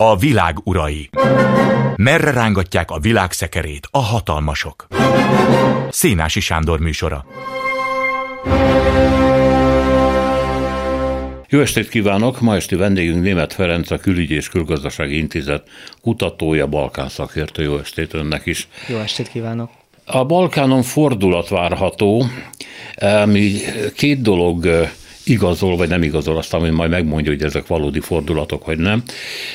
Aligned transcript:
A 0.00 0.16
világ 0.16 0.56
urai. 0.64 1.10
Merre 1.96 2.30
rángatják 2.30 2.90
a 2.90 2.98
világ 2.98 3.32
szekerét 3.32 3.88
a 3.90 3.98
hatalmasok? 3.98 4.86
Szénási 5.90 6.40
Sándor 6.40 6.80
műsora. 6.80 7.26
Jó 11.48 11.60
estét 11.60 11.88
kívánok! 11.88 12.40
Ma 12.40 12.54
esti 12.54 12.74
vendégünk 12.74 13.22
Német 13.22 13.52
Ferenc, 13.52 13.90
a 13.90 13.98
Külügyi 13.98 14.34
és 14.34 14.48
Külgazdasági 14.48 15.16
Intézet 15.16 15.68
kutatója, 16.02 16.66
Balkán 16.66 17.08
szakértő. 17.08 17.62
Jó 17.62 17.78
estét 17.78 18.14
önnek 18.14 18.46
is! 18.46 18.68
Jó 18.88 18.96
estét 18.96 19.28
kívánok! 19.28 19.70
A 20.04 20.24
Balkánon 20.24 20.82
fordulat 20.82 21.48
várható, 21.48 22.24
ami 22.94 23.52
két 23.94 24.20
dolog 24.20 24.88
igazol 25.28 25.76
vagy 25.76 25.88
nem 25.88 26.02
igazol, 26.02 26.36
azt, 26.36 26.54
ami 26.54 26.70
majd 26.70 26.90
megmondja, 26.90 27.32
hogy 27.32 27.42
ezek 27.42 27.66
valódi 27.66 28.00
fordulatok, 28.00 28.66
vagy 28.66 28.78
nem. 28.78 29.02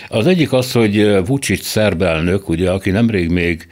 Az 0.07 0.27
egyik 0.27 0.53
az, 0.53 0.71
hogy 0.71 1.25
Vucic 1.25 1.65
szerb 1.65 2.01
elnök, 2.01 2.49
ugye, 2.49 2.71
aki 2.71 2.89
nemrég 2.89 3.29
még 3.29 3.67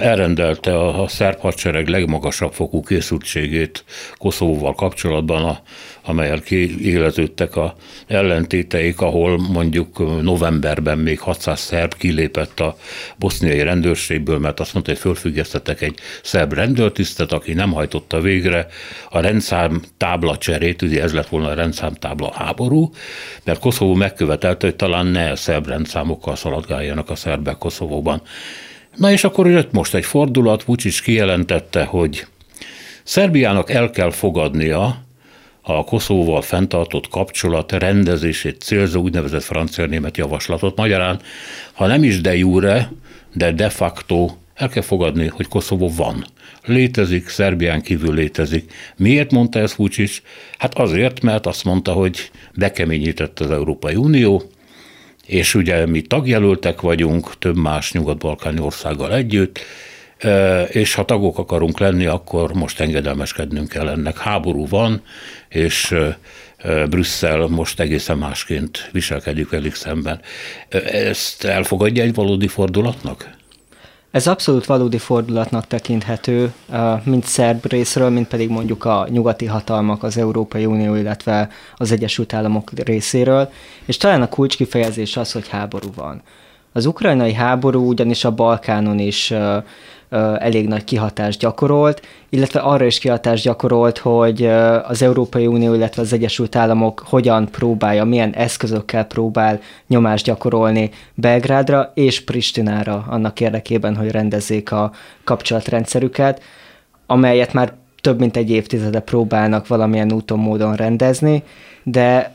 elrendelte 0.00 0.78
a 0.78 1.08
szerb 1.08 1.38
hadsereg 1.38 1.88
legmagasabb 1.88 2.52
fokú 2.52 2.82
készültségét 2.82 3.84
Koszovóval 4.14 4.74
kapcsolatban, 4.74 5.44
a, 5.44 5.60
amelyel 6.08 6.40
kiéleződtek 6.40 7.56
a 7.56 7.74
ellentéteik, 8.06 9.00
ahol 9.00 9.38
mondjuk 9.38 10.22
novemberben 10.22 10.98
még 10.98 11.20
600 11.20 11.60
szerb 11.60 11.94
kilépett 11.94 12.60
a 12.60 12.76
boszniai 13.16 13.62
rendőrségből, 13.62 14.38
mert 14.38 14.60
azt 14.60 14.72
mondta, 14.72 14.92
hogy 14.92 15.00
fölfüggesztettek 15.00 15.80
egy 15.80 15.98
szerb 16.22 16.52
rendőrtisztet, 16.52 17.32
aki 17.32 17.52
nem 17.52 17.72
hajtotta 17.72 18.20
végre 18.20 18.66
a 19.10 19.20
rendszám 19.20 19.82
tábla 19.96 20.36
cserét, 20.36 20.82
ugye 20.82 21.02
ez 21.02 21.12
lett 21.12 21.28
volna 21.28 21.48
a 21.48 21.54
rendszám 21.54 21.94
tábla 21.94 22.32
háború, 22.34 22.90
mert 23.44 23.60
Koszovó 23.60 23.94
megkövetelte, 23.94 24.66
hogy 24.66 24.76
talán 24.76 25.06
ne 25.06 25.34
szerb 25.34 25.66
rendszámokkal 25.66 26.36
szaladgáljanak 26.36 27.10
a 27.10 27.14
szerbek 27.14 27.58
Koszovóban. 27.58 28.22
Na 28.96 29.10
és 29.10 29.24
akkor 29.24 29.50
jött 29.50 29.72
most 29.72 29.94
egy 29.94 30.04
fordulat, 30.04 30.64
Vucic 30.64 31.00
kijelentette, 31.00 31.84
hogy 31.84 32.26
Szerbiának 33.06 33.70
el 33.70 33.90
kell 33.90 34.10
fogadnia 34.10 35.05
a 35.68 35.84
Koszovóval 35.84 36.42
fenntartott 36.42 37.08
kapcsolat 37.08 37.72
rendezését 37.72 38.60
célzó 38.60 39.02
úgynevezett 39.02 39.42
francia-német 39.42 40.16
javaslatot. 40.16 40.76
Magyarán, 40.76 41.20
ha 41.72 41.86
nem 41.86 42.02
is 42.02 42.20
de 42.20 42.36
jure, 42.36 42.92
de 43.32 43.52
de 43.52 43.68
facto 43.68 44.30
el 44.54 44.68
kell 44.68 44.82
fogadni, 44.82 45.26
hogy 45.26 45.48
Koszovó 45.48 45.90
van. 45.96 46.26
Létezik, 46.64 47.28
Szerbián 47.28 47.82
kívül 47.82 48.14
létezik. 48.14 48.72
Miért 48.96 49.30
mondta 49.30 49.58
ezt 49.58 49.74
Vucic? 49.74 50.22
Hát 50.58 50.78
azért, 50.78 51.20
mert 51.22 51.46
azt 51.46 51.64
mondta, 51.64 51.92
hogy 51.92 52.30
bekeményített 52.54 53.40
az 53.40 53.50
Európai 53.50 53.94
Unió, 53.94 54.42
és 55.26 55.54
ugye 55.54 55.86
mi 55.86 56.00
tagjelöltek 56.00 56.80
vagyunk, 56.80 57.38
több 57.38 57.56
más 57.56 57.92
nyugat-balkáni 57.92 58.60
országgal 58.60 59.14
együtt, 59.14 59.60
és 60.68 60.94
ha 60.94 61.04
tagok 61.04 61.38
akarunk 61.38 61.78
lenni, 61.78 62.06
akkor 62.06 62.52
most 62.52 62.80
engedelmeskednünk 62.80 63.68
kell 63.68 63.88
ennek. 63.88 64.18
Háború 64.18 64.68
van, 64.68 65.02
és 65.48 65.94
Brüsszel 66.88 67.46
most 67.46 67.80
egészen 67.80 68.18
másként 68.18 68.88
viselkedik 68.92 69.50
velük 69.50 69.74
szemben. 69.74 70.20
Ezt 70.92 71.44
elfogadja 71.44 72.02
egy 72.02 72.14
valódi 72.14 72.48
fordulatnak? 72.48 73.34
Ez 74.10 74.26
abszolút 74.26 74.66
valódi 74.66 74.98
fordulatnak 74.98 75.66
tekinthető, 75.66 76.52
mind 77.04 77.24
szerb 77.24 77.66
részről, 77.66 78.10
mint 78.10 78.28
pedig 78.28 78.48
mondjuk 78.48 78.84
a 78.84 79.06
nyugati 79.10 79.44
hatalmak, 79.46 80.02
az 80.02 80.16
Európai 80.18 80.64
Unió, 80.64 80.94
illetve 80.94 81.48
az 81.76 81.92
Egyesült 81.92 82.32
Államok 82.32 82.70
részéről, 82.84 83.50
és 83.84 83.96
talán 83.96 84.22
a 84.22 84.28
kulcskifejezés 84.28 85.16
az, 85.16 85.32
hogy 85.32 85.48
háború 85.48 85.88
van. 85.94 86.22
Az 86.72 86.86
ukrajnai 86.86 87.32
háború 87.32 87.88
ugyanis 87.88 88.24
a 88.24 88.30
Balkánon 88.30 88.98
is 88.98 89.32
elég 90.38 90.68
nagy 90.68 90.84
kihatást 90.84 91.40
gyakorolt, 91.40 92.02
illetve 92.28 92.60
arra 92.60 92.84
is 92.84 92.98
kihatást 92.98 93.44
gyakorolt, 93.44 93.98
hogy 93.98 94.46
az 94.86 95.02
Európai 95.02 95.46
Unió, 95.46 95.74
illetve 95.74 96.02
az 96.02 96.12
Egyesült 96.12 96.56
Államok 96.56 97.04
hogyan 97.06 97.48
próbálja, 97.50 98.04
milyen 98.04 98.34
eszközökkel 98.34 99.04
próbál 99.04 99.60
nyomást 99.86 100.24
gyakorolni 100.24 100.90
Belgrádra 101.14 101.92
és 101.94 102.20
Pristinára 102.20 103.04
annak 103.08 103.40
érdekében, 103.40 103.96
hogy 103.96 104.10
rendezzék 104.10 104.72
a 104.72 104.92
kapcsolatrendszerüket, 105.24 106.42
amelyet 107.06 107.52
már 107.52 107.72
több 108.00 108.18
mint 108.18 108.36
egy 108.36 108.50
évtizede 108.50 109.00
próbálnak 109.00 109.66
valamilyen 109.66 110.12
úton, 110.12 110.38
módon 110.38 110.74
rendezni, 110.74 111.42
de 111.82 112.34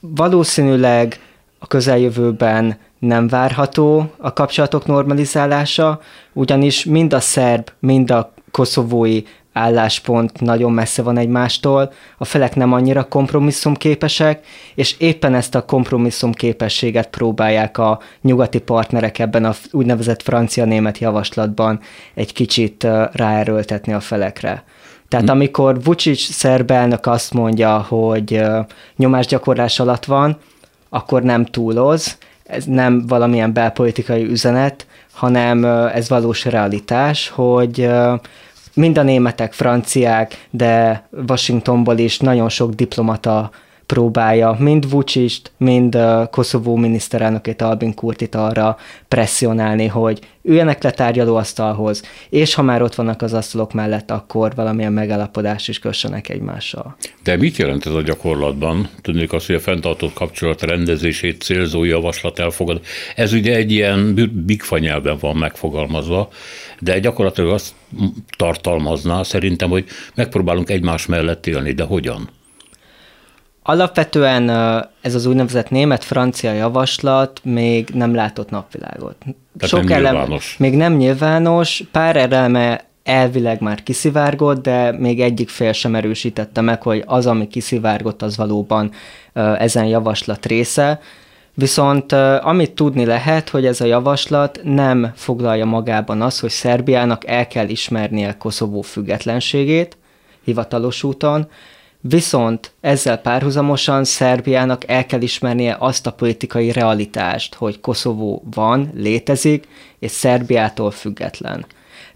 valószínűleg 0.00 1.20
a 1.58 1.66
közeljövőben 1.66 2.76
nem 2.98 3.28
várható 3.28 4.10
a 4.16 4.32
kapcsolatok 4.32 4.86
normalizálása, 4.86 6.00
ugyanis 6.32 6.84
mind 6.84 7.12
a 7.12 7.20
szerb, 7.20 7.68
mind 7.78 8.10
a 8.10 8.32
koszovói 8.50 9.22
álláspont 9.52 10.40
nagyon 10.40 10.72
messze 10.72 11.02
van 11.02 11.18
egymástól, 11.18 11.92
a 12.18 12.24
felek 12.24 12.54
nem 12.54 12.72
annyira 12.72 13.08
kompromisszumképesek, 13.08 14.46
és 14.74 14.94
éppen 14.98 15.34
ezt 15.34 15.54
a 15.54 15.64
kompromisszumképességet 15.64 17.08
próbálják 17.08 17.78
a 17.78 18.00
nyugati 18.22 18.58
partnerek 18.58 19.18
ebben 19.18 19.44
a 19.44 19.54
úgynevezett 19.70 20.22
francia-német 20.22 20.98
javaslatban 20.98 21.80
egy 22.14 22.32
kicsit 22.32 22.86
ráerőltetni 23.12 23.92
a 23.92 24.00
felekre. 24.00 24.64
Tehát 25.08 25.26
hm. 25.26 25.32
amikor 25.32 25.82
Vucic 25.82 26.20
szerb 26.20 26.70
elnök 26.70 27.06
azt 27.06 27.32
mondja, 27.32 27.78
hogy 27.78 28.42
nyomásgyakorlás 28.96 29.80
alatt 29.80 30.04
van, 30.04 30.38
akkor 30.88 31.22
nem 31.22 31.44
túloz, 31.44 32.18
ez 32.48 32.64
nem 32.64 33.06
valamilyen 33.06 33.52
belpolitikai 33.52 34.24
üzenet, 34.24 34.86
hanem 35.12 35.64
ez 35.64 36.08
valós 36.08 36.44
realitás, 36.44 37.28
hogy 37.28 37.90
mind 38.74 38.98
a 38.98 39.02
németek, 39.02 39.52
franciák, 39.52 40.46
de 40.50 41.02
Washingtonból 41.28 41.98
is 41.98 42.18
nagyon 42.18 42.48
sok 42.48 42.74
diplomata 42.74 43.50
próbálja 43.88 44.56
mind 44.58 44.90
Vucist, 44.90 45.52
mind 45.56 45.98
Koszovó 46.30 46.76
miniszterelnökét 46.76 47.62
Albin 47.62 47.94
Kurtit 47.94 48.34
arra 48.34 48.76
presszionálni, 49.08 49.86
hogy 49.86 50.18
üljenek 50.42 50.82
le 50.82 50.90
tárgyalóasztalhoz, 50.90 52.02
és 52.28 52.54
ha 52.54 52.62
már 52.62 52.82
ott 52.82 52.94
vannak 52.94 53.22
az 53.22 53.32
asztalok 53.32 53.72
mellett, 53.72 54.10
akkor 54.10 54.54
valamilyen 54.54 54.92
megállapodás 54.92 55.68
is 55.68 55.78
kössenek 55.78 56.28
egymással. 56.28 56.96
De 57.22 57.36
mit 57.36 57.56
jelent 57.56 57.86
ez 57.86 57.92
a 57.92 58.02
gyakorlatban? 58.02 58.88
Tudnék 59.02 59.32
azt, 59.32 59.46
hogy 59.46 59.54
a 59.54 59.60
fenntartott 59.60 60.12
kapcsolat 60.12 60.62
rendezését 60.62 61.42
célzó 61.42 61.84
javaslat 61.84 62.38
elfogad. 62.38 62.80
Ez 63.16 63.32
ugye 63.32 63.56
egy 63.56 63.72
ilyen 63.72 64.30
bigfa 64.46 64.78
nyelven 64.78 65.16
van 65.20 65.36
megfogalmazva, 65.36 66.28
de 66.80 66.98
gyakorlatilag 66.98 67.50
azt 67.50 67.74
tartalmazná 68.36 69.22
szerintem, 69.22 69.70
hogy 69.70 69.84
megpróbálunk 70.14 70.70
egymás 70.70 71.06
mellett 71.06 71.46
élni, 71.46 71.72
de 71.72 71.84
hogyan? 71.84 72.36
Alapvetően 73.70 74.48
ez 75.00 75.14
az 75.14 75.26
úgynevezett 75.26 75.70
német-francia 75.70 76.52
javaslat 76.52 77.40
még 77.44 77.88
nem 77.88 78.14
látott 78.14 78.50
napvilágot. 78.50 79.16
Tehát 79.18 79.68
Sok 79.68 79.84
nem 79.84 80.06
elem, 80.06 80.38
még 80.58 80.76
nem 80.76 80.92
nyilvános, 80.96 81.82
pár 81.92 82.16
eleme 82.16 82.84
elvileg 83.02 83.60
már 83.60 83.82
kiszivárgott, 83.82 84.62
de 84.62 84.92
még 84.92 85.20
egyik 85.20 85.48
fél 85.48 85.72
sem 85.72 85.94
erősítette 85.94 86.60
meg, 86.60 86.82
hogy 86.82 87.02
az, 87.06 87.26
ami 87.26 87.48
kiszivárgott, 87.48 88.22
az 88.22 88.36
valóban 88.36 88.90
ezen 89.58 89.84
javaslat 89.84 90.46
része. 90.46 91.00
Viszont 91.54 92.12
amit 92.40 92.72
tudni 92.72 93.04
lehet, 93.04 93.48
hogy 93.48 93.66
ez 93.66 93.80
a 93.80 93.84
javaslat 93.84 94.60
nem 94.62 95.12
foglalja 95.14 95.64
magában 95.64 96.22
az, 96.22 96.40
hogy 96.40 96.50
Szerbiának 96.50 97.26
el 97.26 97.46
kell 97.46 97.68
ismernie 97.68 98.36
Koszovó 98.36 98.80
függetlenségét 98.80 99.96
hivatalos 100.44 101.02
úton, 101.02 101.48
Viszont 102.08 102.72
ezzel 102.80 103.18
párhuzamosan 103.18 104.04
Szerbiának 104.04 104.88
el 104.88 105.06
kell 105.06 105.20
ismernie 105.20 105.76
azt 105.78 106.06
a 106.06 106.12
politikai 106.12 106.72
realitást, 106.72 107.54
hogy 107.54 107.80
Koszovó 107.80 108.42
van, 108.54 108.90
létezik, 108.94 109.68
és 109.98 110.10
Szerbiától 110.10 110.90
független. 110.90 111.66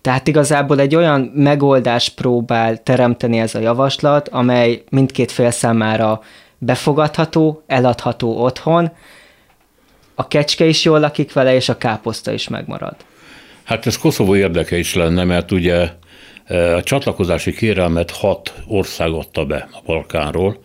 Tehát 0.01 0.29
igazából 0.29 0.81
egy 0.81 0.95
olyan 0.95 1.21
megoldás 1.35 2.09
próbál 2.09 2.83
teremteni 2.83 3.39
ez 3.39 3.55
a 3.55 3.59
javaslat, 3.59 4.29
amely 4.29 4.85
mindkét 4.91 5.33
fél 5.33 5.51
számára 5.51 6.21
befogadható, 6.59 7.63
eladható 7.67 8.43
otthon, 8.43 8.91
a 10.15 10.29
kecske 10.29 10.65
is 10.65 10.85
jól 10.85 11.01
lakik 11.01 11.33
vele, 11.33 11.55
és 11.55 11.69
a 11.69 11.79
káposzta 11.79 12.33
is 12.33 12.49
megmarad. 12.49 12.97
Hát 13.63 13.87
ez 13.87 13.99
Koszovó 13.99 14.37
érdeke 14.37 14.77
is 14.77 14.95
lenne, 14.95 15.25
mert 15.25 15.53
ugye 15.53 15.91
a 16.49 16.83
csatlakozási 16.83 17.53
kérelmet 17.53 18.11
hat 18.11 18.55
ország 18.67 19.11
adta 19.11 19.45
be 19.45 19.69
a 19.73 19.79
Balkánról, 19.87 20.59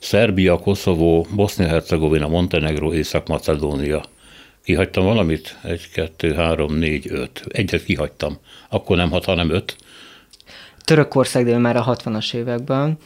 Szerbia, 0.00 0.58
Koszovó, 0.58 1.26
Bosznia-Hercegovina, 1.34 2.28
Montenegro, 2.28 2.92
Észak-Macedónia. 2.92 4.02
Kihagytam 4.64 5.04
valamit? 5.04 5.58
Egy, 5.62 5.90
kettő, 5.92 6.34
három, 6.34 6.74
négy, 6.74 7.06
öt. 7.10 7.44
Egyet 7.48 7.84
kihagytam. 7.84 8.38
Akkor 8.68 8.96
nem 8.96 9.10
hat, 9.10 9.24
hanem 9.24 9.50
öt. 9.50 9.76
Törökország, 10.84 11.44
de 11.44 11.58
már 11.58 11.76
a 11.76 11.84
60-as 11.84 12.34
években. 12.34 12.98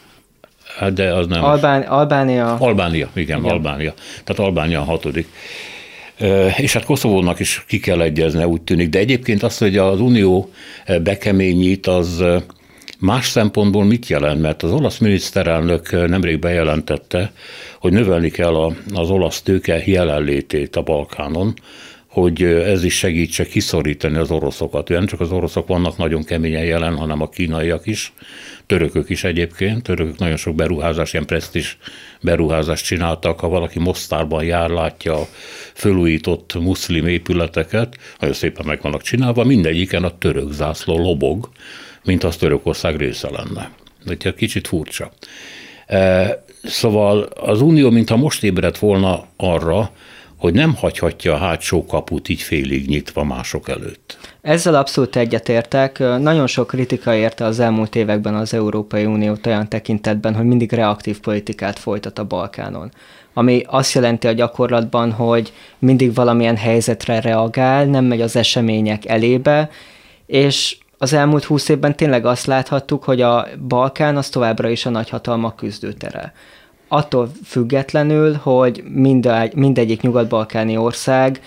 Hát 0.76 0.92
de 0.92 1.14
az 1.14 1.26
nem. 1.26 1.44
Albán, 1.44 1.82
Albánia. 1.82 2.54
Albánia, 2.54 3.08
igen, 3.14 3.38
igen, 3.38 3.50
Albánia. 3.52 3.94
Tehát 4.24 4.42
Albánia 4.42 4.80
a 4.80 4.84
hatodik. 4.84 5.28
És 6.56 6.72
hát 6.72 6.84
Koszovónak 6.84 7.40
is 7.40 7.64
ki 7.68 7.80
kell 7.80 8.00
egyezne, 8.00 8.46
úgy 8.46 8.62
tűnik. 8.62 8.88
De 8.88 8.98
egyébként 8.98 9.42
az, 9.42 9.58
hogy 9.58 9.76
az 9.76 10.00
Unió 10.00 10.50
bekeményít, 11.02 11.86
az 11.86 12.24
más 12.98 13.28
szempontból 13.28 13.84
mit 13.84 14.08
jelent? 14.08 14.40
Mert 14.40 14.62
az 14.62 14.72
olasz 14.72 14.98
miniszterelnök 14.98 16.08
nemrég 16.08 16.38
bejelentette, 16.38 17.32
hogy 17.80 17.92
növelni 17.92 18.30
kell 18.30 18.54
az 18.94 19.10
olasz 19.10 19.42
tőke 19.42 19.82
jelenlétét 19.86 20.76
a 20.76 20.82
Balkánon, 20.82 21.54
hogy 22.20 22.42
ez 22.42 22.84
is 22.84 22.94
segítse 22.94 23.46
kiszorítani 23.46 24.16
az 24.16 24.30
oroszokat. 24.30 24.88
Nem 24.88 25.06
csak 25.06 25.20
az 25.20 25.32
oroszok 25.32 25.66
vannak 25.66 25.96
nagyon 25.96 26.24
keményen 26.24 26.64
jelen, 26.64 26.96
hanem 26.96 27.22
a 27.22 27.28
kínaiak 27.28 27.86
is, 27.86 28.12
törökök 28.66 29.10
is 29.10 29.24
egyébként, 29.24 29.82
törökök 29.82 30.18
nagyon 30.18 30.36
sok 30.36 30.54
beruházás, 30.54 31.12
ilyen 31.12 31.26
presztis 31.26 31.78
beruházást 32.20 32.84
csináltak, 32.84 33.40
ha 33.40 33.48
valaki 33.48 33.78
Mostárban 33.78 34.44
jár, 34.44 34.70
látja 34.70 35.14
a 35.14 35.26
fölújított 35.74 36.54
muszlim 36.60 37.06
épületeket, 37.06 37.96
nagyon 38.18 38.34
szépen 38.34 38.66
meg 38.66 38.78
vannak 38.82 39.02
csinálva, 39.02 39.44
mindegyiken 39.44 40.04
a 40.04 40.18
török 40.18 40.52
zászló 40.52 40.98
lobog, 40.98 41.48
mint 42.04 42.24
az 42.24 42.36
Törökország 42.36 42.96
része 42.96 43.30
lenne. 43.30 43.70
De 44.04 44.32
kicsit 44.32 44.68
furcsa. 44.68 45.12
E, 45.86 46.44
szóval 46.62 47.22
az 47.22 47.60
Unió, 47.60 47.90
mintha 47.90 48.16
most 48.16 48.42
ébredt 48.42 48.78
volna 48.78 49.26
arra, 49.36 49.90
hogy 50.38 50.54
nem 50.54 50.74
hagyhatja 50.74 51.34
a 51.34 51.38
hátsó 51.38 51.84
kaput 51.84 52.28
így 52.28 52.40
félig 52.40 52.88
nyitva 52.88 53.24
mások 53.24 53.68
előtt. 53.68 54.18
Ezzel 54.40 54.74
abszolút 54.74 55.16
egyetértek. 55.16 55.98
Nagyon 55.98 56.46
sok 56.46 56.66
kritika 56.66 57.14
érte 57.14 57.44
az 57.44 57.60
elmúlt 57.60 57.94
években 57.94 58.34
az 58.34 58.54
Európai 58.54 59.04
Uniót 59.04 59.46
olyan 59.46 59.68
tekintetben, 59.68 60.34
hogy 60.34 60.44
mindig 60.44 60.72
reaktív 60.72 61.20
politikát 61.20 61.78
folytat 61.78 62.18
a 62.18 62.24
Balkánon. 62.24 62.92
Ami 63.34 63.62
azt 63.66 63.94
jelenti 63.94 64.26
a 64.26 64.32
gyakorlatban, 64.32 65.12
hogy 65.12 65.52
mindig 65.78 66.14
valamilyen 66.14 66.56
helyzetre 66.56 67.20
reagál, 67.20 67.84
nem 67.84 68.04
megy 68.04 68.20
az 68.20 68.36
események 68.36 69.06
elébe, 69.06 69.70
és 70.26 70.76
az 70.98 71.12
elmúlt 71.12 71.44
húsz 71.44 71.68
évben 71.68 71.96
tényleg 71.96 72.26
azt 72.26 72.46
láthattuk, 72.46 73.04
hogy 73.04 73.20
a 73.20 73.46
Balkán 73.68 74.16
az 74.16 74.28
továbbra 74.28 74.68
is 74.68 74.86
a 74.86 74.90
nagyhatalmak 74.90 75.56
küzdőtere 75.56 76.32
attól 76.88 77.30
függetlenül, 77.44 78.34
hogy 78.34 78.82
mindegy, 78.92 79.54
mindegyik 79.54 80.00
nyugat-balkáni 80.00 80.76
ország 80.76 81.40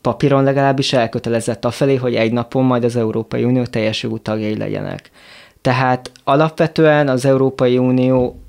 papíron 0.00 0.42
legalábbis 0.42 0.92
elkötelezett 0.92 1.64
afelé, 1.64 1.94
hogy 1.94 2.14
egy 2.14 2.32
napon 2.32 2.64
majd 2.64 2.84
az 2.84 2.96
Európai 2.96 3.44
Unió 3.44 3.64
teljes 3.64 4.02
jogú 4.02 4.18
tagjai 4.18 4.56
legyenek. 4.56 5.10
Tehát 5.60 6.10
alapvetően 6.24 7.08
az 7.08 7.24
Európai 7.24 7.78
Unió 7.78 8.42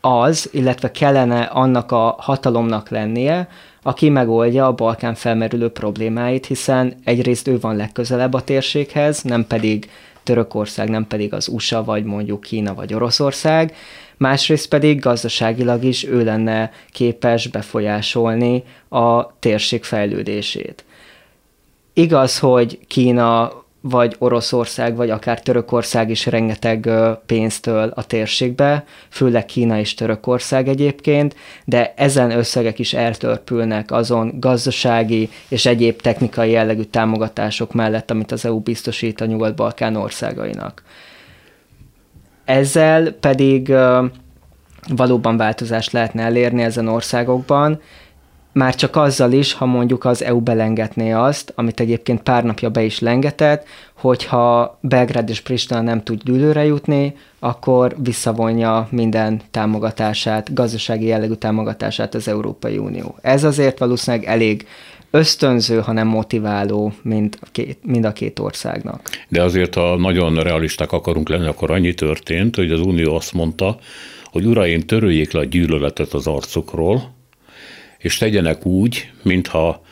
az, 0.00 0.48
illetve 0.52 0.90
kellene 0.90 1.42
annak 1.42 1.92
a 1.92 2.16
hatalomnak 2.18 2.88
lennie, 2.88 3.48
aki 3.82 4.08
megoldja 4.08 4.66
a 4.66 4.72
Balkán 4.72 5.14
felmerülő 5.14 5.68
problémáit, 5.68 6.46
hiszen 6.46 6.94
egyrészt 7.04 7.48
ő 7.48 7.58
van 7.60 7.76
legközelebb 7.76 8.34
a 8.34 8.42
térséghez, 8.42 9.22
nem 9.22 9.46
pedig 9.46 9.90
Törökország, 10.22 10.88
nem 10.88 11.06
pedig 11.06 11.34
az 11.34 11.48
USA, 11.48 11.84
vagy 11.84 12.04
mondjuk 12.04 12.40
Kína, 12.40 12.74
vagy 12.74 12.94
Oroszország, 12.94 13.74
másrészt 14.16 14.68
pedig 14.68 14.98
gazdaságilag 15.00 15.84
is 15.84 16.04
ő 16.04 16.24
lenne 16.24 16.70
képes 16.90 17.46
befolyásolni 17.46 18.62
a 18.88 19.38
térség 19.38 19.84
fejlődését. 19.84 20.84
Igaz, 21.92 22.38
hogy 22.38 22.78
Kína 22.86 23.62
vagy 23.86 24.16
Oroszország, 24.18 24.96
vagy 24.96 25.10
akár 25.10 25.40
Törökország 25.40 26.10
is 26.10 26.26
rengeteg 26.26 26.90
pénztől 27.26 27.92
a 27.94 28.06
térségbe, 28.06 28.84
főleg 29.08 29.44
Kína 29.44 29.78
és 29.78 29.94
Törökország 29.94 30.68
egyébként, 30.68 31.36
de 31.64 31.94
ezen 31.96 32.30
összegek 32.30 32.78
is 32.78 32.92
eltörpülnek 32.92 33.90
azon 33.90 34.32
gazdasági 34.40 35.28
és 35.48 35.66
egyéb 35.66 36.00
technikai 36.00 36.50
jellegű 36.50 36.82
támogatások 36.82 37.72
mellett, 37.72 38.10
amit 38.10 38.32
az 38.32 38.44
EU 38.44 38.60
biztosít 38.60 39.20
a 39.20 39.24
Nyugat-Balkán 39.24 39.96
országainak. 39.96 40.82
Ezzel 42.44 43.12
pedig 43.12 43.74
valóban 44.88 45.36
változást 45.36 45.92
lehetne 45.92 46.22
elérni 46.22 46.62
ezen 46.62 46.88
országokban, 46.88 47.80
már 48.54 48.74
csak 48.74 48.96
azzal 48.96 49.32
is, 49.32 49.52
ha 49.52 49.66
mondjuk 49.66 50.04
az 50.04 50.22
EU 50.22 50.40
belengetné 50.40 51.12
azt, 51.12 51.52
amit 51.56 51.80
egyébként 51.80 52.22
pár 52.22 52.44
napja 52.44 52.70
be 52.70 52.82
is 52.82 52.98
lengetett, 52.98 53.66
hogyha 53.94 54.78
Belgrád 54.80 55.28
és 55.28 55.40
Pristina 55.40 55.80
nem 55.80 56.02
tud 56.02 56.22
dűlőre 56.22 56.64
jutni, 56.64 57.16
akkor 57.38 57.96
visszavonja 57.98 58.88
minden 58.90 59.40
támogatását, 59.50 60.54
gazdasági 60.54 61.06
jellegű 61.06 61.32
támogatását 61.32 62.14
az 62.14 62.28
Európai 62.28 62.78
Unió. 62.78 63.16
Ez 63.20 63.44
azért 63.44 63.78
valószínűleg 63.78 64.26
elég 64.26 64.66
ösztönző, 65.14 65.80
hanem 65.80 66.06
motiváló 66.06 66.92
mind 67.02 67.38
a 67.40 67.46
két, 67.52 67.78
mind 67.82 68.04
a 68.04 68.12
két 68.12 68.38
országnak. 68.38 69.00
De 69.28 69.42
azért, 69.42 69.74
ha 69.74 69.96
nagyon 69.96 70.34
realisták 70.34 70.92
akarunk 70.92 71.28
lenni, 71.28 71.46
akkor 71.46 71.70
annyi 71.70 71.94
történt, 71.94 72.56
hogy 72.56 72.70
az 72.70 72.80
Unió 72.80 73.14
azt 73.14 73.32
mondta, 73.32 73.78
hogy 74.24 74.44
uraim, 74.44 74.80
töröljék 74.80 75.32
le 75.32 75.40
a 75.40 75.44
gyűlöletet 75.44 76.12
az 76.12 76.26
arcukról, 76.26 77.14
és 77.98 78.16
tegyenek 78.18 78.66
úgy, 78.66 79.10
mintha 79.22 79.82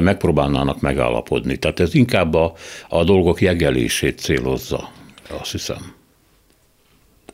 megpróbálnának 0.00 0.80
megállapodni. 0.80 1.56
Tehát 1.56 1.80
ez 1.80 1.94
inkább 1.94 2.34
a, 2.34 2.52
a 2.88 3.04
dolgok 3.04 3.40
jegelését 3.40 4.18
célozza, 4.18 4.90
azt 5.40 5.50
hiszem. 5.50 5.94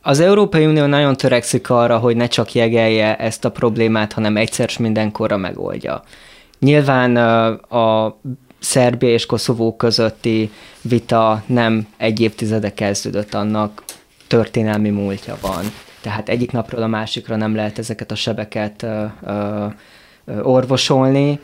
Az 0.01 0.19
Európai 0.19 0.65
Unió 0.65 0.85
nagyon 0.85 1.15
törekszik 1.15 1.69
arra, 1.69 1.97
hogy 1.97 2.15
ne 2.15 2.27
csak 2.27 2.53
jegelje 2.53 3.15
ezt 3.15 3.45
a 3.45 3.51
problémát, 3.51 4.13
hanem 4.13 4.37
egyszer 4.37 4.69
mindenkorra 4.79 5.37
megoldja. 5.37 6.03
Nyilván 6.65 7.15
a 7.57 8.17
Szerbia 8.59 9.09
és 9.09 9.25
Koszovó 9.25 9.75
közötti 9.75 10.51
vita 10.81 11.43
nem 11.45 11.87
egy 11.97 12.19
évtizede 12.19 12.73
kezdődött, 12.73 13.33
annak 13.33 13.83
történelmi 14.27 14.89
múltja 14.89 15.37
van. 15.41 15.63
Tehát 16.01 16.29
egyik 16.29 16.51
napról 16.51 16.81
a 16.81 16.87
másikra 16.87 17.35
nem 17.35 17.55
lehet 17.55 17.79
ezeket 17.79 18.11
a 18.11 18.15
sebeket 18.15 18.85
orvosolni, 20.41 21.39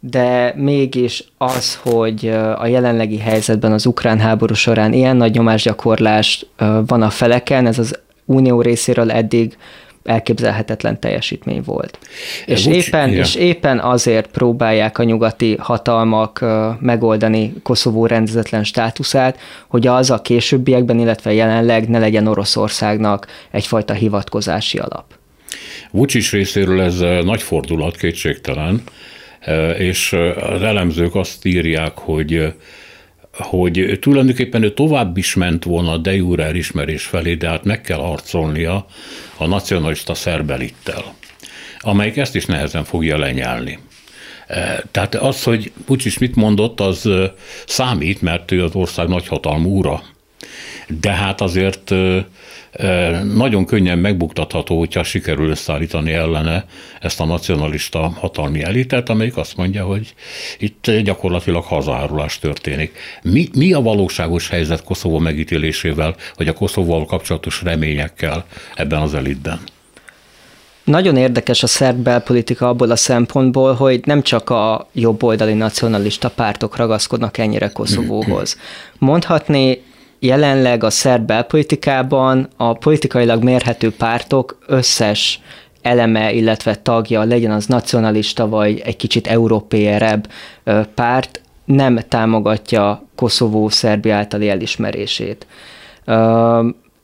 de 0.00 0.54
mégis 0.56 1.24
az, 1.38 1.76
hogy 1.76 2.28
a 2.56 2.66
jelenlegi 2.66 3.18
helyzetben 3.18 3.72
az 3.72 3.86
ukrán 3.86 4.18
háború 4.18 4.54
során 4.54 4.92
ilyen 4.92 5.16
nagy 5.16 5.34
nyomásgyakorlás 5.34 6.46
van 6.86 7.02
a 7.02 7.10
feleken, 7.10 7.66
ez 7.66 7.78
az 7.78 7.98
unió 8.24 8.60
részéről 8.60 9.10
eddig 9.10 9.56
elképzelhetetlen 10.04 11.00
teljesítmény 11.00 11.62
volt. 11.64 11.98
És 12.46 12.66
éppen, 12.66 13.12
és 13.12 13.34
éppen 13.34 13.78
azért 13.78 14.26
próbálják 14.26 14.98
a 14.98 15.04
nyugati 15.04 15.56
hatalmak 15.58 16.44
megoldani 16.80 17.52
Koszovó 17.62 18.06
rendezetlen 18.06 18.64
státuszát, 18.64 19.38
hogy 19.68 19.86
az 19.86 20.10
a 20.10 20.22
későbbiekben, 20.22 20.98
illetve 20.98 21.32
jelenleg 21.32 21.88
ne 21.88 21.98
legyen 21.98 22.26
Oroszországnak 22.26 23.26
egyfajta 23.50 23.92
hivatkozási 23.92 24.78
alap. 24.78 25.04
Vucic 25.90 26.30
részéről 26.30 26.80
ez 26.80 26.98
nagy 27.24 27.42
fordulat, 27.42 27.96
kétségtelen, 27.96 28.82
és 29.78 30.12
az 30.52 30.62
elemzők 30.62 31.14
azt 31.14 31.44
írják, 31.44 31.98
hogy 31.98 32.54
hogy 33.32 33.98
tulajdonképpen 34.00 34.62
ő 34.62 34.72
tovább 34.72 35.16
is 35.16 35.34
ment 35.34 35.64
volna 35.64 35.90
a 35.92 35.96
de 35.96 36.14
jure 36.14 36.44
elismerés 36.44 37.04
felé, 37.04 37.34
de 37.34 37.48
hát 37.48 37.64
meg 37.64 37.80
kell 37.80 37.98
arcolnia 37.98 38.86
a 39.36 39.46
nacionalista 39.46 40.14
szerbelittel, 40.14 41.14
amelyik 41.78 42.16
ezt 42.16 42.34
is 42.34 42.46
nehezen 42.46 42.84
fogja 42.84 43.18
lenyelni. 43.18 43.78
Tehát 44.90 45.14
az, 45.14 45.42
hogy 45.42 45.72
Pucsis 45.86 46.18
mit 46.18 46.34
mondott, 46.36 46.80
az 46.80 47.08
számít, 47.66 48.22
mert 48.22 48.50
ő 48.52 48.64
az 48.64 48.74
ország 48.74 49.08
nagyhatalmú 49.08 49.78
ura. 49.78 50.02
De 51.00 51.10
hát 51.10 51.40
azért 51.40 51.94
nagyon 53.34 53.64
könnyen 53.64 53.98
megbuktatható, 53.98 54.78
hogyha 54.78 55.02
sikerül 55.02 55.50
összeállítani 55.50 56.12
ellene 56.12 56.64
ezt 57.00 57.20
a 57.20 57.24
nacionalista 57.24 58.12
hatalmi 58.16 58.62
elitet, 58.62 59.08
amelyik 59.08 59.36
azt 59.36 59.56
mondja, 59.56 59.84
hogy 59.84 60.14
itt 60.58 60.90
gyakorlatilag 60.90 61.64
hazárulás 61.64 62.38
történik. 62.38 62.98
Mi, 63.22 63.48
mi 63.54 63.72
a 63.72 63.80
valóságos 63.80 64.48
helyzet 64.48 64.84
Koszovó 64.84 65.18
megítélésével, 65.18 66.16
vagy 66.36 66.48
a 66.48 66.52
Koszovóval 66.52 67.06
kapcsolatos 67.06 67.62
reményekkel 67.62 68.44
ebben 68.74 69.00
az 69.00 69.14
elitben? 69.14 69.60
Nagyon 70.84 71.16
érdekes 71.16 71.62
a 71.62 71.66
szerb 71.66 71.98
belpolitika 71.98 72.68
abból 72.68 72.90
a 72.90 72.96
szempontból, 72.96 73.74
hogy 73.74 74.00
nem 74.04 74.22
csak 74.22 74.50
a 74.50 74.88
jobboldali 74.92 75.52
nacionalista 75.52 76.30
pártok 76.30 76.76
ragaszkodnak 76.76 77.38
ennyire 77.38 77.68
Koszovóhoz. 77.68 78.58
Mondhatni 78.98 79.82
jelenleg 80.20 80.84
a 80.84 80.90
szerb 80.90 81.26
belpolitikában 81.26 82.48
a 82.56 82.72
politikailag 82.72 83.42
mérhető 83.42 83.92
pártok 83.92 84.58
összes 84.66 85.40
eleme, 85.82 86.32
illetve 86.32 86.74
tagja, 86.74 87.22
legyen 87.22 87.50
az 87.50 87.66
nacionalista 87.66 88.48
vagy 88.48 88.80
egy 88.84 88.96
kicsit 88.96 89.26
európéerebb 89.26 90.28
párt, 90.94 91.40
nem 91.64 92.00
támogatja 92.08 93.02
Koszovó 93.14 93.68
Szerbia 93.68 94.14
általi 94.14 94.48
elismerését. 94.48 95.46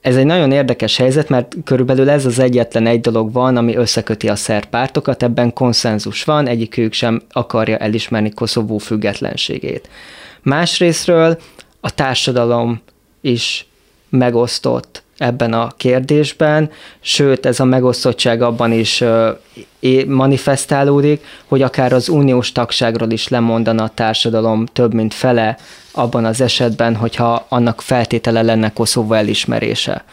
ez 0.00 0.16
egy 0.16 0.24
nagyon 0.26 0.52
érdekes 0.52 0.96
helyzet, 0.96 1.28
mert 1.28 1.56
körülbelül 1.64 2.10
ez 2.10 2.26
az 2.26 2.38
egyetlen 2.38 2.86
egy 2.86 3.00
dolog 3.00 3.32
van, 3.32 3.56
ami 3.56 3.76
összeköti 3.76 4.28
a 4.28 4.36
szerb 4.36 4.64
pártokat, 4.64 5.22
ebben 5.22 5.52
konszenzus 5.52 6.24
van, 6.24 6.46
egyikük 6.46 6.92
sem 6.92 7.22
akarja 7.30 7.76
elismerni 7.76 8.30
Koszovó 8.30 8.78
függetlenségét. 8.78 9.88
Másrésztről 10.42 11.38
a 11.80 11.94
társadalom 11.94 12.80
is 13.26 13.66
megosztott 14.08 15.02
ebben 15.18 15.52
a 15.52 15.68
kérdésben, 15.76 16.70
sőt 17.00 17.46
ez 17.46 17.60
a 17.60 17.64
megosztottság 17.64 18.42
abban 18.42 18.72
is 18.72 19.04
manifestálódik, 20.06 21.24
hogy 21.46 21.62
akár 21.62 21.92
az 21.92 22.08
uniós 22.08 22.52
tagságról 22.52 23.10
is 23.10 23.28
lemondana 23.28 23.82
a 23.82 23.90
társadalom 23.94 24.66
több 24.66 24.94
mint 24.94 25.14
fele 25.14 25.56
abban 25.92 26.24
az 26.24 26.40
esetben, 26.40 26.96
hogyha 26.96 27.46
annak 27.48 27.82
feltétele 27.82 28.42
lenne 28.42 28.72
Koszovó 28.72 29.12
elismerése. 29.12 30.04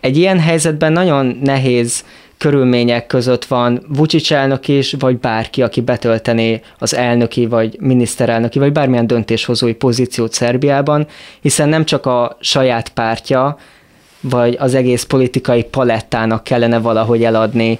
Egy 0.00 0.16
ilyen 0.16 0.40
helyzetben 0.40 0.92
nagyon 0.92 1.38
nehéz 1.42 2.04
körülmények 2.40 3.06
között 3.06 3.44
van 3.44 3.82
Vucic 3.88 4.30
elnök 4.30 4.68
is, 4.68 4.94
vagy 4.98 5.18
bárki, 5.18 5.62
aki 5.62 5.80
betöltené 5.80 6.60
az 6.78 6.94
elnöki, 6.94 7.46
vagy 7.46 7.76
miniszterelnöki, 7.80 8.58
vagy 8.58 8.72
bármilyen 8.72 9.06
döntéshozói 9.06 9.74
pozíciót 9.74 10.32
Szerbiában, 10.32 11.06
hiszen 11.40 11.68
nem 11.68 11.84
csak 11.84 12.06
a 12.06 12.36
saját 12.40 12.88
pártja, 12.88 13.56
vagy 14.20 14.56
az 14.58 14.74
egész 14.74 15.02
politikai 15.02 15.64
palettának 15.64 16.44
kellene 16.44 16.78
valahogy 16.78 17.24
eladni 17.24 17.78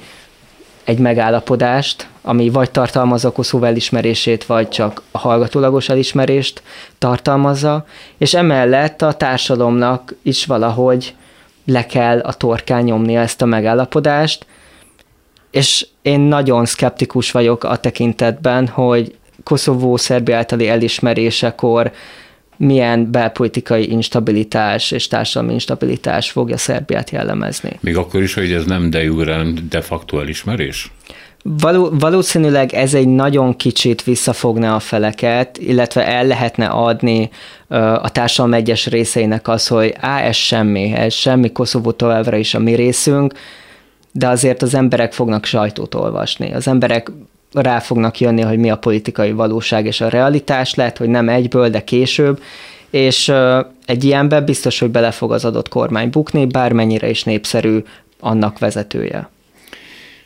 egy 0.84 0.98
megállapodást, 0.98 2.08
ami 2.22 2.50
vagy 2.50 2.70
tartalmazza 2.70 3.28
a 3.28 3.32
Koszovó 3.32 3.64
elismerését, 3.64 4.44
vagy 4.44 4.68
csak 4.68 5.02
a 5.10 5.18
hallgatólagos 5.18 5.88
elismerést 5.88 6.62
tartalmazza, 6.98 7.84
és 8.18 8.34
emellett 8.34 9.02
a 9.02 9.12
társadalomnak 9.12 10.14
is 10.22 10.46
valahogy 10.46 11.14
le 11.64 11.86
kell 11.86 12.18
a 12.18 12.32
torkán 12.32 12.82
nyomnia 12.82 13.20
ezt 13.20 13.42
a 13.42 13.46
megállapodást, 13.46 14.46
és 15.50 15.86
én 16.02 16.20
nagyon 16.20 16.64
szkeptikus 16.64 17.30
vagyok 17.30 17.64
a 17.64 17.76
tekintetben, 17.76 18.66
hogy 18.68 19.14
Koszovó 19.42 19.96
Szerbia 19.96 20.36
általi 20.36 20.68
elismerésekor 20.68 21.92
milyen 22.56 23.10
belpolitikai 23.10 23.90
instabilitás 23.90 24.90
és 24.90 25.06
társadalmi 25.06 25.52
instabilitás 25.52 26.30
fogja 26.30 26.56
Szerbiát 26.56 27.10
jellemezni. 27.10 27.78
Még 27.80 27.96
akkor 27.96 28.22
is, 28.22 28.34
hogy 28.34 28.52
ez 28.52 28.64
nem 28.64 28.90
de 28.90 29.02
jure, 29.02 29.42
de 29.70 29.80
facto 29.80 30.20
elismerés? 30.20 30.92
Való, 31.42 31.90
valószínűleg 31.92 32.74
ez 32.74 32.94
egy 32.94 33.08
nagyon 33.08 33.56
kicsit 33.56 34.02
visszafogna 34.02 34.74
a 34.74 34.78
feleket, 34.78 35.58
illetve 35.58 36.06
el 36.06 36.26
lehetne 36.26 36.66
adni 36.66 37.30
a 37.68 38.10
társadalom 38.10 38.54
egyes 38.54 38.86
részeinek 38.86 39.48
az, 39.48 39.66
hogy 39.66 39.94
á, 40.00 40.20
ez 40.20 40.36
semmi, 40.36 40.92
ez 40.92 41.12
semmi, 41.12 41.52
Koszovó 41.52 41.90
továbbra 41.90 42.36
is 42.36 42.54
a 42.54 42.58
mi 42.58 42.74
részünk, 42.74 43.34
de 44.12 44.28
azért 44.28 44.62
az 44.62 44.74
emberek 44.74 45.12
fognak 45.12 45.44
sajtót 45.44 45.94
olvasni. 45.94 46.52
Az 46.52 46.68
emberek 46.68 47.10
rá 47.52 47.78
fognak 47.78 48.20
jönni, 48.20 48.42
hogy 48.42 48.58
mi 48.58 48.70
a 48.70 48.78
politikai 48.78 49.32
valóság 49.32 49.86
és 49.86 50.00
a 50.00 50.08
realitás, 50.08 50.74
lehet, 50.74 50.98
hogy 50.98 51.08
nem 51.08 51.28
egyből, 51.28 51.68
de 51.68 51.84
később, 51.84 52.42
és 52.90 53.32
egy 53.86 54.04
ilyenbe 54.04 54.40
biztos, 54.40 54.78
hogy 54.78 54.90
bele 54.90 55.10
fog 55.10 55.32
az 55.32 55.44
adott 55.44 55.68
kormány 55.68 56.10
bukni, 56.10 56.46
bármennyire 56.46 57.08
is 57.08 57.24
népszerű 57.24 57.82
annak 58.20 58.58
vezetője. 58.58 59.28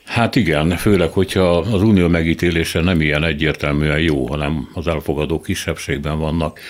Hát 0.05 0.37
igen, 0.37 0.71
főleg, 0.71 1.11
hogyha 1.11 1.57
az 1.57 1.83
unió 1.83 2.09
megítélése 2.09 2.81
nem 2.81 3.01
ilyen 3.01 3.25
egyértelműen 3.25 3.99
jó, 3.99 4.27
hanem 4.27 4.69
az 4.75 4.87
elfogadó 4.87 5.41
kisebbségben 5.41 6.19
vannak 6.19 6.61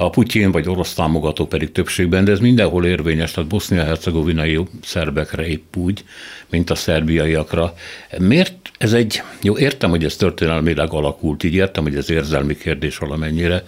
a 0.00 0.10
Putyin 0.10 0.50
vagy 0.50 0.68
orosz 0.68 0.94
támogató 0.94 1.46
pedig 1.46 1.72
többségben, 1.72 2.24
de 2.24 2.32
ez 2.32 2.38
mindenhol 2.38 2.86
érvényes, 2.86 3.30
tehát 3.30 3.48
bosznia-hercegovinai 3.48 4.58
szerbekre 4.82 5.46
épp 5.46 5.76
úgy, 5.76 6.04
mint 6.50 6.70
a 6.70 6.74
szerbiaiakra. 6.74 7.74
Miért 8.18 8.70
ez 8.78 8.92
egy, 8.92 9.22
jó, 9.42 9.58
értem, 9.58 9.90
hogy 9.90 10.04
ez 10.04 10.16
történelmileg 10.16 10.92
alakult, 10.92 11.44
így 11.44 11.54
értem, 11.54 11.82
hogy 11.82 11.96
ez 11.96 12.10
érzelmi 12.10 12.56
kérdés 12.56 12.98
valamennyire, 12.98 13.64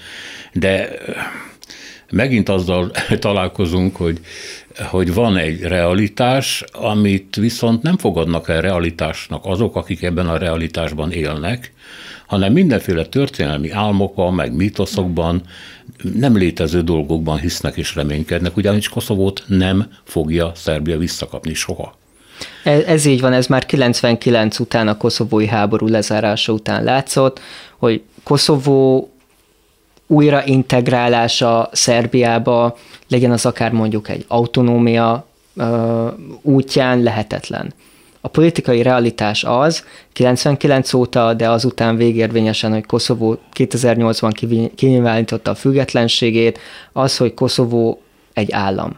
de 0.53 0.89
megint 2.11 2.49
azzal 2.49 2.91
találkozunk, 3.19 3.97
hogy, 3.97 4.21
hogy 4.79 5.15
van 5.15 5.37
egy 5.37 5.61
realitás, 5.61 6.65
amit 6.73 7.37
viszont 7.37 7.83
nem 7.83 7.97
fogadnak 7.97 8.49
el 8.49 8.61
realitásnak 8.61 9.45
azok, 9.45 9.77
akik 9.77 10.03
ebben 10.03 10.29
a 10.29 10.39
realitásban 10.39 11.13
élnek, 11.13 11.73
hanem 12.27 12.53
mindenféle 12.53 13.05
történelmi 13.05 13.71
álmokban, 13.71 14.35
meg 14.35 14.55
mítoszokban, 14.55 15.43
nem 16.15 16.37
létező 16.37 16.83
dolgokban 16.83 17.39
hisznek 17.39 17.77
és 17.77 17.95
reménykednek, 17.95 18.57
ugyanis 18.57 18.89
Koszovót 18.89 19.45
nem 19.47 19.89
fogja 20.05 20.53
Szerbia 20.55 20.99
visszakapni 20.99 21.55
soha. 21.55 21.95
Ez, 22.65 22.83
ez 22.85 23.05
így 23.05 23.21
van, 23.21 23.33
ez 23.33 23.47
már 23.47 23.67
99 23.67 24.59
után 24.59 24.89
a 24.89 24.97
koszovói 24.97 25.47
háború 25.47 25.87
lezárása 25.87 26.53
után 26.53 26.85
látszott, 26.85 27.41
hogy 27.77 28.03
Koszovó 28.23 29.13
újra 30.07 30.45
integrálása 30.45 31.69
Szerbiába, 31.73 32.77
legyen 33.09 33.31
az 33.31 33.47
akár 33.47 33.73
mondjuk 33.73 34.09
egy 34.09 34.25
autonómia 34.29 35.27
útján 36.43 37.03
lehetetlen. 37.03 37.73
A 38.25 38.29
politikai 38.29 38.83
realitás 38.83 39.45
az, 39.45 39.85
99 40.13 40.93
óta, 40.93 41.35
de 41.35 41.51
azután 41.51 41.97
végérvényesen, 41.97 42.73
hogy 42.73 42.87
Koszovó 42.87 43.39
2008-ban 43.57 44.71
kinyilvánította 44.75 45.51
a 45.51 45.55
függetlenségét, 45.55 46.59
az, 46.93 47.17
hogy 47.17 47.35
Koszovó 47.35 48.03
egy 48.33 48.53
állam. 48.53 48.97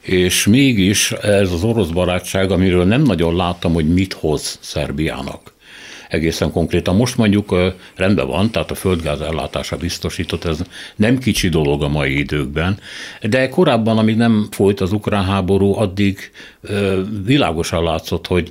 És 0.00 0.46
mégis 0.46 1.12
ez 1.12 1.52
az 1.52 1.64
orosz 1.64 1.88
barátság, 1.88 2.50
amiről 2.50 2.84
nem 2.84 3.02
nagyon 3.02 3.36
láttam, 3.36 3.72
hogy 3.72 3.92
mit 3.92 4.12
hoz 4.12 4.58
Szerbiának 4.60 5.52
egészen 6.10 6.50
konkrétan. 6.50 6.96
Most 6.96 7.16
mondjuk 7.16 7.54
rendben 7.94 8.26
van, 8.26 8.50
tehát 8.50 8.70
a 8.70 8.74
földgáz 8.74 9.20
ellátása 9.20 9.76
biztosított, 9.76 10.44
ez 10.44 10.62
nem 10.96 11.18
kicsi 11.18 11.48
dolog 11.48 11.82
a 11.82 11.88
mai 11.88 12.18
időkben, 12.18 12.78
de 13.22 13.48
korábban, 13.48 13.98
amíg 13.98 14.16
nem 14.16 14.48
folyt 14.50 14.80
az 14.80 14.92
ukrán 14.92 15.24
háború, 15.24 15.76
addig 15.76 16.30
világosan 17.24 17.82
látszott, 17.82 18.26
hogy 18.26 18.50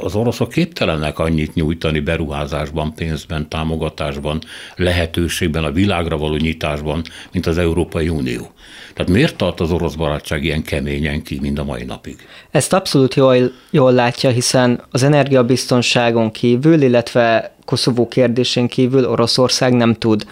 az 0.00 0.14
oroszok 0.14 0.48
képtelenek 0.48 1.18
annyit 1.18 1.54
nyújtani 1.54 2.00
beruházásban, 2.00 2.94
pénzben, 2.94 3.48
támogatásban, 3.48 4.40
lehetőségben, 4.76 5.64
a 5.64 5.72
világra 5.72 6.16
való 6.16 6.36
nyitásban, 6.36 7.02
mint 7.32 7.46
az 7.46 7.58
Európai 7.58 8.08
Unió. 8.08 8.52
Tehát 8.94 9.12
miért 9.12 9.36
tart 9.36 9.60
az 9.60 9.70
orosz 9.70 9.94
barátság 9.94 10.44
ilyen 10.44 10.62
keményen 10.62 11.22
ki, 11.22 11.38
mind 11.40 11.58
a 11.58 11.64
mai 11.64 11.84
napig? 11.84 12.16
Ezt 12.50 12.72
abszolút 12.72 13.14
jól, 13.14 13.52
jól 13.70 13.92
látja, 13.92 14.30
hiszen 14.30 14.82
az 14.90 15.02
energiabiztonságon 15.02 16.30
kívül, 16.30 16.61
illetve 16.64 17.54
Koszovó 17.64 18.08
kérdésén 18.08 18.68
kívül 18.68 19.08
Oroszország 19.08 19.72
nem 19.72 19.94
tud 19.94 20.26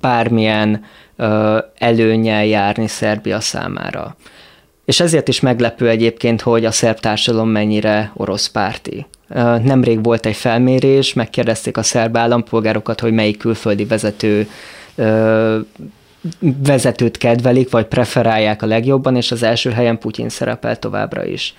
bármilyen 0.00 0.84
ö, 1.16 1.58
előnyel 1.78 2.44
járni 2.44 2.86
Szerbia 2.86 3.40
számára. 3.40 4.16
És 4.84 5.00
ezért 5.00 5.28
is 5.28 5.40
meglepő 5.40 5.88
egyébként, 5.88 6.40
hogy 6.40 6.64
a 6.64 6.70
szerb 6.70 6.98
társadalom 6.98 7.48
mennyire 7.48 8.12
orosz 8.14 8.48
párti. 8.48 9.06
Nemrég 9.62 10.02
volt 10.02 10.26
egy 10.26 10.36
felmérés, 10.36 11.12
megkérdezték 11.12 11.76
a 11.76 11.82
szerb 11.82 12.16
állampolgárokat, 12.16 13.00
hogy 13.00 13.12
melyik 13.12 13.38
külföldi 13.38 13.84
vezető 13.84 14.48
vezetőt 16.40 17.18
kedvelik, 17.18 17.70
vagy 17.70 17.86
preferálják 17.86 18.62
a 18.62 18.66
legjobban, 18.66 19.16
és 19.16 19.32
az 19.32 19.42
első 19.42 19.70
helyen 19.70 19.98
Putyin 19.98 20.28
szerepel 20.28 20.78
továbbra 20.78 21.24
is. 21.24 21.54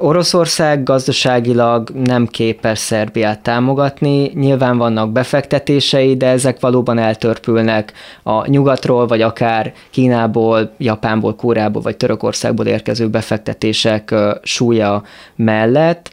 Oroszország 0.00 0.82
gazdaságilag 0.82 1.90
nem 1.90 2.26
képes 2.26 2.78
Szerbiát 2.78 3.40
támogatni, 3.40 4.30
nyilván 4.34 4.78
vannak 4.78 5.12
befektetései, 5.12 6.16
de 6.16 6.26
ezek 6.26 6.60
valóban 6.60 6.98
eltörpülnek 6.98 7.92
a 8.22 8.48
nyugatról, 8.48 9.06
vagy 9.06 9.22
akár 9.22 9.72
Kínából, 9.90 10.72
Japánból, 10.78 11.34
Kórából, 11.34 11.82
vagy 11.82 11.96
Törökországból 11.96 12.66
érkező 12.66 13.08
befektetések 13.08 14.14
súlya 14.42 15.02
mellett. 15.36 16.10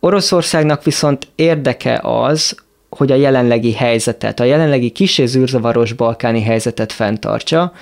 Oroszországnak 0.00 0.84
viszont 0.84 1.26
érdeke 1.34 2.00
az, 2.02 2.56
hogy 2.90 3.12
a 3.12 3.16
jelenlegi 3.16 3.72
helyzetet, 3.72 4.40
a 4.40 4.44
jelenlegi 4.44 4.90
kis 4.90 5.18
és 5.18 5.28
zűrzavaros 5.28 5.92
balkáni 5.92 6.42
helyzetet 6.42 6.92
fenntartsa. 6.92 7.72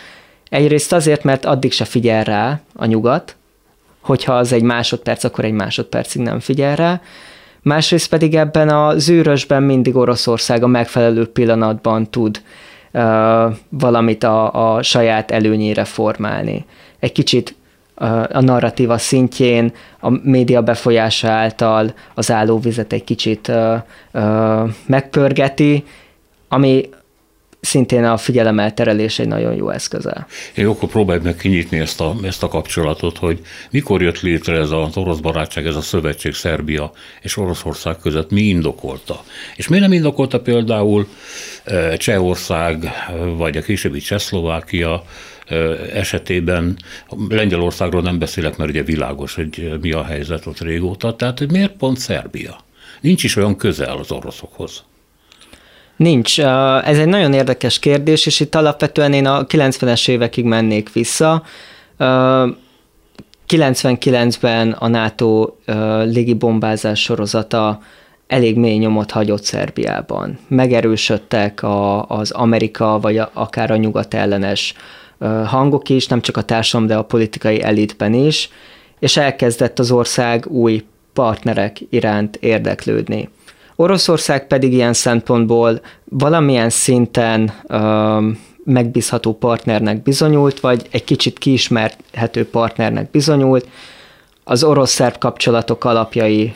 Egyrészt 0.48 0.92
azért, 0.92 1.24
mert 1.24 1.44
addig 1.44 1.72
se 1.72 1.84
figyel 1.84 2.24
rá 2.24 2.60
a 2.74 2.84
nyugat, 2.84 3.36
hogyha 4.02 4.32
az 4.32 4.52
egy 4.52 4.62
másodperc, 4.62 5.24
akkor 5.24 5.44
egy 5.44 5.52
másodpercig 5.52 6.22
nem 6.22 6.40
figyel 6.40 6.76
rá. 6.76 7.00
Másrészt 7.62 8.08
pedig 8.08 8.34
ebben 8.34 8.68
a 8.68 8.98
zűrösben 8.98 9.62
mindig 9.62 9.96
Oroszország 9.96 10.62
a 10.62 10.66
megfelelő 10.66 11.26
pillanatban 11.26 12.10
tud 12.10 12.42
uh, 12.92 13.02
valamit 13.68 14.24
a, 14.24 14.74
a 14.74 14.82
saját 14.82 15.30
előnyére 15.30 15.84
formálni. 15.84 16.64
Egy 16.98 17.12
kicsit 17.12 17.54
a 18.32 18.40
narratíva 18.40 18.98
szintjén, 18.98 19.72
a 20.00 20.10
média 20.10 20.62
befolyása 20.62 21.28
által 21.28 21.94
az 22.14 22.30
állóvizet 22.30 22.92
egy 22.92 23.04
kicsit 23.04 23.48
ö, 23.48 23.74
ö, 24.12 24.64
megpörgeti, 24.86 25.84
ami 26.48 26.88
szintén 27.64 28.04
a 28.04 28.16
figyelemelterelés 28.16 29.18
egy 29.18 29.26
nagyon 29.26 29.54
jó 29.54 29.70
eszköze. 29.70 30.26
Én 30.54 30.66
akkor 30.66 30.88
próbáljuk 30.88 31.24
meg 31.24 31.36
kinyitni 31.36 31.78
ezt 31.78 32.00
a, 32.00 32.16
ezt 32.22 32.42
a 32.42 32.48
kapcsolatot, 32.48 33.18
hogy 33.18 33.40
mikor 33.70 34.02
jött 34.02 34.20
létre 34.20 34.56
ez 34.56 34.70
az 34.70 34.96
orosz 34.96 35.18
barátság, 35.18 35.66
ez 35.66 35.76
a 35.76 35.80
szövetség 35.80 36.34
Szerbia 36.34 36.92
és 37.20 37.36
Oroszország 37.36 37.96
között, 37.96 38.30
mi 38.30 38.40
indokolta? 38.40 39.24
És 39.56 39.68
miért 39.68 39.84
nem 39.84 39.92
indokolta 39.92 40.40
például 40.40 41.06
Csehország, 41.96 42.90
vagy 43.36 43.56
a 43.56 43.62
későbbi 43.62 44.00
Csehszlovákia 44.00 45.04
esetében, 45.92 46.76
Lengyelországról 47.28 48.02
nem 48.02 48.18
beszélek, 48.18 48.56
mert 48.56 48.70
ugye 48.70 48.82
világos, 48.82 49.34
hogy 49.34 49.78
mi 49.80 49.92
a 49.92 50.04
helyzet 50.04 50.46
ott 50.46 50.60
régóta, 50.60 51.16
tehát 51.16 51.38
hogy 51.38 51.50
miért 51.50 51.72
pont 51.72 51.98
Szerbia? 51.98 52.60
Nincs 53.00 53.24
is 53.24 53.36
olyan 53.36 53.56
közel 53.56 53.96
az 53.96 54.10
oroszokhoz. 54.10 54.84
Nincs. 56.02 56.40
Ez 56.84 56.98
egy 56.98 57.08
nagyon 57.08 57.32
érdekes 57.32 57.78
kérdés, 57.78 58.26
és 58.26 58.40
itt 58.40 58.54
alapvetően 58.54 59.12
én 59.12 59.26
a 59.26 59.46
90-es 59.46 60.08
évekig 60.08 60.44
mennék 60.44 60.92
vissza. 60.92 61.42
99-ben 63.48 64.70
a 64.70 64.88
NATO 64.88 65.52
légibombázás 66.04 67.00
sorozata 67.02 67.80
elég 68.26 68.56
mély 68.56 68.76
nyomot 68.76 69.10
hagyott 69.10 69.42
Szerbiában. 69.42 70.38
Megerősödtek 70.48 71.62
a, 71.62 72.02
az 72.02 72.30
Amerika, 72.30 72.98
vagy 73.00 73.18
a, 73.18 73.30
akár 73.32 73.70
a 73.70 73.76
nyugat 73.76 74.14
ellenes 74.14 74.74
hangok 75.44 75.88
is, 75.88 76.06
nem 76.06 76.20
csak 76.20 76.36
a 76.36 76.42
társadalom, 76.42 76.88
de 76.88 76.96
a 76.96 77.04
politikai 77.04 77.62
elitben 77.62 78.14
is, 78.14 78.50
és 78.98 79.16
elkezdett 79.16 79.78
az 79.78 79.90
ország 79.90 80.46
új 80.46 80.84
partnerek 81.12 81.80
iránt 81.90 82.36
érdeklődni. 82.36 83.28
Oroszország 83.82 84.46
pedig 84.46 84.72
ilyen 84.72 84.92
szempontból 84.92 85.80
valamilyen 86.04 86.70
szinten 86.70 87.52
ö, 87.66 88.28
megbízható 88.64 89.34
partnernek 89.34 90.02
bizonyult, 90.02 90.60
vagy 90.60 90.86
egy 90.90 91.04
kicsit 91.04 91.38
kiismerhető 91.38 92.48
partnernek 92.48 93.10
bizonyult. 93.10 93.68
Az 94.44 94.64
orosz-szerb 94.64 95.18
kapcsolatok 95.18 95.84
alapjai 95.84 96.54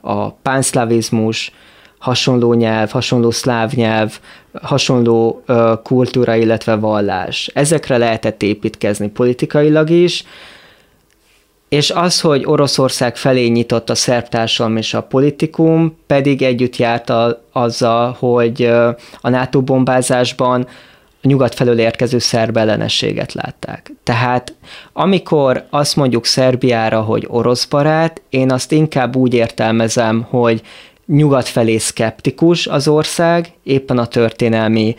a 0.00 0.30
pánszlavizmus, 0.30 1.52
hasonló 1.98 2.52
nyelv, 2.52 2.90
hasonló 2.90 3.30
szláv 3.30 3.72
nyelv, 3.72 4.18
hasonló 4.62 5.42
kultúra, 5.82 6.34
illetve 6.34 6.74
vallás. 6.74 7.50
Ezekre 7.54 7.96
lehetett 7.96 8.42
építkezni 8.42 9.08
politikailag 9.08 9.90
is, 9.90 10.24
és 11.68 11.90
az, 11.90 12.20
hogy 12.20 12.44
Oroszország 12.44 13.16
felé 13.16 13.46
nyitott 13.46 13.90
a 13.90 13.94
szerb 13.94 14.28
társadalom 14.28 14.76
és 14.76 14.94
a 14.94 15.02
politikum, 15.02 15.96
pedig 16.06 16.42
együtt 16.42 16.76
járt 16.76 17.10
a, 17.10 17.42
azzal, 17.52 18.16
hogy 18.18 18.62
a 19.20 19.28
NATO 19.28 19.62
bombázásban 19.62 20.66
a 21.22 21.28
nyugat 21.28 21.54
felől 21.54 21.78
érkező 21.78 22.18
szerb 22.18 22.56
ellenességet 22.56 23.32
látták. 23.32 23.92
Tehát 24.02 24.54
amikor 24.92 25.64
azt 25.70 25.96
mondjuk 25.96 26.24
Szerbiára, 26.24 27.00
hogy 27.00 27.24
orosz 27.28 27.64
barát, 27.64 28.20
én 28.30 28.50
azt 28.52 28.72
inkább 28.72 29.16
úgy 29.16 29.34
értelmezem, 29.34 30.26
hogy 30.30 30.62
nyugat 31.06 31.48
felé 31.48 31.76
szkeptikus 31.76 32.66
az 32.66 32.88
ország, 32.88 33.52
éppen 33.62 33.98
a 33.98 34.06
történelmi 34.06 34.94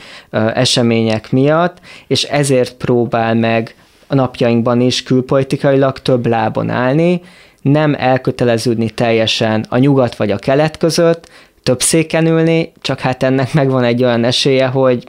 események 0.54 1.32
miatt, 1.32 1.78
és 2.08 2.24
ezért 2.24 2.74
próbál 2.74 3.36
meg 3.36 3.76
a 4.08 4.16
napjainkban 4.16 4.82
is 4.82 5.04
külpolitikailag 5.04 6.00
több 6.00 6.26
lábon 6.26 6.70
állni, 6.70 7.22
nem 7.62 7.96
elköteleződni 7.98 8.90
teljesen 8.90 9.66
a 9.70 9.78
nyugat 9.78 10.16
vagy 10.16 10.32
a 10.32 10.38
kelet 10.38 10.78
között, 10.78 11.30
több 11.64 11.82
széken 11.82 12.26
ülni, 12.26 12.72
csak 12.82 13.00
hát 13.00 13.24
ennek 13.24 13.54
megvan 13.54 13.84
egy 13.84 14.04
olyan 14.04 14.24
esélye, 14.24 14.68
hogy 14.68 15.04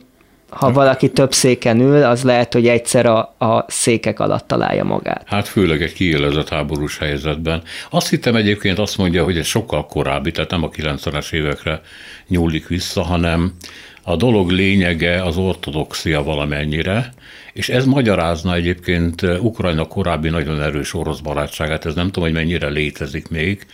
ha 0.48 0.72
valaki 0.72 1.10
több 1.10 1.32
széken 1.32 1.80
ül, 1.80 2.04
az 2.04 2.22
lehet, 2.22 2.52
hogy 2.52 2.68
egyszer 2.68 3.06
a, 3.06 3.34
a 3.38 3.64
székek 3.68 4.20
alatt 4.20 4.46
találja 4.46 4.84
magát. 4.84 5.22
Hát 5.26 5.48
főleg 5.48 5.82
egy 5.82 5.92
kiélezett 5.92 6.48
háborús 6.48 6.98
helyzetben. 6.98 7.62
Azt 7.90 8.08
hittem 8.08 8.36
egyébként 8.36 8.78
azt 8.78 8.98
mondja, 8.98 9.24
hogy 9.24 9.38
ez 9.38 9.46
sokkal 9.46 9.86
korábbi, 9.86 10.30
tehát 10.30 10.50
nem 10.50 10.62
a 10.62 10.68
90-es 10.68 11.32
évekre 11.32 11.80
nyúlik 12.28 12.68
vissza, 12.68 13.02
hanem 13.02 13.54
a 14.02 14.16
dolog 14.16 14.50
lényege 14.50 15.22
az 15.22 15.36
ortodoxia 15.36 16.22
valamennyire, 16.22 17.12
és 17.52 17.68
ez 17.68 17.84
magyarázna 17.84 18.54
egyébként 18.54 19.22
Ukrajna 19.22 19.84
korábbi 19.84 20.28
nagyon 20.28 20.62
erős 20.62 20.94
orosz 20.94 21.20
barátságát, 21.20 21.86
ez 21.86 21.94
nem 21.94 22.06
tudom, 22.06 22.24
hogy 22.24 22.32
mennyire 22.38 22.68
létezik 22.68 23.28
még. 23.28 23.66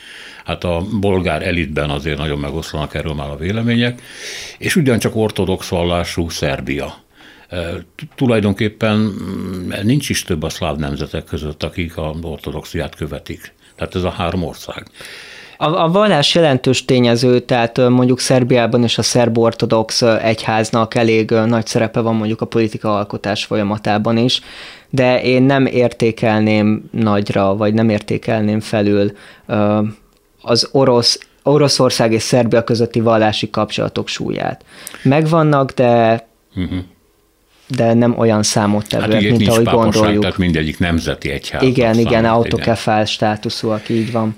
Hát 0.45 0.65
a 0.65 0.87
bolgár 1.01 1.47
elitben 1.47 1.91
azért 1.91 2.19
nagyon 2.19 2.39
megoszlanak 2.39 2.95
erről 2.95 3.15
már 3.15 3.31
a 3.31 3.37
vélemények, 3.37 4.03
és 4.59 4.77
ugyancsak 4.77 5.17
ortodox 5.17 5.69
vallású 5.69 6.29
Szerbia. 6.29 7.03
Tulajdonképpen 8.15 8.97
mm, 8.97 9.73
nincs 9.83 10.09
is 10.09 10.23
több 10.23 10.43
a 10.43 10.49
szláv 10.49 10.77
nemzetek 10.77 11.25
között, 11.25 11.63
akik 11.63 11.97
a 11.97 12.15
ortodoxiát 12.23 12.95
követik. 12.95 13.53
Tehát 13.77 13.95
ez 13.95 14.03
a 14.03 14.11
három 14.11 14.43
ország. 14.43 14.87
A, 15.57 15.67
a 15.67 15.89
vallás 15.89 16.35
jelentős 16.35 16.85
tényező, 16.85 17.41
tehát 17.41 17.89
mondjuk 17.89 18.21
Szerbiában 18.21 18.85
is 18.85 18.99
a 18.99 19.03
szerb 19.03 19.39
ortodox 19.39 20.03
egyháznak 20.03 20.95
elég 20.95 21.31
nagy 21.31 21.67
szerepe 21.67 22.01
van 22.01 22.15
mondjuk 22.15 22.41
a 22.41 22.47
politika 22.47 22.97
alkotás 22.97 23.45
folyamatában 23.45 24.17
is, 24.17 24.41
de 24.91 25.23
én 25.23 25.43
nem 25.43 25.67
értékelném 25.67 26.85
nagyra, 26.91 27.57
vagy 27.57 27.75
nem 27.75 27.89
értékelném 27.89 28.61
felül 28.61 29.13
az 30.43 30.69
orosz 30.73 31.19
Oroszország 31.47 32.13
és 32.13 32.23
Szerbia 32.23 32.65
közötti 32.65 33.01
vallási 33.01 33.51
kapcsolatok 33.51 34.09
súlyát. 34.09 34.65
Megvannak, 35.03 35.71
de 35.71 36.27
uh-huh. 36.57 36.79
de 37.69 37.95
nem 37.95 38.19
olyan 38.19 38.43
számottevőek, 38.43 39.23
hát 39.23 39.31
mint 39.31 39.49
ahogy 39.49 39.65
gondoljuk. 39.65 40.23
Tehát 40.23 40.39
mindegyik 40.39 40.79
nemzeti 40.79 41.31
egyház. 41.31 41.63
Igen, 41.63 41.99
igen, 41.99 42.25
autokefál 42.25 43.05
státuszúak, 43.05 43.89
így 43.89 44.13
van. 44.13 44.37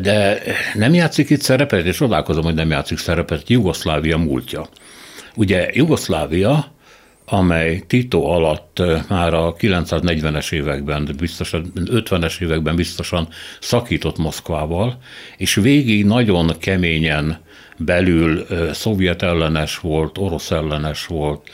De 0.00 0.38
nem 0.74 0.94
játszik 0.94 1.30
itt 1.30 1.40
szerepet, 1.40 1.84
és 1.84 1.96
csodálkozom, 1.96 2.44
hogy 2.44 2.54
nem 2.54 2.70
játszik 2.70 2.98
szerepet 2.98 3.48
Jugoszlávia 3.48 4.16
múltja. 4.16 4.68
Ugye 5.34 5.68
Jugoszlávia, 5.72 6.72
amely 7.26 7.82
Tito 7.86 8.22
alatt 8.22 8.82
már 9.08 9.34
a 9.34 9.54
940-es 9.54 10.52
években, 10.52 11.08
biztosan 11.18 11.72
50-es 11.74 12.40
években 12.40 12.76
biztosan 12.76 13.28
szakított 13.60 14.18
Moszkvával, 14.18 14.98
és 15.36 15.54
végig 15.54 16.04
nagyon 16.04 16.58
keményen 16.58 17.38
belül 17.76 18.46
szovjet 18.72 19.22
ellenes 19.22 19.78
volt, 19.78 20.18
orosz 20.18 20.50
ellenes 20.50 21.06
volt, 21.06 21.50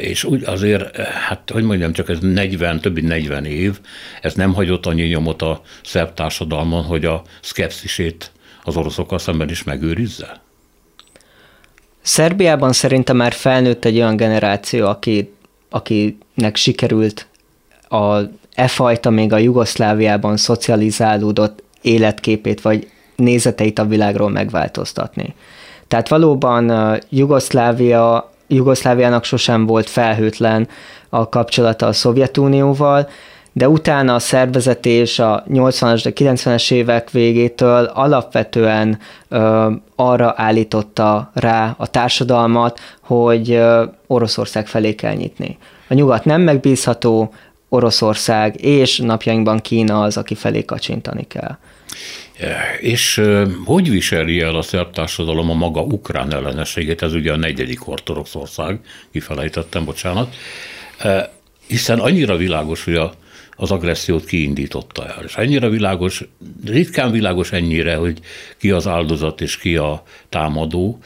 és 0.00 0.24
úgy 0.24 0.44
azért, 0.44 0.96
hát 0.96 1.50
hogy 1.50 1.62
mondjam, 1.62 1.92
csak 1.92 2.08
ez 2.08 2.18
40, 2.20 2.80
többi 2.80 3.00
40 3.00 3.44
év, 3.44 3.80
ez 4.20 4.34
nem 4.34 4.54
hagyott 4.54 4.86
annyi 4.86 5.02
nyomot 5.02 5.42
a 5.42 5.62
szerb 5.84 6.14
társadalmon, 6.14 6.84
hogy 6.84 7.04
a 7.04 7.22
szkepszisét 7.40 8.30
az 8.64 8.76
oroszokkal 8.76 9.18
szemben 9.18 9.48
is 9.48 9.62
megőrizze? 9.62 10.40
Szerbiában 12.02 12.72
szerintem 12.72 13.16
már 13.16 13.32
felnőtt 13.32 13.84
egy 13.84 13.96
olyan 13.96 14.16
generáció, 14.16 14.86
aki, 14.86 15.32
akinek 15.68 16.56
sikerült 16.56 17.26
a 17.88 18.18
e 18.54 18.68
fajta 18.68 19.10
még 19.10 19.32
a 19.32 19.38
Jugoszláviában 19.38 20.36
szocializálódott 20.36 21.62
életképét 21.82 22.60
vagy 22.60 22.90
nézeteit 23.18 23.78
a 23.78 23.86
világról 23.86 24.30
megváltoztatni. 24.30 25.34
Tehát 25.88 26.08
valóban 26.08 26.72
Jugoszlávia, 27.08 28.30
Jugoszláviának 28.46 29.24
sosem 29.24 29.66
volt 29.66 29.90
felhőtlen 29.90 30.68
a 31.08 31.28
kapcsolata 31.28 31.86
a 31.86 31.92
Szovjetunióval, 31.92 33.08
de 33.52 33.68
utána 33.68 34.14
a 34.14 34.18
szervezetés 34.18 35.18
a 35.18 35.44
80-as, 35.48 36.00
de 36.04 36.12
90-es 36.14 36.72
évek 36.72 37.10
végétől 37.10 37.84
alapvetően 37.84 38.98
ö, 39.28 39.70
arra 39.96 40.34
állította 40.36 41.30
rá 41.34 41.74
a 41.78 41.86
társadalmat, 41.86 42.80
hogy 43.00 43.52
ö, 43.52 43.84
Oroszország 44.06 44.66
felé 44.66 44.94
kell 44.94 45.14
nyitni. 45.14 45.58
A 45.88 45.94
nyugat 45.94 46.24
nem 46.24 46.40
megbízható, 46.40 47.32
Oroszország 47.68 48.64
és 48.64 48.98
napjainkban 48.98 49.58
Kína 49.58 50.02
az, 50.02 50.16
aki 50.16 50.34
felé 50.34 50.64
kacsintani 50.64 51.26
kell. 51.26 51.58
És 52.80 53.22
hogy 53.64 53.90
viseli 53.90 54.40
el 54.40 54.54
a 54.54 54.62
szerb 54.62 54.92
társadalom 54.92 55.50
a 55.50 55.54
maga 55.54 55.80
ukrán 55.80 56.32
ellenességét, 56.32 57.02
ez 57.02 57.14
ugye 57.14 57.32
a 57.32 57.36
negyedik 57.36 57.88
ortodox 57.88 58.34
ország, 58.34 58.80
kifelejtettem, 59.12 59.84
bocsánat, 59.84 60.34
hiszen 61.66 61.98
annyira 61.98 62.36
világos, 62.36 62.84
hogy 62.84 62.94
a, 62.94 63.14
az 63.56 63.70
agressziót 63.70 64.24
kiindította 64.24 65.06
el. 65.06 65.24
És 65.24 65.34
annyira 65.34 65.68
világos, 65.68 66.24
ritkán 66.64 67.10
világos 67.10 67.52
ennyire, 67.52 67.94
hogy 67.94 68.18
ki 68.58 68.70
az 68.70 68.86
áldozat 68.86 69.40
és 69.40 69.58
ki 69.58 69.76
a 69.76 70.02
támadó, 70.28 70.98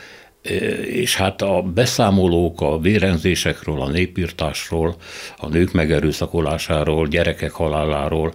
és 0.86 1.16
hát 1.16 1.42
a 1.42 1.62
beszámolók 1.62 2.60
a 2.60 2.78
vérenzésekről, 2.78 3.80
a 3.80 3.88
népírtásról, 3.88 4.96
a 5.38 5.48
nők 5.48 5.72
megerőszakolásáról, 5.72 7.06
gyerekek 7.06 7.50
haláláról, 7.50 8.34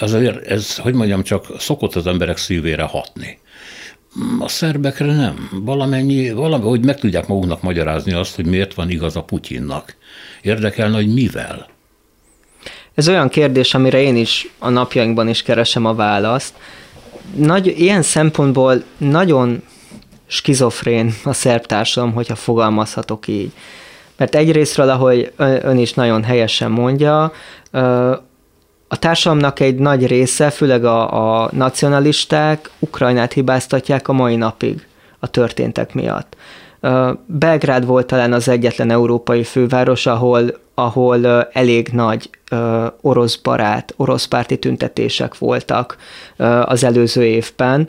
azért 0.00 0.46
ez, 0.46 0.76
hogy 0.76 0.94
mondjam, 0.94 1.22
csak 1.22 1.46
szokott 1.58 1.94
az 1.94 2.06
emberek 2.06 2.36
szívére 2.36 2.82
hatni. 2.82 3.38
A 4.38 4.48
szerbekre 4.48 5.14
nem. 5.14 5.50
Valamennyi, 5.52 6.30
valahogy 6.30 6.84
meg 6.84 6.98
tudják 6.98 7.26
maguknak 7.26 7.62
magyarázni 7.62 8.12
azt, 8.12 8.34
hogy 8.34 8.46
miért 8.46 8.74
van 8.74 8.90
igaz 8.90 9.16
a 9.16 9.22
Putyinnak. 9.22 9.96
Érdekelne, 10.42 10.96
hogy 10.96 11.12
mivel. 11.12 11.68
Ez 12.94 13.08
olyan 13.08 13.28
kérdés, 13.28 13.74
amire 13.74 14.00
én 14.00 14.16
is 14.16 14.50
a 14.58 14.68
napjainkban 14.68 15.28
is 15.28 15.42
keresem 15.42 15.84
a 15.84 15.94
választ. 15.94 16.54
Nagy, 17.34 17.66
ilyen 17.66 18.02
szempontból 18.02 18.82
nagyon 18.96 19.62
skizofrén 20.28 21.14
a 21.24 21.32
szerb 21.32 21.66
társadalom, 21.66 22.14
hogyha 22.14 22.34
fogalmazhatok 22.34 23.28
így. 23.28 23.52
Mert 24.16 24.34
egyrésztről, 24.34 24.88
ahogy 24.88 25.32
ön 25.36 25.78
is 25.78 25.94
nagyon 25.94 26.24
helyesen 26.24 26.70
mondja, 26.70 27.32
a 28.88 28.98
társadalomnak 28.98 29.60
egy 29.60 29.74
nagy 29.74 30.06
része, 30.06 30.50
főleg 30.50 30.84
a, 30.84 31.42
a 31.42 31.50
nacionalisták 31.52 32.70
Ukrajnát 32.78 33.32
hibáztatják 33.32 34.08
a 34.08 34.12
mai 34.12 34.36
napig 34.36 34.86
a 35.18 35.26
történtek 35.26 35.94
miatt. 35.94 36.36
Belgrád 37.26 37.86
volt 37.86 38.06
talán 38.06 38.32
az 38.32 38.48
egyetlen 38.48 38.90
európai 38.90 39.44
főváros, 39.44 40.06
ahol, 40.06 40.58
ahol 40.74 41.42
elég 41.52 41.88
nagy 41.92 42.30
orosz 43.00 43.36
barát, 43.36 43.94
orosz 43.96 44.24
párti 44.24 44.58
tüntetések 44.58 45.38
voltak 45.38 45.96
az 46.64 46.84
előző 46.84 47.24
évben. 47.24 47.88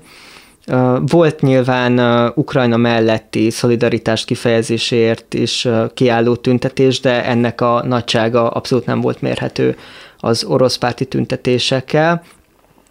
Volt 1.01 1.41
nyilván 1.41 1.99
Ukrajna 2.36 2.77
melletti 2.77 3.49
szolidaritás 3.49 4.25
kifejezéséért 4.25 5.34
is 5.34 5.67
kiálló 5.93 6.36
tüntetés, 6.36 6.99
de 6.99 7.25
ennek 7.25 7.62
a 7.62 7.84
nagysága 7.86 8.49
abszolút 8.49 8.86
nem 8.86 9.01
volt 9.01 9.21
mérhető 9.21 9.77
az 10.17 10.43
orosz 10.43 10.77
párti 10.77 11.05
tüntetésekkel. 11.05 12.23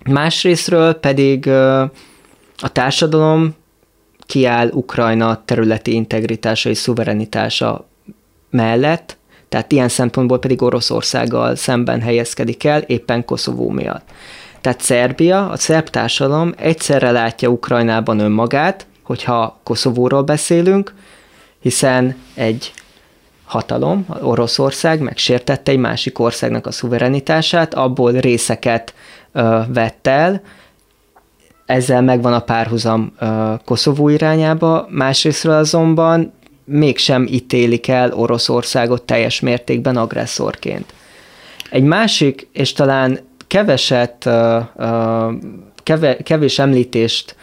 Másrésztről 0.05 0.93
pedig 0.93 1.49
a 2.59 2.73
társadalom 2.73 3.55
kiáll 4.27 4.69
Ukrajna 4.69 5.43
területi 5.45 5.95
integritása 5.95 6.71
és 6.71 6.79
szuverenitása 6.79 7.89
mellett, 8.51 9.17
tehát 9.49 9.73
ilyen 9.73 9.89
szempontból 9.89 10.39
pedig 10.39 10.63
Oroszországgal 10.63 11.55
szemben 11.55 12.01
helyezkedik 12.01 12.65
el, 12.65 12.81
éppen 12.81 13.25
Koszovó 13.25 13.71
miatt. 13.71 14.09
Tehát 14.61 14.81
Szerbia, 14.81 15.49
a 15.49 15.57
szerb 15.57 15.89
társadalom 15.89 16.55
egyszerre 16.57 17.11
látja 17.11 17.49
Ukrajnában 17.49 18.19
önmagát, 18.19 18.87
hogyha 19.03 19.61
Koszovóról 19.63 20.23
beszélünk, 20.23 20.95
hiszen 21.61 22.17
egy 22.35 22.73
hatalom, 23.45 24.07
Oroszország 24.21 25.01
megsértette 25.01 25.71
egy 25.71 25.79
másik 25.79 26.19
országnak 26.19 26.67
a 26.67 26.71
szuverenitását, 26.71 27.75
abból 27.75 28.13
részeket 28.13 28.95
ö, 29.33 29.61
vett 29.69 30.07
el, 30.07 30.43
ezzel 31.67 32.03
megvan 32.03 32.33
a 32.33 32.41
párhuzam 32.41 33.13
ö, 33.19 33.55
Koszovó 33.65 34.09
irányába, 34.09 34.87
másrésztről 34.91 35.55
azonban 35.55 36.33
mégsem 36.65 37.27
ítélik 37.27 37.89
el 37.89 38.13
Oroszországot 38.13 39.03
teljes 39.03 39.41
mértékben 39.41 39.97
agresszorként. 39.97 40.93
Egy 41.71 41.83
másik, 41.83 42.49
és 42.53 42.73
talán 42.73 43.28
keveset, 43.49 44.29
kevés 46.23 46.59
említést 46.59 47.37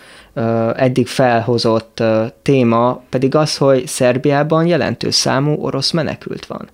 eddig 0.76 1.08
felhozott 1.08 2.04
téma 2.42 3.02
pedig 3.10 3.36
az, 3.36 3.58
hogy 3.58 3.88
Szerbiában 3.88 4.66
jelentős 4.66 5.16
számú 5.16 5.58
orosz 5.62 5.92
menekült 5.92 6.46
van, 6.46 6.68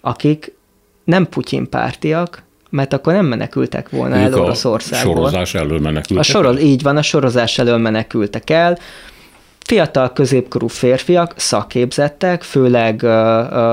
akik 0.00 0.52
nem 1.04 1.28
Putyin 1.28 1.68
pártiak, 1.68 2.42
mert 2.70 2.92
akkor 2.92 3.12
nem 3.12 3.26
menekültek 3.26 3.90
volna 3.90 4.16
ők 4.16 4.22
el 4.22 4.40
Oroszországból. 4.40 5.12
A 5.12 5.16
sorozás 5.16 5.54
elől 5.54 5.78
menekültek 5.78 6.18
a 6.18 6.22
soroz, 6.22 6.60
Így 6.60 6.82
van, 6.82 6.96
a 6.96 7.02
sorozás 7.02 7.58
elől 7.58 7.78
menekültek 7.78 8.50
el. 8.50 8.78
Fiatal 9.58 10.12
középkorú 10.12 10.66
férfiak, 10.66 11.32
szakképzettek, 11.36 12.42
főleg 12.42 13.02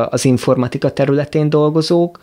az 0.09 0.25
informatika 0.25 0.89
területén 0.91 1.49
dolgozók, 1.49 2.19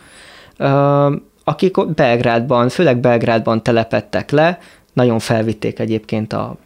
akik 1.45 1.87
Belgrádban, 1.95 2.69
főleg 2.69 2.99
Belgrádban 2.99 3.63
telepettek 3.63 4.31
le, 4.31 4.59
nagyon 4.93 5.19
felvitték 5.19 5.79
egyébként 5.79 6.33
a 6.33 6.57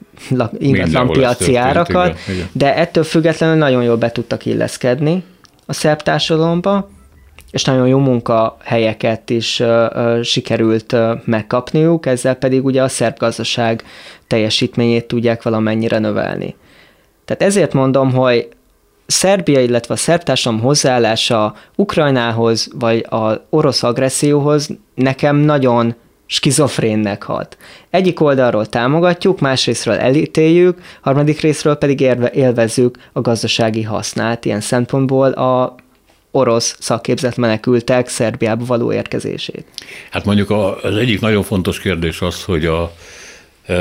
ingatlan 0.58 1.08
piaci 1.08 1.56
árakat, 1.56 2.06
igen, 2.06 2.36
igen. 2.36 2.48
de 2.52 2.76
ettől 2.76 3.04
függetlenül 3.04 3.56
nagyon 3.56 3.82
jól 3.82 3.96
be 3.96 4.12
tudtak 4.12 4.46
illeszkedni 4.46 5.24
a 5.66 5.72
szerb 5.72 6.02
társadalomba, 6.02 6.88
és 7.50 7.64
nagyon 7.64 7.88
jó 7.88 7.98
munkahelyeket 7.98 9.30
is 9.30 9.60
uh, 9.60 9.86
uh, 9.94 10.22
sikerült 10.22 10.92
uh, 10.92 11.10
megkapniuk, 11.24 12.06
ezzel 12.06 12.34
pedig 12.34 12.64
ugye 12.64 12.82
a 12.82 12.88
szerb 12.88 13.18
gazdaság 13.18 13.84
teljesítményét 14.26 15.06
tudják 15.06 15.42
valamennyire 15.42 15.98
növelni. 15.98 16.56
Tehát 17.24 17.42
ezért 17.42 17.72
mondom, 17.72 18.12
hogy 18.12 18.48
Szerbia, 19.11 19.61
illetve 19.61 19.94
a 19.94 19.97
szerb 19.97 20.23
társadalom 20.23 20.64
hozzáállása 20.64 21.55
Ukrajnához, 21.77 22.68
vagy 22.79 23.07
az 23.09 23.40
orosz 23.51 23.83
agresszióhoz 23.83 24.68
nekem 24.94 25.37
nagyon 25.37 25.94
skizofrénnek 26.27 27.23
hat. 27.23 27.57
Egyik 27.90 28.21
oldalról 28.21 28.66
támogatjuk, 28.66 29.40
másrésztről 29.40 29.94
elítéljük, 29.94 30.79
harmadik 31.01 31.40
részről 31.40 31.75
pedig 31.75 32.01
érve, 32.01 32.31
élvezzük 32.31 32.99
a 33.12 33.21
gazdasági 33.21 33.83
hasznát. 33.83 34.44
Ilyen 34.44 34.61
szempontból 34.61 35.31
a 35.31 35.75
orosz 36.31 36.77
szakképzett 36.81 37.37
menekültek 37.37 38.09
Szerbiába 38.09 38.64
való 38.64 38.92
érkezését. 38.92 39.64
Hát 40.11 40.25
mondjuk 40.25 40.51
az 40.51 40.97
egyik 40.97 41.21
nagyon 41.21 41.42
fontos 41.42 41.81
kérdés 41.81 42.21
az, 42.21 42.44
hogy 42.44 42.64
a 42.64 42.92
e, 43.66 43.75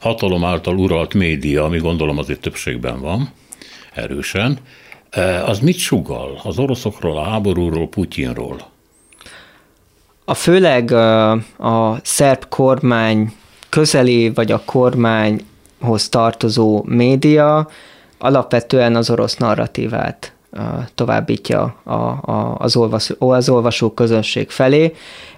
hatalom 0.00 0.44
által 0.44 0.76
uralt 0.76 1.14
média, 1.14 1.64
ami 1.64 1.78
gondolom 1.78 2.18
azért 2.18 2.40
többségben 2.40 3.00
van, 3.00 3.32
erősen, 3.94 4.58
e, 5.10 5.44
az 5.44 5.58
mit 5.58 5.76
sugal 5.76 6.40
az 6.42 6.58
oroszokról, 6.58 7.16
a 7.16 7.22
háborúról, 7.22 7.88
Putyinról? 7.88 8.70
A 10.24 10.34
főleg 10.34 10.90
a, 10.90 11.30
a 11.58 12.00
szerb 12.02 12.48
kormány 12.48 13.32
közeli, 13.68 14.30
vagy 14.30 14.52
a 14.52 14.62
kormányhoz 14.64 16.08
tartozó 16.08 16.82
média 16.84 17.68
alapvetően 18.18 18.96
az 18.96 19.10
orosz 19.10 19.36
narratívát 19.36 20.32
továbbítja 20.94 21.76
a, 21.82 21.92
a, 21.92 22.56
az, 22.58 22.76
olvasó, 22.76 23.14
az 23.18 23.48
olvasó 23.48 23.90
közönség 23.90 24.50
felé. 24.50 24.94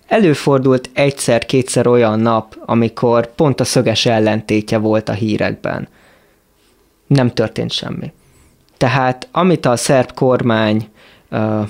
Előfordult 0.06 0.90
egyszer-kétszer 0.92 1.86
olyan 1.86 2.20
nap, 2.20 2.56
amikor 2.64 3.34
pont 3.34 3.60
a 3.60 3.64
szöges 3.64 4.06
ellentétje 4.06 4.78
volt 4.78 5.08
a 5.08 5.12
hírekben. 5.12 5.88
Nem 7.06 7.32
történt 7.32 7.72
semmi. 7.72 8.12
Tehát 8.76 9.28
amit 9.32 9.66
a 9.66 9.76
szerb 9.76 10.12
kormány 10.12 10.88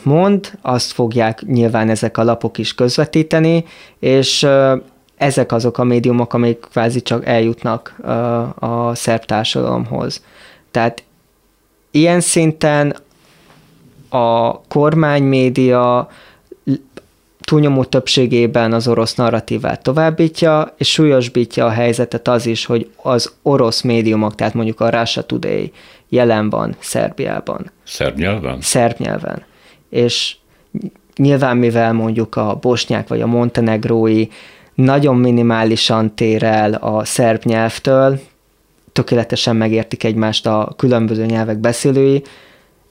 mond, 0.03 0.59
azt 0.63 0.93
fogják 0.93 1.43
nyilván 1.47 1.89
ezek 1.89 2.19
a 2.19 2.25
lapok 2.25 2.59
is 2.59 2.75
közvetíteni, 2.75 3.65
és 3.99 4.47
ezek 5.17 5.53
azok 5.53 5.79
a 5.79 5.85
médiumok, 5.85 6.35
amik 6.35 6.67
kvázi 6.71 7.03
csak 7.03 7.27
eljutnak 7.27 7.97
a 8.59 8.95
szerb 8.95 9.25
társadalomhoz. 9.25 10.25
Tehát 10.71 11.03
ilyen 11.91 12.21
szinten 12.21 12.97
a 14.09 14.61
kormánymédia 14.61 16.09
túlnyomó 17.45 17.85
többségében 17.85 18.73
az 18.73 18.89
orosz 18.89 19.15
narratívát 19.15 19.83
továbbítja, 19.83 20.75
és 20.79 20.91
súlyosbítja 20.91 21.67
a 21.67 21.71
helyzetet 21.71 22.29
az 22.29 22.47
is, 22.47 22.65
hogy 22.65 22.91
az 23.03 23.33
orosz 23.43 23.81
médiumok, 23.81 24.35
tehát 24.35 24.55
mondjuk 24.55 24.81
a 24.81 24.91
Russia 24.91 25.23
Today 25.23 25.73
jelen 26.09 26.51
van 26.51 26.77
Szerbiában. 26.79 27.71
Szerb 27.85 28.19
nyelven? 28.19 28.61
Szerb 28.61 28.99
nyelven 28.99 29.45
és 29.95 30.37
nyilván 31.17 31.57
mivel 31.57 31.93
mondjuk 31.93 32.37
a 32.37 32.59
bosnyák 32.61 33.09
vagy 33.09 33.21
a 33.21 33.27
montenegrói 33.27 34.27
nagyon 34.75 35.17
minimálisan 35.17 36.15
tér 36.15 36.43
el 36.43 36.73
a 36.75 37.05
szerb 37.05 37.43
nyelvtől, 37.45 38.21
tökéletesen 38.93 39.57
megértik 39.57 40.05
egymást 40.05 40.47
a 40.47 40.75
különböző 40.77 41.25
nyelvek 41.25 41.59
beszélői, 41.59 42.23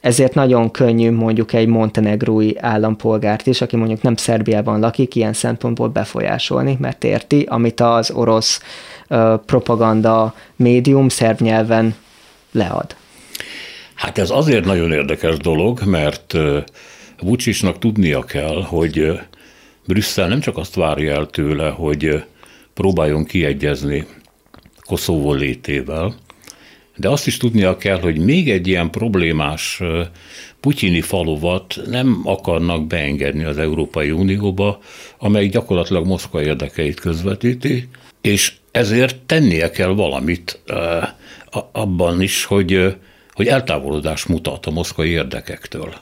ezért 0.03 0.33
nagyon 0.33 0.71
könnyű 0.71 1.11
mondjuk 1.11 1.53
egy 1.53 1.67
montenegrói 1.67 2.51
állampolgárt 2.59 3.47
is, 3.47 3.61
aki 3.61 3.75
mondjuk 3.75 4.01
nem 4.01 4.15
Szerbiában 4.15 4.79
lakik, 4.79 5.15
ilyen 5.15 5.33
szempontból 5.33 5.87
befolyásolni, 5.87 6.77
mert 6.79 7.03
érti, 7.03 7.45
amit 7.49 7.79
az 7.79 8.11
orosz 8.11 8.61
uh, 9.09 9.39
propaganda 9.45 10.35
médium 10.55 11.09
szerb 11.09 11.41
nyelven 11.41 11.95
lead. 12.51 12.95
Hát 13.93 14.17
ez 14.17 14.29
azért 14.29 14.65
nagyon 14.65 14.91
érdekes 14.91 15.37
dolog, 15.37 15.81
mert 15.85 16.33
Vucsisnak 17.19 17.79
tudnia 17.79 18.23
kell, 18.23 18.63
hogy 18.63 19.19
Brüsszel 19.87 20.27
nem 20.27 20.39
csak 20.39 20.57
azt 20.57 20.75
várja 20.75 21.13
el 21.13 21.25
tőle, 21.25 21.69
hogy 21.69 22.23
próbáljon 22.73 23.25
kiegyezni 23.25 24.05
Koszovó 24.85 25.33
létével, 25.33 26.13
de 26.95 27.09
azt 27.09 27.27
is 27.27 27.37
tudnia 27.37 27.77
kell, 27.77 27.99
hogy 27.99 28.17
még 28.17 28.49
egy 28.49 28.67
ilyen 28.67 28.89
problémás 28.89 29.81
putyini 30.59 31.01
faluvat 31.01 31.79
nem 31.85 32.21
akarnak 32.23 32.87
beengedni 32.87 33.43
az 33.43 33.57
Európai 33.57 34.11
Unióba, 34.11 34.79
amely 35.17 35.47
gyakorlatilag 35.47 36.05
Moszkva 36.05 36.41
érdekeit 36.41 36.99
közvetíti, 36.99 37.89
és 38.21 38.53
ezért 38.71 39.15
tennie 39.15 39.69
kell 39.69 39.93
valamit 39.93 40.61
abban 41.71 42.21
is, 42.21 42.45
hogy, 42.45 42.95
hogy 43.33 43.47
eltávolodás 43.47 44.25
mutat 44.25 44.65
a 44.65 44.71
moszkvai 44.71 45.09
érdekektől. 45.09 45.93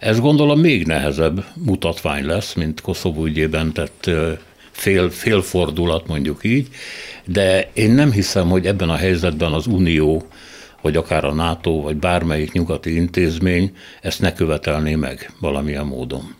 Ez 0.00 0.20
gondolom 0.20 0.60
még 0.60 0.86
nehezebb 0.86 1.44
mutatvány 1.54 2.24
lesz, 2.26 2.54
mint 2.54 2.80
Koszovó 2.80 3.24
ügyében 3.24 3.72
tett 3.72 4.10
fél, 4.78 5.10
félfordulat, 5.10 6.06
mondjuk 6.06 6.44
így, 6.44 6.68
de 7.24 7.70
én 7.72 7.90
nem 7.90 8.12
hiszem, 8.12 8.48
hogy 8.48 8.66
ebben 8.66 8.88
a 8.88 8.96
helyzetben 8.96 9.52
az 9.52 9.66
Unió, 9.66 10.26
vagy 10.80 10.96
akár 10.96 11.24
a 11.24 11.32
NATO, 11.32 11.80
vagy 11.80 11.96
bármelyik 11.96 12.52
nyugati 12.52 12.94
intézmény 12.94 13.76
ezt 14.00 14.20
ne 14.20 14.32
követelné 14.32 14.94
meg 14.94 15.32
valamilyen 15.40 15.86
módon. 15.86 16.34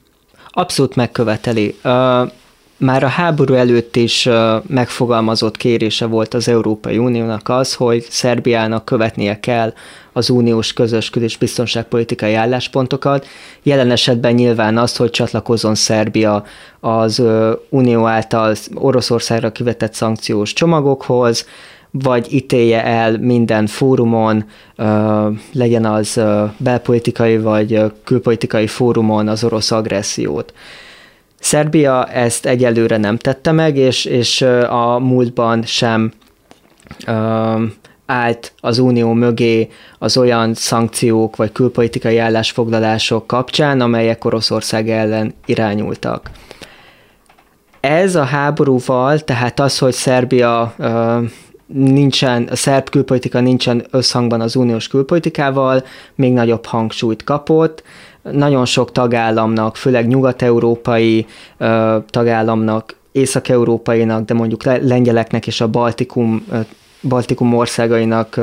Abszolút 0.51 0.96
megköveteli. 0.96 1.74
Már 2.80 3.04
a 3.04 3.08
háború 3.08 3.54
előtt 3.54 3.96
is 3.96 4.28
megfogalmazott 4.66 5.56
kérése 5.56 6.06
volt 6.06 6.34
az 6.34 6.48
Európai 6.48 6.98
Uniónak 6.98 7.48
az, 7.48 7.74
hogy 7.74 8.06
Szerbiának 8.08 8.84
követnie 8.84 9.40
kell 9.40 9.72
az 10.12 10.30
uniós 10.30 10.72
közös 10.72 11.10
kül- 11.10 11.24
és 11.24 11.36
biztonságpolitikai 11.36 12.34
álláspontokat. 12.34 13.26
Jelen 13.62 13.90
esetben 13.90 14.34
nyilván 14.34 14.78
az, 14.78 14.96
hogy 14.96 15.10
csatlakozzon 15.10 15.74
Szerbia 15.74 16.44
az 16.80 17.22
unió 17.68 18.06
által 18.06 18.54
Oroszországra 18.74 19.52
kivetett 19.52 19.94
szankciós 19.94 20.52
csomagokhoz, 20.52 21.46
vagy 21.90 22.26
ítélje 22.32 22.84
el 22.84 23.18
minden 23.18 23.66
fórumon, 23.66 24.44
legyen 25.52 25.84
az 25.84 26.20
belpolitikai 26.56 27.38
vagy 27.38 27.82
külpolitikai 28.04 28.66
fórumon 28.66 29.28
az 29.28 29.44
orosz 29.44 29.70
agressziót. 29.70 30.52
Szerbia 31.40 32.05
ezt 32.05 32.46
egyelőre 32.46 32.96
nem 32.96 33.16
tette 33.16 33.53
meg, 33.53 33.77
és, 33.77 34.05
és 34.05 34.42
a 34.68 34.98
múltban 34.98 35.62
sem 35.62 36.12
állt 38.07 38.53
az 38.61 38.79
unió 38.79 39.12
mögé 39.12 39.68
az 39.98 40.16
olyan 40.16 40.55
szankciók 40.55 41.37
vagy 41.37 41.53
külpolitikai 41.53 42.18
állásfoglalások 42.18 43.27
kapcsán, 43.27 43.81
amelyek 43.81 44.24
Oroszország 44.24 44.90
ellen 44.90 45.35
irányultak. 45.46 46.31
Ez 47.81 48.14
a 48.14 48.24
háborúval, 48.24 49.18
tehát 49.18 49.61
az, 49.61 49.79
hogy 49.79 49.92
Szerbia 49.92 50.74
nincsen, 51.66 52.48
a 52.51 52.57
szerb 52.57 52.90
külpolitika 52.90 53.40
nincsen 53.40 53.87
összhangban 53.90 54.40
az 54.40 54.57
uniós 54.57 54.88
külpolitikával, 54.88 55.85
még 56.14 56.33
nagyobb 56.33 56.66
hangsúlyt 56.66 57.24
kapott. 57.24 57.83
Nagyon 58.32 58.64
sok 58.64 58.92
tagállamnak, 58.92 59.76
főleg 59.76 60.06
nyugat-európai 60.06 61.26
tagállamnak, 62.10 62.96
észak-európainak, 63.12 64.24
de 64.24 64.34
mondjuk 64.34 64.62
lengyeleknek 64.62 65.46
és 65.46 65.60
a 65.60 65.68
Baltikum 65.68 66.44
Baltikum 67.02 67.54
országainak 67.54 68.40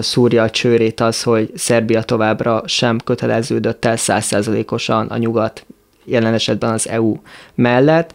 szúrja 0.00 0.42
a 0.42 0.50
csőrét 0.50 1.00
az, 1.00 1.22
hogy 1.22 1.50
Szerbia 1.54 2.02
továbbra 2.02 2.62
sem 2.66 2.98
köteleződött 3.04 3.84
el 3.84 3.96
százszerzalékosan 3.96 5.06
a 5.06 5.16
nyugat, 5.16 5.66
jelen 6.04 6.34
esetben 6.34 6.72
az 6.72 6.88
EU 6.88 7.16
mellett, 7.54 8.14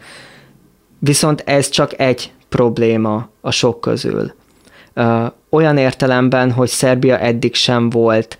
viszont 1.00 1.44
ez 1.46 1.70
csak 1.70 2.00
egy 2.00 2.32
probléma 2.50 3.30
a 3.42 3.52
sok 3.52 3.82
közül. 3.82 4.34
Olyan 5.50 5.78
értelemben, 5.78 6.52
hogy 6.52 6.68
Szerbia 6.68 7.20
eddig 7.20 7.54
sem 7.56 7.90
volt 7.90 8.38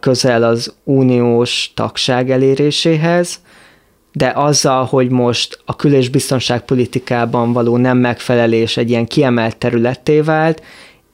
közel 0.00 0.42
az 0.42 0.74
uniós 0.84 1.70
tagság 1.74 2.30
eléréséhez, 2.30 3.40
de 4.12 4.32
azzal, 4.34 4.84
hogy 4.84 5.10
most 5.10 5.58
a 5.64 5.76
kül- 5.76 5.94
és 5.94 6.08
biztonságpolitikában 6.08 7.52
való 7.52 7.76
nem 7.76 7.98
megfelelés 7.98 8.76
egy 8.76 8.90
ilyen 8.90 9.06
kiemelt 9.06 9.56
területté 9.56 10.20
vált, 10.20 10.62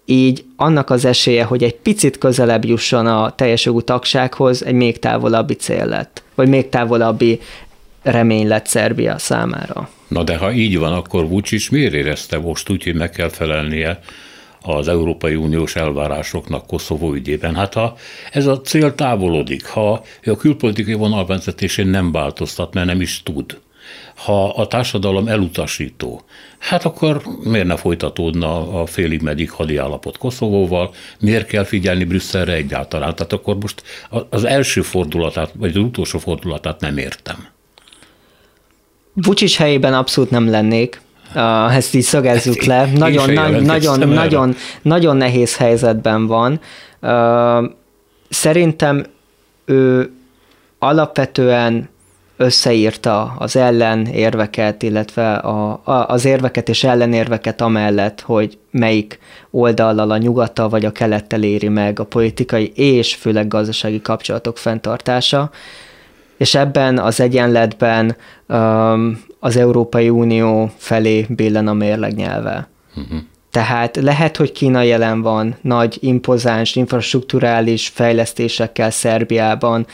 így 0.05 0.45
annak 0.57 0.91
az 0.91 1.05
esélye, 1.05 1.45
hogy 1.45 1.63
egy 1.63 1.75
picit 1.75 2.19
közelebb 2.19 2.65
jusson 2.65 3.07
a 3.07 3.35
teljes 3.35 3.65
jogú 3.65 3.81
tagsághoz, 3.81 4.65
egy 4.65 4.75
még 4.75 4.99
távolabbi 4.99 5.55
cél 5.55 5.87
lett, 5.87 6.23
vagy 6.35 6.49
még 6.49 6.69
távolabbi 6.69 7.41
remény 8.03 8.49
lett 8.49 8.67
Szerbia 8.67 9.19
számára. 9.19 9.91
Na 10.09 10.23
de 10.23 10.37
ha 10.37 10.53
így 10.53 10.79
van, 10.79 10.93
akkor 10.93 11.29
Vucic 11.29 11.69
miért 11.69 11.95
érezte 11.95 12.39
most 12.39 12.71
úgy, 12.71 12.85
hogy 12.85 12.95
meg 12.95 13.11
kell 13.11 13.29
felelnie 13.29 14.01
az 14.63 14.89
Európai 14.89 15.35
Uniós 15.35 15.77
elvárásoknak 15.77 16.67
Koszovó 16.67 17.13
ügyében. 17.13 17.55
Hát 17.55 17.75
ha 17.75 17.97
ez 18.33 18.47
a 18.47 18.61
cél 18.61 18.95
távolodik, 18.95 19.67
ha 19.67 20.05
a 20.25 20.37
külpolitikai 20.37 20.95
vonalvezetésén 20.95 21.87
nem 21.87 22.13
változtat, 22.13 22.75
mert 22.75 22.87
nem 22.87 23.01
is 23.01 23.23
tud, 23.23 23.61
ha 24.15 24.49
a 24.49 24.67
társadalom 24.67 25.29
elutasító, 25.29 26.23
hát 26.59 26.85
akkor 26.85 27.23
miért 27.43 27.67
ne 27.67 27.77
folytatódna 27.77 28.81
a 28.81 28.87
félig 28.87 29.23
meddig 29.23 29.51
hadi 29.51 29.77
állapot 29.77 30.19
Koszovóval, 30.19 30.95
miért 31.21 31.47
kell 31.47 31.65
figyelni 31.65 32.05
Brüsszelre 32.05 32.53
egyáltalán? 32.53 33.15
Tehát 33.15 33.33
akkor 33.33 33.57
most 33.57 33.83
az 34.31 34.45
első 34.45 34.83
fordulatát, 34.83 35.51
vagy 35.55 35.71
az 35.71 35.83
utolsó 35.83 36.19
fordulatát 36.19 36.81
nem 36.81 36.99
értem. 36.99 37.47
Vucic 39.13 39.57
helyében 39.57 39.95
abszolút 39.95 40.31
nem 40.31 40.51
lennék, 40.51 41.01
Uh, 41.35 41.77
ezt 41.77 41.95
így 41.95 42.03
szögezzük 42.03 42.63
le. 42.63 42.91
Nagyon, 42.95 43.33
na, 43.33 43.49
nagyon, 43.49 44.09
nagyon, 44.09 44.55
nagyon 44.83 45.17
nehéz 45.17 45.57
helyzetben 45.57 46.27
van. 46.27 46.61
Uh, 47.01 47.71
szerintem 48.29 49.05
ő 49.65 50.13
alapvetően 50.79 51.89
összeírta 52.41 53.35
az 53.39 53.57
ellen 53.57 54.07
érveket, 54.07 54.83
illetve 54.83 55.33
a, 55.35 55.81
a, 55.85 56.07
az 56.09 56.25
érveket 56.25 56.69
és 56.69 56.85
ellenérveket 56.85 57.61
amellett, 57.61 58.21
hogy 58.21 58.59
melyik 58.71 59.19
oldallal, 59.51 60.11
a 60.11 60.17
nyugattal 60.17 60.69
vagy 60.69 60.85
a 60.85 60.93
kelettel 60.93 61.43
éri 61.43 61.69
meg 61.69 62.01
a 62.01 62.05
politikai 62.05 62.73
és 62.75 63.15
főleg 63.15 63.49
gazdasági 63.49 64.01
kapcsolatok 64.01 64.59
fenntartása. 64.59 65.51
És 66.41 66.55
ebben 66.55 66.99
az 66.99 67.21
egyenletben 67.21 68.17
um, 68.49 69.23
az 69.41 69.57
Európai 69.57 70.09
Unió 70.09 70.71
felé 70.77 71.27
billen 71.29 71.69
a 71.69 71.73
mérleg 71.73 72.15
nyelve. 72.15 72.69
Uh-huh. 72.97 73.19
Tehát 73.51 73.97
lehet, 73.97 74.37
hogy 74.37 74.53
Kína 74.53 74.83
jelen 74.83 75.23
van 75.23 75.57
nagy 75.61 75.99
impozáns 76.01 76.77
infrastruktúrális 76.77 77.89
fejlesztésekkel 77.89 78.91
Szerbiában, 78.91 79.87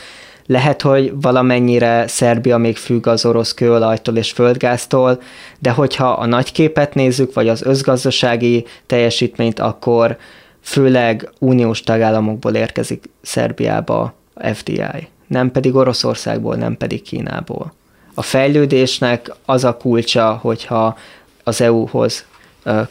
lehet, 0.45 0.81
hogy 0.81 1.13
valamennyire 1.21 2.07
Szerbia 2.07 2.57
még 2.57 2.77
függ 2.77 3.07
az 3.07 3.25
orosz 3.25 3.53
kőolajtól 3.53 4.15
és 4.15 4.31
földgáztól, 4.31 5.21
de 5.59 5.69
hogyha 5.69 6.09
a 6.09 6.25
nagy 6.25 6.51
képet 6.51 6.93
nézzük, 6.93 7.33
vagy 7.33 7.47
az 7.49 7.61
özgazdasági 7.61 8.65
teljesítményt, 8.85 9.59
akkor 9.59 10.17
főleg 10.61 11.29
uniós 11.39 11.81
tagállamokból 11.81 12.53
érkezik 12.53 13.09
Szerbiába 13.21 14.13
a 14.33 14.47
FDI, 14.53 15.07
nem 15.27 15.51
pedig 15.51 15.75
Oroszországból, 15.75 16.55
nem 16.55 16.77
pedig 16.77 17.01
Kínából. 17.01 17.73
A 18.13 18.21
fejlődésnek 18.21 19.31
az 19.45 19.63
a 19.63 19.77
kulcsa, 19.77 20.39
hogyha 20.41 20.97
az 21.43 21.61
EU-hoz 21.61 22.25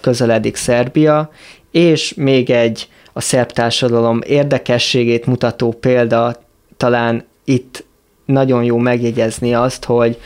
közeledik 0.01 0.57
Szerbia, 0.57 1.31
és 1.71 2.15
még 2.15 2.51
egy 2.51 2.89
a 3.13 3.21
szerb 3.21 3.51
társadalom 3.51 4.21
érdekességét 4.27 5.27
mutató 5.27 5.73
példa, 5.73 6.43
talán 6.77 7.25
itt 7.45 7.85
nagyon 8.25 8.65
jó 8.65 8.77
megjegyezni 8.77 9.55
azt, 9.55 9.85
hogy 9.85 10.21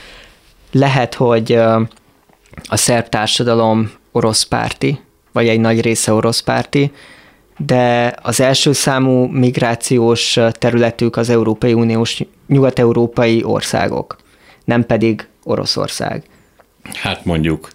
lehet, 0.72 1.14
hogy 1.14 1.52
a 2.68 2.76
szerb 2.76 3.08
társadalom 3.08 3.90
orosz 4.12 4.42
párti, 4.42 5.00
vagy 5.32 5.48
egy 5.48 5.60
nagy 5.60 5.80
része 5.80 6.12
orosz 6.12 6.40
párti, 6.40 6.92
de 7.66 8.14
az 8.22 8.40
első 8.40 8.72
számú 8.72 9.24
migrációs 9.24 10.38
területük 10.52 11.16
az 11.16 11.28
Európai 11.28 11.72
Uniós 11.72 12.20
nyugat-európai 12.46 13.42
országok 13.44 14.16
nem 14.64 14.86
pedig 14.86 15.26
Oroszország. 15.44 16.22
Hát 16.94 17.24
mondjuk, 17.24 17.70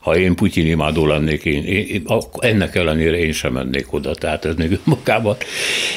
ha 0.00 0.16
én 0.16 0.34
Putyin 0.34 0.66
imádó 0.66 1.06
lennék, 1.06 1.44
én, 1.44 1.64
én, 1.64 1.86
én, 1.86 2.06
ennek 2.38 2.74
ellenére 2.74 3.16
én 3.16 3.32
sem 3.32 3.52
mennék 3.52 3.92
oda, 3.92 4.14
tehát 4.14 4.44
ez 4.44 4.54
még 4.54 4.78
magában. 4.84 5.36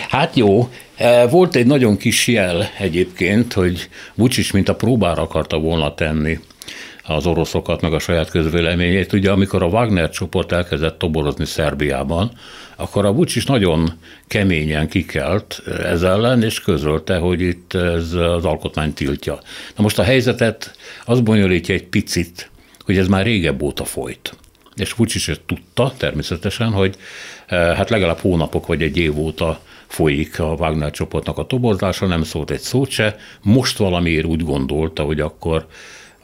Hát 0.09 0.35
jó, 0.35 0.69
e, 0.95 1.27
volt 1.27 1.55
egy 1.55 1.65
nagyon 1.65 1.97
kis 1.97 2.27
jel 2.27 2.69
egyébként, 2.79 3.53
hogy 3.53 3.89
Vucic 4.15 4.51
mint 4.51 4.69
a 4.69 4.75
próbára 4.75 5.21
akarta 5.21 5.59
volna 5.59 5.93
tenni 5.93 6.39
az 7.03 7.25
oroszokat, 7.25 7.81
meg 7.81 7.93
a 7.93 7.99
saját 7.99 8.29
közvéleményét. 8.29 9.13
Ugye 9.13 9.31
amikor 9.31 9.63
a 9.63 9.67
Wagner 9.67 10.09
csoport 10.09 10.51
elkezdett 10.51 10.99
toborozni 10.99 11.45
Szerbiában, 11.45 12.31
akkor 12.75 13.05
a 13.05 13.13
Vucic 13.13 13.45
nagyon 13.45 13.91
keményen 14.27 14.87
kikelt 14.87 15.61
ez 15.83 16.01
ellen, 16.01 16.43
és 16.43 16.59
közölte, 16.61 17.17
hogy 17.17 17.41
itt 17.41 17.73
ez 17.73 18.13
az 18.13 18.45
alkotmány 18.45 18.93
tiltja. 18.93 19.39
Na 19.75 19.83
most 19.83 19.99
a 19.99 20.03
helyzetet 20.03 20.75
az 21.05 21.19
bonyolítja 21.19 21.75
egy 21.75 21.87
picit, 21.87 22.49
hogy 22.85 22.97
ez 22.97 23.07
már 23.07 23.25
régebb 23.25 23.61
óta 23.61 23.85
folyt. 23.85 24.35
És 24.75 24.93
Vucic 24.93 25.27
is 25.27 25.39
tudta 25.45 25.93
természetesen, 25.97 26.71
hogy 26.71 26.95
eh, 27.45 27.75
hát 27.75 27.89
legalább 27.89 28.19
hónapok 28.19 28.67
vagy 28.67 28.81
egy 28.81 28.97
év 28.97 29.19
óta 29.19 29.59
folyik 29.87 30.39
a 30.39 30.55
Wagner 30.59 30.91
csoportnak 30.91 31.37
a 31.37 31.45
toborzása, 31.45 32.05
nem 32.05 32.23
szólt 32.23 32.51
egy 32.51 32.59
szót 32.59 32.89
se. 32.89 33.15
Most 33.41 33.77
valamiért 33.77 34.25
úgy 34.25 34.43
gondolta, 34.43 35.03
hogy 35.03 35.19
akkor 35.19 35.67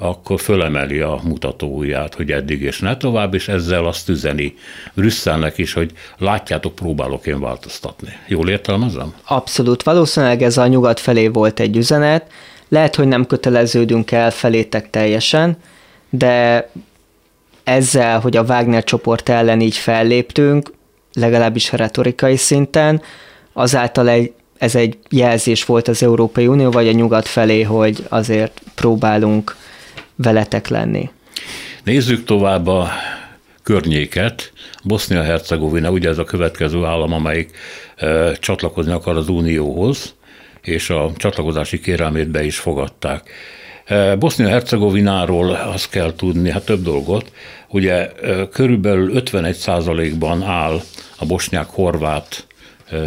akkor 0.02 0.40
fölemeli 0.40 1.00
a 1.00 1.20
mutatóját, 1.24 2.16
hogy 2.16 2.32
eddig 2.32 2.62
és 2.62 2.80
ne 2.80 2.98
tovább, 2.98 3.34
és 3.34 3.48
ezzel 3.48 3.86
azt 3.86 4.10
üzeni 4.10 4.54
Brüsszelnek 4.94 5.58
is, 5.58 5.74
hogy 5.74 5.92
látjátok, 6.18 6.76
próbálok 6.76 7.26
én 7.28 7.40
változtatni. 7.40 8.10
Jól 8.28 8.50
értelmezem? 8.50 9.14
Abszolút. 9.28 9.84
Valószínűleg 9.84 10.42
ez 10.42 10.58
a 10.58 10.68
nyugat 10.68 11.00
felé 11.00 11.28
volt 11.28 11.60
egy 11.60 11.78
üzenet. 11.78 12.32
Lehet, 12.70 12.96
hogy 12.96 13.08
nem 13.08 13.26
köteleződünk 13.26 14.12
el 14.12 14.32
felétek 14.32 14.90
teljesen, 14.90 15.58
de 16.10 16.70
ezzel, 17.64 18.20
hogy 18.20 18.38
a 18.38 18.44
Wagner 18.44 18.84
csoport 18.84 19.30
ellen 19.30 19.62
így 19.62 19.76
felléptünk, 19.76 20.74
legalábbis 21.14 21.72
retorikai 21.72 22.36
szinten, 22.36 23.02
azáltal 23.54 24.10
egy, 24.10 24.34
ez 24.58 24.76
egy 24.76 24.98
jelzés 25.10 25.66
volt 25.66 25.88
az 25.88 26.04
Európai 26.04 26.48
Unió 26.48 26.72
vagy 26.72 26.88
a 26.88 26.92
nyugat 26.92 27.28
felé, 27.28 27.62
hogy 27.62 28.06
azért 28.10 28.62
próbálunk 28.76 29.56
veletek 30.22 30.68
lenni. 30.68 31.10
Nézzük 31.84 32.24
tovább 32.24 32.68
a 32.68 32.90
környéket. 33.64 34.52
Bosznia-Hercegovina, 34.84 35.92
ugye 35.92 36.10
ez 36.10 36.18
a 36.18 36.24
következő 36.24 36.84
állam, 36.84 37.14
amelyik 37.14 37.58
e, 37.96 38.34
csatlakozni 38.34 38.92
akar 38.92 39.18
az 39.18 39.30
Unióhoz, 39.30 40.16
és 40.62 40.90
a 40.90 41.12
csatlakozási 41.16 41.80
kérelmét 41.80 42.30
be 42.30 42.44
is 42.44 42.58
fogadták. 42.58 43.30
E, 43.86 44.16
Bosznia-Hercegovináról 44.16 45.50
azt 45.52 45.90
kell 45.90 46.14
tudni, 46.16 46.52
hát 46.52 46.66
több 46.66 46.84
dolgot, 46.84 47.32
ugye 47.68 48.12
e, 48.12 48.48
körülbelül 48.48 49.16
51 49.16 50.18
ban 50.18 50.44
áll 50.44 50.82
a 51.18 51.26
bosnyák-horvát 51.26 52.48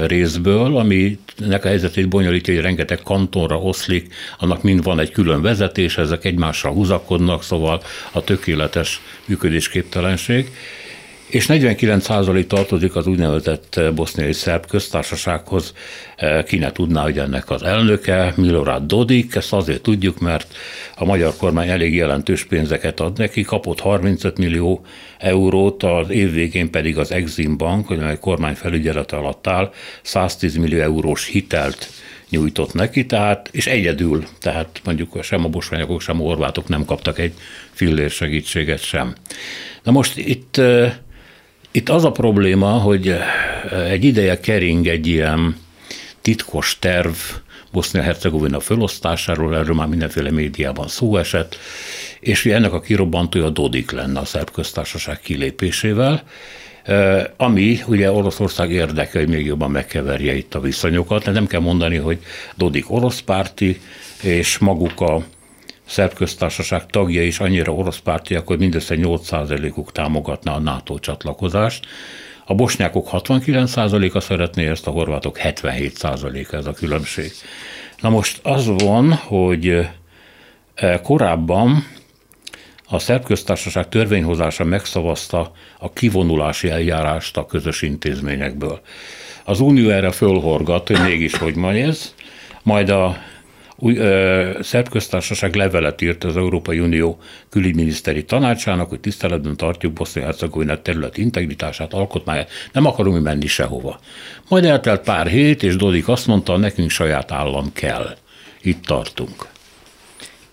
részből, 0.07 0.77
aminek 0.77 1.65
a 1.65 1.69
helyzetét 1.69 2.09
bonyolítja, 2.09 2.55
hogy 2.55 2.63
rengeteg 2.63 3.01
kantonra 3.05 3.59
oszlik, 3.59 4.15
annak 4.39 4.63
mind 4.63 4.83
van 4.83 5.01
egy 5.01 5.11
külön 5.11 5.43
vezetés, 5.43 5.99
ezek 5.99 6.25
egymásra 6.25 6.71
húzakodnak, 6.71 7.43
szóval 7.43 7.83
a 8.13 8.25
tökéletes 8.25 9.01
működésképtelenség 9.27 10.51
és 11.33 11.47
49% 11.49 12.47
tartozik 12.47 12.97
az 12.97 13.07
úgynevezett 13.07 13.81
boszniai 13.95 14.33
szerb 14.33 14.67
köztársasághoz. 14.67 15.73
Ki 16.47 16.59
ne 16.59 16.73
tudná, 16.73 17.03
hogy 17.03 17.19
ennek 17.19 17.51
az 17.51 17.63
elnöke, 17.63 18.33
Milorad 18.37 18.87
Dodik, 18.87 19.35
ezt 19.35 19.53
azért 19.53 19.83
tudjuk, 19.83 20.19
mert 20.19 20.55
a 20.97 21.05
magyar 21.05 21.33
kormány 21.37 21.69
elég 21.69 21.95
jelentős 21.95 22.45
pénzeket 22.45 23.01
ad 23.01 23.19
neki, 23.19 23.43
kapott 23.43 23.81
35 23.81 24.39
millió 24.39 24.85
eurót, 25.19 25.83
az 25.83 26.11
év 26.11 26.33
végén 26.33 26.71
pedig 26.71 26.99
az 26.99 27.13
Exim 27.13 27.57
Bank, 27.57 27.91
amely 27.91 28.19
kormány 28.19 28.55
felügyelete 28.55 29.17
alatt 29.17 29.47
áll, 29.47 29.73
110 30.03 30.57
millió 30.57 30.81
eurós 30.81 31.27
hitelt 31.27 31.89
nyújtott 32.29 32.75
neki, 32.75 33.07
tehát, 33.07 33.49
és 33.53 33.67
egyedül, 33.67 34.25
tehát 34.41 34.81
mondjuk 34.85 35.23
sem 35.23 35.45
a 35.45 35.49
bosványokok, 35.49 36.01
sem 36.01 36.21
a 36.21 36.25
horvátok 36.25 36.69
nem 36.69 36.85
kaptak 36.85 37.19
egy 37.19 37.33
fillér 37.71 38.11
segítséget 38.11 38.83
sem. 38.83 39.15
Na 39.83 39.91
most 39.91 40.17
itt 40.17 40.61
itt 41.73 41.89
az 41.89 42.05
a 42.05 42.13
probléma, 42.13 42.71
hogy 42.71 43.09
eh, 43.09 43.91
egy 43.91 44.05
ideje 44.05 44.41
kering 44.41 44.87
egy 44.87 45.07
ilyen 45.07 45.57
titkos 46.21 46.77
terv 46.79 47.15
Bosznia-Hercegovina 47.73 48.61
fölosztásáról, 48.61 49.57
erről 49.57 49.75
már 49.75 49.87
mindenféle 49.87 50.31
médiában 50.31 50.89
szó 50.89 51.17
esett, 51.17 51.57
és 52.21 52.47
ennek 52.47 52.73
a 52.73 52.81
kirobbantója 52.81 53.51
Dodik 53.51 53.91
lenne 53.91 54.19
a 54.19 54.25
szerb 54.25 54.51
köztársaság 54.51 55.21
kilépésével, 55.21 56.23
eh, 56.83 57.25
ami 57.37 57.81
ugye 57.87 58.13
Oroszország 58.13 58.71
érdeke, 58.71 59.19
hogy 59.19 59.29
még 59.29 59.47
jobban 59.47 59.71
megkeverje 59.71 60.35
itt 60.35 60.55
a 60.55 60.61
viszonyokat, 60.61 61.25
de 61.25 61.31
nem 61.31 61.47
kell 61.47 61.61
mondani, 61.61 61.97
hogy 61.97 62.19
Dodik 62.57 62.91
orosz 62.91 63.21
párti, 63.21 63.81
és 64.23 64.59
maguk 64.59 65.01
a 65.01 65.23
szerb 65.87 66.15
köztársaság 66.15 66.87
tagja 66.87 67.23
is 67.23 67.41
annyira 67.41 67.73
orosz 67.73 67.99
pártiak, 67.99 68.47
hogy 68.47 68.59
mindössze 68.59 68.95
8%-uk 68.99 69.93
támogatná 69.93 70.55
a 70.55 70.61
NATO 70.61 70.99
csatlakozást. 70.99 71.87
A 72.47 72.55
bosnyákok 72.55 73.09
69%-a 73.13 74.21
szeretné 74.21 74.69
ezt, 74.69 74.87
a 74.87 74.91
horvátok 74.91 75.39
77%-a 75.43 76.57
ez 76.57 76.67
a 76.67 76.73
különbség. 76.73 77.33
Na 78.01 78.09
most 78.09 78.41
az 78.43 78.67
van, 78.67 79.13
hogy 79.13 79.89
e, 80.75 81.01
korábban 81.01 81.87
a 82.89 82.99
szerb 82.99 83.25
köztársaság 83.25 83.89
törvényhozása 83.89 84.65
megszavazta 84.65 85.53
a 85.79 85.93
kivonulási 85.93 86.69
eljárást 86.69 87.37
a 87.37 87.47
közös 87.47 87.83
intézményekből. 87.83 88.81
Az 89.45 89.61
Unió 89.61 89.91
erre 89.91 90.11
fölhorgat, 90.11 90.87
hogy 90.87 91.03
mégis 91.03 91.35
hogy 91.35 91.55
van 91.55 91.75
ez, 91.75 92.15
majd 92.63 92.89
a 92.89 93.17
új, 93.83 93.97
ö, 93.97 94.59
szerb 94.63 94.89
köztársaság 94.89 95.55
levelet 95.55 96.01
írt 96.01 96.25
az 96.25 96.37
Európai 96.37 96.79
Unió 96.79 97.19
külügyminiszteri 97.51 98.25
tanácsának, 98.25 98.89
hogy 98.89 99.01
tiszteletben 99.01 99.57
tartjuk 99.57 99.93
Bosznia-Hercegovina 99.93 100.83
terület 100.83 101.17
integritását, 101.17 101.93
alkotmányát, 101.93 102.51
nem 102.73 102.87
akarunk 102.87 103.23
menni 103.23 103.47
sehova. 103.47 104.01
Majd 104.49 104.65
eltelt 104.65 105.03
pár 105.03 105.27
hét, 105.27 105.63
és 105.63 105.77
Dodik 105.77 106.09
azt 106.09 106.27
mondta, 106.27 106.57
nekünk 106.57 106.91
saját 106.91 107.33
állam 107.33 107.73
kell. 107.73 108.17
Itt 108.61 108.85
tartunk. 108.85 109.47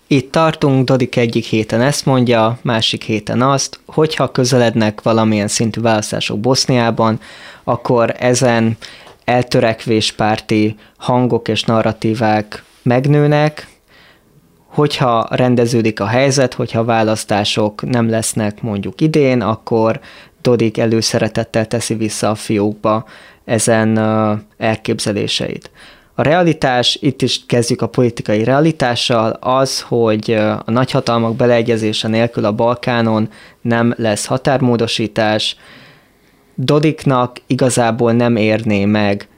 Itt 0.06 0.32
tartunk, 0.32 0.84
Dodik 0.84 1.16
egyik 1.16 1.44
héten 1.44 1.80
ezt 1.80 2.06
mondja, 2.06 2.58
másik 2.62 3.02
héten 3.02 3.42
azt, 3.42 3.80
hogyha 3.86 4.30
közelednek 4.30 5.02
valamilyen 5.02 5.48
szintű 5.48 5.80
választások 5.80 6.40
Boszniában, 6.40 7.20
akkor 7.64 8.14
ezen 8.18 8.76
eltörekvéspárti 9.24 10.76
hangok 10.96 11.48
és 11.48 11.62
narratívák 11.62 12.64
megnőnek, 12.82 13.68
hogyha 14.66 15.26
rendeződik 15.30 16.00
a 16.00 16.06
helyzet, 16.06 16.54
hogyha 16.54 16.84
választások 16.84 17.82
nem 17.82 18.10
lesznek 18.10 18.62
mondjuk 18.62 19.00
idén, 19.00 19.40
akkor 19.40 20.00
Dodik 20.42 20.78
előszeretettel 20.78 21.66
teszi 21.66 21.94
vissza 21.94 22.30
a 22.30 22.34
fiókba 22.34 23.04
ezen 23.44 23.98
elképzeléseit. 24.58 25.70
A 26.14 26.22
realitás, 26.22 26.98
itt 27.00 27.22
is 27.22 27.46
kezdjük 27.46 27.82
a 27.82 27.88
politikai 27.88 28.44
realitással, 28.44 29.30
az, 29.40 29.80
hogy 29.80 30.30
a 30.66 30.70
nagyhatalmak 30.70 31.36
beleegyezése 31.36 32.08
nélkül 32.08 32.44
a 32.44 32.52
Balkánon 32.52 33.28
nem 33.60 33.94
lesz 33.96 34.26
határmódosítás, 34.26 35.56
Dodiknak 36.54 37.36
igazából 37.46 38.12
nem 38.12 38.36
érné 38.36 38.84
meg 38.84 39.28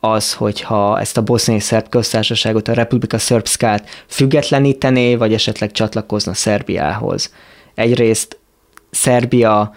az, 0.00 0.32
hogyha 0.32 1.00
ezt 1.00 1.16
a 1.16 1.22
boszniai 1.22 1.60
szerb 1.60 1.88
köztársaságot, 1.88 2.68
a 2.68 2.72
Republika 2.72 3.18
Srpskát 3.18 3.88
függetlenítené, 4.06 5.14
vagy 5.14 5.32
esetleg 5.32 5.72
csatlakozna 5.72 6.34
Szerbiához. 6.34 7.32
Egyrészt 7.74 8.38
Szerbia 8.90 9.74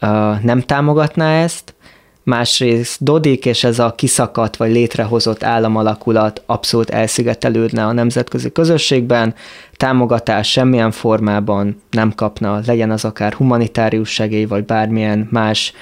uh, 0.00 0.42
nem 0.42 0.60
támogatná 0.60 1.42
ezt, 1.42 1.74
másrészt 2.22 3.04
Dodik 3.04 3.46
és 3.46 3.64
ez 3.64 3.78
a 3.78 3.94
kiszakadt 3.94 4.56
vagy 4.56 4.72
létrehozott 4.72 5.42
államalakulat 5.42 6.42
abszolút 6.46 6.90
elszigetelődne 6.90 7.86
a 7.86 7.92
nemzetközi 7.92 8.52
közösségben, 8.52 9.34
támogatás 9.76 10.50
semmilyen 10.50 10.90
formában 10.90 11.82
nem 11.90 12.14
kapna, 12.14 12.60
legyen 12.66 12.90
az 12.90 13.04
akár 13.04 13.32
humanitárius 13.32 14.08
segély, 14.08 14.44
vagy 14.44 14.64
bármilyen 14.64 15.28
más 15.30 15.72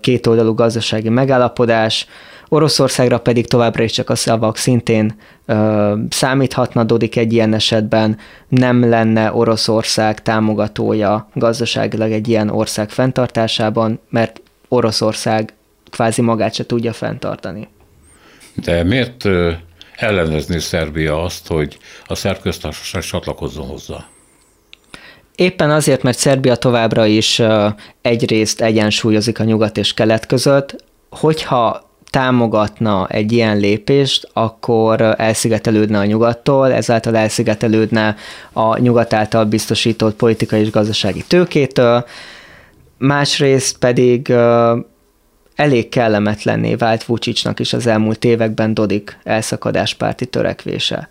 kétoldalú 0.00 0.54
gazdasági 0.54 1.08
megállapodás, 1.08 2.06
Oroszországra 2.52 3.18
pedig 3.18 3.46
továbbra 3.46 3.82
is 3.82 3.92
csak 3.92 4.10
a 4.10 4.14
szavak 4.14 4.56
szintén 4.56 5.14
ö, 5.46 5.94
számíthatna, 6.08 6.84
Dodik 6.84 7.16
egy 7.16 7.32
ilyen 7.32 7.54
esetben 7.54 8.18
nem 8.48 8.88
lenne 8.88 9.32
Oroszország 9.34 10.22
támogatója 10.22 11.28
gazdaságilag 11.34 12.12
egy 12.12 12.28
ilyen 12.28 12.48
ország 12.48 12.90
fenntartásában, 12.90 14.00
mert 14.10 14.40
Oroszország 14.68 15.52
kvázi 15.90 16.22
magát 16.22 16.54
se 16.54 16.66
tudja 16.66 16.92
fenntartani. 16.92 17.68
De 18.54 18.82
miért 18.82 19.28
ellenezni 19.96 20.58
Szerbia 20.58 21.22
azt, 21.22 21.46
hogy 21.46 21.78
a 22.06 22.14
szerb 22.14 22.40
köztársaság 22.40 23.02
csatlakozzon 23.02 23.66
hozzá? 23.66 24.06
Éppen 25.34 25.70
azért, 25.70 26.02
mert 26.02 26.18
Szerbia 26.18 26.56
továbbra 26.56 27.06
is 27.06 27.42
egyrészt 28.00 28.60
egyensúlyozik 28.60 29.38
a 29.38 29.44
nyugat 29.44 29.76
és 29.76 29.94
kelet 29.94 30.26
között, 30.26 30.84
hogyha 31.10 31.90
támogatna 32.12 33.06
egy 33.08 33.32
ilyen 33.32 33.56
lépést, 33.56 34.28
akkor 34.32 35.00
elszigetelődne 35.00 35.98
a 35.98 36.04
nyugattól, 36.04 36.72
ezáltal 36.72 37.16
elszigetelődne 37.16 38.16
a 38.52 38.78
nyugat 38.78 39.12
által 39.12 39.44
biztosított 39.44 40.16
politikai 40.16 40.60
és 40.60 40.70
gazdasági 40.70 41.24
tőkétől, 41.28 42.04
másrészt 42.98 43.78
pedig 43.78 44.32
elég 45.54 45.88
kellemetlenné 45.88 46.74
vált 46.74 47.04
Vucicnak 47.04 47.60
is 47.60 47.72
az 47.72 47.86
elmúlt 47.86 48.24
években 48.24 48.74
Dodik 48.74 49.18
elszakadáspárti 49.24 50.26
törekvése. 50.26 51.08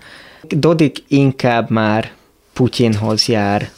Dodik 0.47 1.03
inkább 1.07 1.69
már 1.69 2.11
Putyinhoz 2.53 3.27
jár 3.27 3.69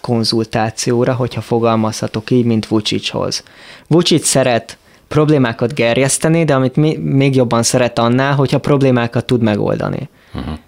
konzultációra, 0.00 1.14
hogyha 1.14 1.40
fogalmazhatok 1.40 2.30
így, 2.30 2.44
mint 2.44 2.66
Vucichoz. 2.66 3.44
Vucic 3.86 4.26
szeret 4.26 4.76
problémákat 5.12 5.74
gerjeszteni, 5.74 6.44
de 6.44 6.54
amit 6.54 6.76
még 6.96 7.34
jobban 7.34 7.62
szeret 7.62 7.98
annál, 7.98 8.34
hogyha 8.34 8.58
problémákat 8.58 9.24
tud 9.24 9.42
megoldani. 9.42 10.08
Uh-huh. 10.34 10.58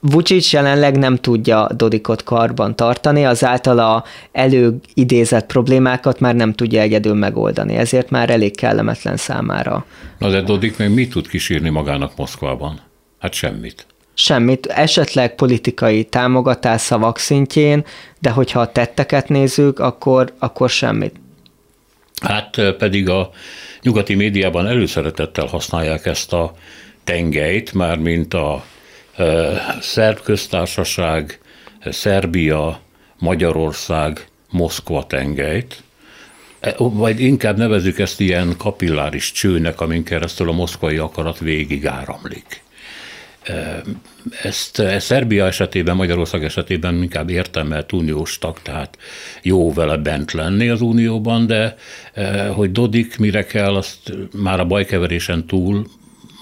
Vucic 0.00 0.52
jelenleg 0.52 0.98
nem 0.98 1.16
tudja 1.16 1.68
Dodikot 1.76 2.22
karban 2.22 2.76
tartani, 2.76 3.24
az 3.24 3.44
általa 3.44 4.04
előidézett 4.32 5.46
problémákat 5.46 6.20
már 6.20 6.34
nem 6.34 6.52
tudja 6.52 6.80
egyedül 6.80 7.14
megoldani, 7.14 7.76
ezért 7.76 8.10
már 8.10 8.30
elég 8.30 8.56
kellemetlen 8.56 9.16
számára. 9.16 9.84
Na 10.18 10.30
de 10.30 10.42
Dodik 10.42 10.78
még 10.78 10.88
mit 10.88 11.10
tud 11.10 11.28
kísírni 11.28 11.68
magának 11.68 12.16
Moszkvában? 12.16 12.80
Hát 13.18 13.32
semmit. 13.32 13.86
Semmit, 14.14 14.66
esetleg 14.66 15.34
politikai 15.34 16.04
támogatás 16.04 16.80
szavak 16.80 17.18
szintjén, 17.18 17.84
de 18.18 18.30
hogyha 18.30 18.60
a 18.60 18.72
tetteket 18.72 19.28
nézzük, 19.28 19.78
akkor, 19.78 20.32
akkor 20.38 20.70
semmit. 20.70 21.21
Hát 22.22 22.74
pedig 22.78 23.08
a 23.08 23.30
nyugati 23.82 24.14
médiában 24.14 24.66
előszeretettel 24.66 25.46
használják 25.46 26.06
ezt 26.06 26.32
a 26.32 26.54
tengelyt, 27.04 27.72
már 27.72 27.98
mint 27.98 28.34
a 28.34 28.64
Szerb 29.80 30.20
köztársaság, 30.20 31.40
Szerbia, 31.84 32.80
Magyarország, 33.18 34.26
Moszkva 34.50 35.06
tengelyt, 35.06 35.82
e, 36.60 36.74
vagy 36.76 37.20
inkább 37.20 37.56
nevezük 37.56 37.98
ezt 37.98 38.20
ilyen 38.20 38.54
kapilláris 38.56 39.32
csőnek, 39.32 39.80
amin 39.80 40.04
keresztül 40.04 40.48
a 40.48 40.52
moszkvai 40.52 40.96
akarat 40.96 41.38
végig 41.38 41.86
áramlik. 41.86 42.61
Ezt 44.42 44.82
Szerbia 44.98 45.46
esetében, 45.46 45.96
Magyarország 45.96 46.44
esetében 46.44 47.02
inkább 47.02 47.30
értem, 47.30 47.66
mert 47.66 47.92
uniós 47.92 48.38
tag, 48.38 48.62
tehát 48.62 48.98
jó 49.42 49.72
vele 49.72 49.96
bent 49.96 50.32
lenni 50.32 50.68
az 50.68 50.80
unióban, 50.80 51.46
de 51.46 51.76
hogy 52.54 52.72
Dodik 52.72 53.18
mire 53.18 53.44
kell, 53.44 53.74
azt 53.74 54.12
már 54.42 54.60
a 54.60 54.64
bajkeverésen 54.64 55.46
túl, 55.46 55.86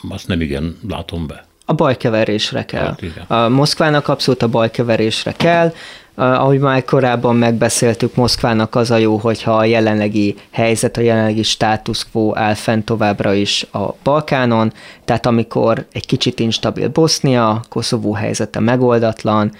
azt 0.08 0.28
nem 0.28 0.40
igen 0.40 0.78
látom 0.88 1.26
be. 1.26 1.44
A 1.64 1.72
bajkeverésre 1.72 2.64
kell. 2.64 2.96
Hát, 3.26 3.30
a 3.30 3.48
Moszkvának 3.48 4.08
abszolút 4.08 4.42
a 4.42 4.48
bajkeverésre 4.48 5.32
kell, 5.32 5.72
ahogy 6.20 6.58
már 6.58 6.84
korábban 6.84 7.36
megbeszéltük, 7.36 8.14
Moszkvának 8.14 8.74
az 8.74 8.90
a 8.90 8.96
jó, 8.96 9.16
hogyha 9.16 9.56
a 9.56 9.64
jelenlegi 9.64 10.34
helyzet, 10.50 10.96
a 10.96 11.00
jelenlegi 11.00 11.42
status 11.42 12.10
quo 12.10 12.36
áll 12.36 12.54
fent 12.54 12.84
továbbra 12.84 13.32
is 13.32 13.66
a 13.72 13.94
Balkánon, 14.02 14.72
tehát 15.04 15.26
amikor 15.26 15.86
egy 15.92 16.06
kicsit 16.06 16.38
instabil 16.38 16.88
Bosznia, 16.88 17.62
Koszovó 17.68 18.12
helyzete 18.12 18.60
megoldatlan, 18.60 19.52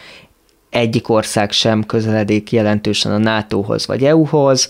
egyik 0.71 1.09
ország 1.09 1.53
sem 1.53 1.85
közeledik 1.87 2.53
jelentősen 2.53 3.13
a 3.13 3.19
NATO-hoz 3.19 3.87
vagy 3.87 4.05
EU-hoz, 4.05 4.69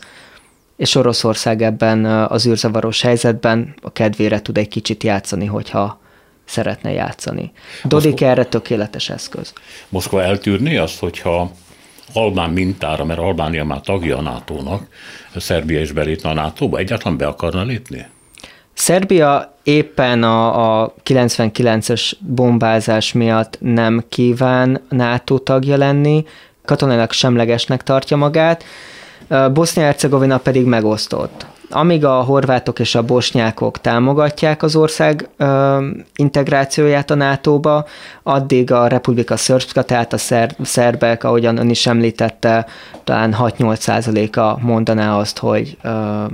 és 0.76 0.95
Oroszország 0.95 1.62
ebben 1.62 2.05
az 2.05 2.47
űrzavaros 2.47 3.03
helyzetben 3.03 3.74
a 3.82 3.93
kedvére 3.93 4.43
tud 4.43 4.59
egy 4.59 4.68
kicsit 4.68 5.03
játszani, 5.03 5.47
hogyha 5.47 6.01
szeretne 6.45 6.93
játszani. 6.93 7.53
Dodik 7.84 8.11
Moszkva... 8.11 8.26
erre 8.26 8.45
tökéletes 8.45 9.11
eszköz. 9.11 9.53
Moszkva 9.88 10.22
eltűrni 10.22 10.76
azt, 10.76 10.99
hogyha 10.99 11.51
Albán 12.13 12.51
mintára, 12.51 13.05
mert 13.05 13.19
Albánia 13.19 13.65
már 13.65 13.81
tagja 13.81 14.17
a 14.17 14.21
NATO-nak, 14.21 14.87
Szerbia 15.37 15.81
is 15.81 15.93
belépne 15.93 16.31
a 16.31 16.35
NATO-ba, 16.35 16.79
egyáltalán 16.79 17.19
be 17.19 17.27
akarna 17.27 17.63
lépni? 17.63 18.07
Szerbia 18.73 19.55
éppen 19.63 20.23
a, 20.23 20.83
a 20.83 20.95
99-es 21.05 22.13
bombázás 22.19 23.13
miatt 23.13 23.57
nem 23.61 24.05
kíván 24.09 24.81
NATO 24.89 25.39
tagja 25.39 25.77
lenni, 25.77 26.25
katonailag 26.65 27.13
semlegesnek 27.13 27.83
tartja 27.83 28.17
magát, 28.17 28.65
Bosznia-Hercegovina 29.53 30.39
pedig 30.39 30.65
megosztott. 30.65 31.47
Amíg 31.71 32.05
a 32.05 32.23
horvátok 32.23 32.79
és 32.79 32.95
a 32.95 33.03
bosnyákok 33.03 33.81
támogatják 33.81 34.62
az 34.62 34.77
ország 34.77 35.29
ö, 35.37 35.79
integrációját 36.14 37.11
a 37.11 37.14
NATO-ba, 37.14 37.85
addig 38.23 38.73
a 38.73 38.87
Republika 38.87 39.37
Srpska, 39.37 39.83
tehát 39.83 40.12
a 40.12 40.18
szer, 40.18 40.55
szerbek, 40.62 41.25
ahogyan 41.25 41.57
ön 41.57 41.71
is 41.71 41.87
említette, 41.87 42.66
talán 43.05 43.37
6-8 43.39 43.77
százaléka 43.77 44.59
mondaná 44.62 45.18
azt, 45.18 45.39
hogy 45.39 45.77
ö, 45.83 46.25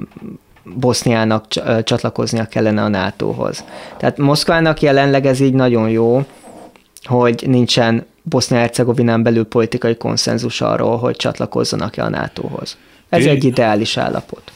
Boszniának 0.74 1.46
csatlakoznia 1.82 2.44
kellene 2.44 2.82
a 2.82 2.88
NATO-hoz. 2.88 3.64
Tehát 3.96 4.18
Moszkvának 4.18 4.80
jelenleg 4.80 5.26
ez 5.26 5.40
így 5.40 5.54
nagyon 5.54 5.88
jó, 5.88 6.24
hogy 7.02 7.44
nincsen 7.46 8.06
Bosznia-Hercegovinán 8.22 9.22
belül 9.22 9.44
politikai 9.44 9.96
konszenzus 9.96 10.60
arról, 10.60 10.96
hogy 10.96 11.16
csatlakozzanak-e 11.16 12.04
a 12.04 12.08
NATO-hoz. 12.08 12.76
Ez 13.08 13.22
Tér... 13.22 13.28
egy 13.28 13.44
ideális 13.44 13.96
állapot. 13.96 14.52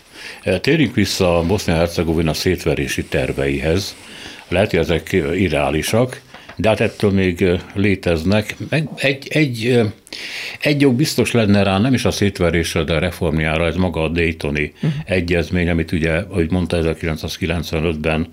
Térjünk 0.61 0.95
vissza 0.95 1.39
a 1.39 1.47
Bosznia-Hercegovina 1.47 2.35
szétverési 2.35 3.05
terveihez. 3.05 3.97
Lehet, 4.49 4.71
hogy 4.71 4.79
ezek 4.79 5.17
ideálisak, 5.35 6.21
de 6.57 6.69
hát 6.69 6.81
ettől 6.81 7.11
még 7.11 7.45
léteznek. 7.75 8.57
Egy, 8.97 9.29
egy, 9.29 9.83
egy 10.61 10.81
jog 10.81 10.95
biztos 10.95 11.33
lenne 11.33 11.63
rá, 11.63 11.79
nem 11.79 11.95
is 11.95 12.05
a 12.05 12.11
szétverésre, 12.11 12.83
de 12.83 12.95
a 12.95 12.99
reformjára, 12.99 13.67
ez 13.67 13.77
maga 13.77 14.03
a 14.03 14.09
Daytoni 14.09 14.73
uh-huh. 14.75 14.93
egyezmény, 15.05 15.69
amit 15.69 15.93
ugye, 15.93 16.13
ahogy 16.13 16.51
mondta, 16.51 16.79
1995-ben 16.83 18.33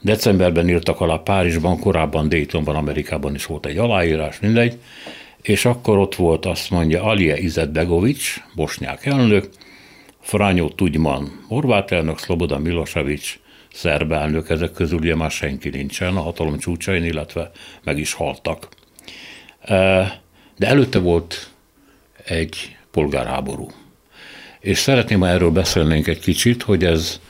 decemberben 0.00 0.68
írtak 0.68 1.00
alá 1.00 1.16
Párizsban, 1.16 1.78
korábban 1.78 2.28
Daytonban, 2.28 2.76
Amerikában 2.76 3.34
is 3.34 3.46
volt 3.46 3.66
egy 3.66 3.76
aláírás, 3.76 4.40
mindegy, 4.40 4.78
és 5.42 5.64
akkor 5.64 5.98
ott 5.98 6.14
volt, 6.14 6.46
azt 6.46 6.70
mondja, 6.70 7.02
Alije 7.02 7.38
Izetbegovics, 7.38 8.36
bosnyák 8.54 9.06
elnök, 9.06 9.48
Frányó 10.20 10.68
Tudjman, 10.68 11.44
horvát 11.48 11.90
elnök, 11.90 12.18
Szloboda 12.18 12.58
Milosevic, 12.58 13.38
szerb 13.72 14.12
elnök, 14.12 14.50
ezek 14.50 14.72
közül 14.72 14.98
ugye 14.98 15.14
már 15.14 15.30
senki 15.30 15.68
nincsen 15.68 16.16
a 16.16 16.20
hatalom 16.20 16.58
csúcsain, 16.58 17.04
illetve 17.04 17.50
meg 17.84 17.98
is 17.98 18.12
haltak. 18.12 18.68
E, 19.60 19.74
de 20.58 20.66
előtte 20.66 20.98
volt 20.98 21.50
egy 22.24 22.76
polgárháború. 22.90 23.70
És 24.60 24.78
szeretném, 24.78 25.20
ha 25.20 25.28
erről 25.28 25.50
beszélnénk 25.50 26.06
egy 26.06 26.20
kicsit, 26.20 26.62
hogy 26.62 26.84
ez 26.84 27.20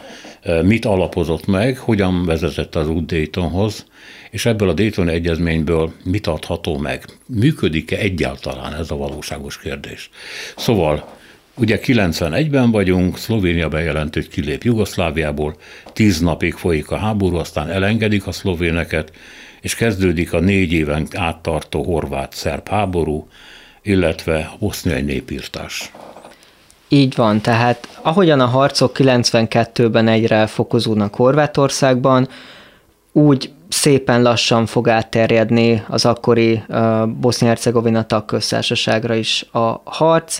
e, 0.42 0.62
mit 0.62 0.84
alapozott 0.84 1.46
meg, 1.46 1.78
hogyan 1.78 2.24
vezetett 2.24 2.74
az 2.74 2.88
út 2.88 3.06
Daytonhoz, 3.06 3.86
és 4.30 4.46
ebből 4.46 4.68
a 4.68 4.72
Dayton 4.72 5.08
egyezményből 5.08 5.92
mit 6.04 6.26
adható 6.26 6.78
meg? 6.78 7.04
Működik-e 7.26 7.96
egyáltalán 7.96 8.74
ez 8.74 8.90
a 8.90 8.96
valóságos 8.96 9.58
kérdés? 9.58 10.10
Szóval 10.56 11.18
Ugye 11.54 11.78
91-ben 11.82 12.70
vagyunk, 12.70 13.18
Szlovénia 13.18 13.68
bejelent, 13.68 14.14
hogy 14.14 14.28
kilép 14.28 14.62
Jugoszláviából, 14.62 15.56
tíz 15.92 16.20
napig 16.20 16.54
folyik 16.54 16.90
a 16.90 16.96
háború, 16.96 17.36
aztán 17.36 17.70
elengedik 17.70 18.26
a 18.26 18.32
szlovéneket, 18.32 19.12
és 19.60 19.74
kezdődik 19.74 20.32
a 20.32 20.40
négy 20.40 20.72
éven 20.72 21.06
áttartó 21.14 21.82
horvát-szerb 21.82 22.68
háború, 22.68 23.28
illetve 23.82 24.50
a 24.52 24.56
boszniai 24.58 25.02
népírtás. 25.02 25.92
Így 26.88 27.14
van, 27.14 27.40
tehát 27.40 27.98
ahogyan 28.02 28.40
a 28.40 28.46
harcok 28.46 28.96
92-ben 28.98 30.08
egyre 30.08 30.46
fokozódnak 30.46 31.14
Horvátországban, 31.14 32.28
úgy 33.12 33.50
szépen 33.68 34.22
lassan 34.22 34.66
fog 34.66 34.88
átterjedni 34.88 35.84
az 35.88 36.04
akkori 36.04 36.62
uh, 36.68 37.06
Bosznia-Hercegovina 37.06 38.02
tagköztársaságra 38.02 39.14
is 39.14 39.46
a 39.52 39.80
harc 39.84 40.38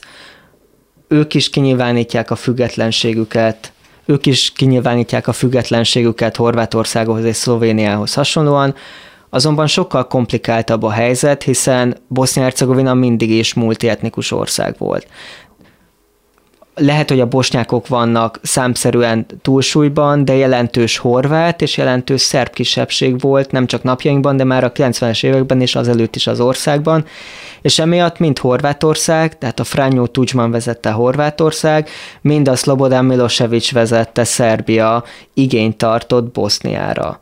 ők 1.13 1.35
is 1.35 1.51
kinyilvánítják 1.51 2.31
a 2.31 2.37
függetlenségüket, 2.37 3.73
ők 4.05 4.27
is 4.27 4.53
kinyilvánítják 4.53 5.29
a 5.29 5.33
függetlenségüket 5.33 6.37
Horvátországhoz 6.37 7.25
és 7.25 7.37
Szlovéniához 7.37 8.15
hasonlóan, 8.15 8.75
azonban 9.31 9.67
sokkal 9.67 10.07
komplikáltabb 10.07 10.83
a 10.83 10.91
helyzet, 10.91 11.43
hiszen 11.43 11.97
Bosznia-Hercegovina 12.09 12.95
mindig 12.95 13.31
is 13.31 13.55
multietnikus 13.55 14.31
ország 14.31 14.75
volt 14.79 15.07
lehet, 16.75 17.09
hogy 17.09 17.21
a 17.21 17.27
bosnyákok 17.27 17.89
vannak 17.89 18.39
számszerűen 18.43 19.27
túlsúlyban, 19.43 20.25
de 20.25 20.35
jelentős 20.35 20.99
horvát 20.99 21.63
és 21.63 21.77
jelentős 21.77 22.21
szerb 22.21 22.53
kisebbség 22.53 23.21
volt, 23.21 23.51
nem 23.51 23.67
csak 23.67 23.83
napjainkban, 23.83 24.37
de 24.37 24.45
már 24.45 24.65
a 24.65 24.73
90-es 24.73 25.25
években 25.25 25.61
és 25.61 25.75
azelőtt 25.75 26.17
is 26.17 26.27
az 26.27 26.41
országban, 26.41 27.05
és 27.63 27.79
emiatt 27.79 28.19
mind 28.19 28.39
Horvátország, 28.39 29.39
tehát 29.39 29.61
a 29.61 29.65
Frányó 29.65 30.07
Tucsman 30.07 30.51
vezette 30.51 30.91
Horvátország, 30.91 31.89
mind 32.21 32.49
a 32.49 32.57
Slobodan 32.57 33.05
Milosevic 33.05 33.73
vezette 33.73 34.25
Szerbia 34.25 35.05
igényt 35.35 35.77
tartott 35.77 36.33
Boszniára. 36.33 37.21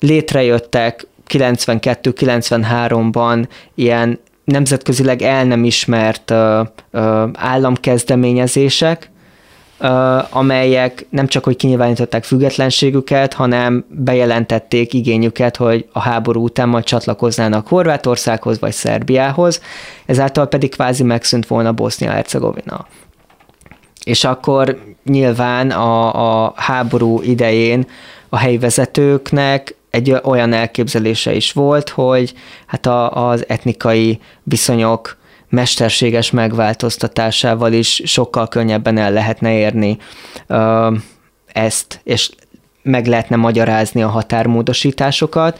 Létrejöttek 0.00 1.06
92-93-ban 1.28 3.46
ilyen 3.74 4.18
nemzetközileg 4.46 5.22
el 5.22 5.44
nem 5.44 5.64
ismert 5.64 6.30
ö, 6.30 6.62
ö, 6.90 7.26
államkezdeményezések, 7.34 9.10
ö, 9.78 10.18
amelyek 10.30 11.06
nem 11.10 11.26
csak 11.26 11.44
hogy 11.44 11.56
kinyilvánították 11.56 12.24
függetlenségüket, 12.24 13.34
hanem 13.34 13.84
bejelentették 13.88 14.94
igényüket, 14.94 15.56
hogy 15.56 15.88
a 15.92 16.00
háború 16.00 16.42
után 16.42 16.68
majd 16.68 16.84
csatlakoznának 16.84 17.68
Horvátországhoz 17.68 18.60
vagy 18.60 18.72
Szerbiához, 18.72 19.60
ezáltal 20.06 20.46
pedig 20.46 20.70
kvázi 20.70 21.02
megszűnt 21.02 21.46
volna 21.46 21.72
Bosznia-Hercegovina. 21.72 22.86
És 24.04 24.24
akkor 24.24 24.78
nyilván 25.04 25.70
a, 25.70 26.44
a 26.44 26.52
háború 26.56 27.22
idején 27.22 27.86
a 28.28 28.36
helyi 28.36 28.58
vezetőknek 28.58 29.75
egy 29.90 30.16
olyan 30.22 30.52
elképzelése 30.52 31.34
is 31.34 31.52
volt, 31.52 31.88
hogy 31.88 32.34
hát 32.66 32.86
a, 32.86 33.28
az 33.28 33.48
etnikai 33.48 34.20
viszonyok 34.42 35.16
mesterséges 35.48 36.30
megváltoztatásával 36.30 37.72
is 37.72 38.02
sokkal 38.04 38.48
könnyebben 38.48 38.98
el 38.98 39.12
lehetne 39.12 39.52
érni 39.52 39.98
ezt, 41.46 42.00
és 42.04 42.30
meg 42.82 43.06
lehetne 43.06 43.36
magyarázni 43.36 44.02
a 44.02 44.08
határmódosításokat, 44.08 45.58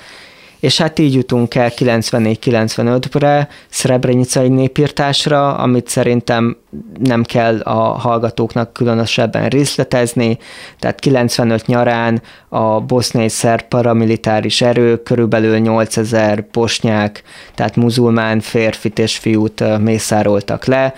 és 0.61 0.79
hát 0.79 0.99
így 0.99 1.15
jutunk 1.15 1.55
el 1.55 1.71
94-95-re 1.77 3.49
Srebrenicai 3.69 4.49
népírtásra, 4.49 5.55
amit 5.57 5.89
szerintem 5.89 6.57
nem 6.99 7.23
kell 7.23 7.61
a 7.61 7.79
hallgatóknak 7.79 8.73
különösebben 8.73 9.49
részletezni, 9.49 10.39
tehát 10.79 11.01
95 11.01 11.67
nyarán 11.67 12.23
a 12.49 12.81
boszniai 12.81 13.29
szerb 13.29 13.63
paramilitáris 13.63 14.61
erők 14.61 15.03
körülbelül 15.03 15.59
8000 15.59 16.47
bosnyák, 16.53 17.23
tehát 17.55 17.77
muzulmán 17.77 18.41
férfit 18.41 18.99
és 18.99 19.17
fiút 19.17 19.79
mészároltak 19.79 20.65
le. 20.65 20.95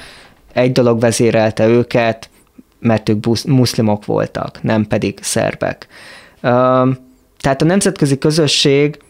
Egy 0.52 0.72
dolog 0.72 1.00
vezérelte 1.00 1.66
őket, 1.66 2.30
mert 2.80 3.08
ők 3.08 3.26
muszlimok 3.46 4.04
voltak, 4.04 4.62
nem 4.62 4.86
pedig 4.86 5.18
szerbek. 5.22 5.86
Tehát 7.40 7.62
a 7.62 7.64
nemzetközi 7.64 8.18
közösségnek 8.18 9.06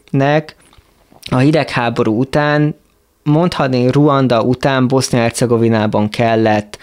a 1.30 1.36
hidegháború 1.36 2.18
után, 2.18 2.74
mondhatni 3.22 3.90
Ruanda 3.90 4.42
után 4.42 4.88
Bosznia-Hercegovinában 4.88 6.08
kellett 6.08 6.78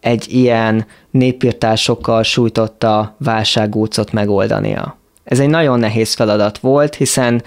egy 0.00 0.26
ilyen 0.28 0.86
népírtásokkal 1.10 2.22
sújtotta 2.22 3.14
válságúcot 3.18 4.12
megoldania. 4.12 4.98
Ez 5.24 5.40
egy 5.40 5.48
nagyon 5.48 5.78
nehéz 5.78 6.14
feladat 6.14 6.58
volt, 6.58 6.94
hiszen 6.94 7.42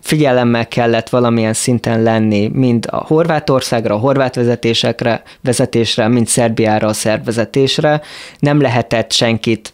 figyelemmel 0.00 0.68
kellett 0.68 1.08
valamilyen 1.08 1.52
szinten 1.52 2.02
lenni, 2.02 2.50
mind 2.52 2.86
a 2.90 2.96
Horvátországra, 2.96 3.94
a 3.94 3.98
horvát 3.98 4.34
vezetésekre, 4.34 5.22
vezetésre, 5.40 6.08
mind 6.08 6.26
Szerbiára, 6.26 6.88
a 6.88 6.92
szerb 6.92 7.24
vezetésre. 7.24 8.00
Nem 8.38 8.60
lehetett 8.60 9.12
senkit 9.12 9.72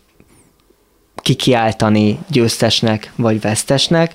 kikiáltani 1.23 2.19
győztesnek 2.29 3.13
vagy 3.17 3.41
vesztesnek, 3.41 4.15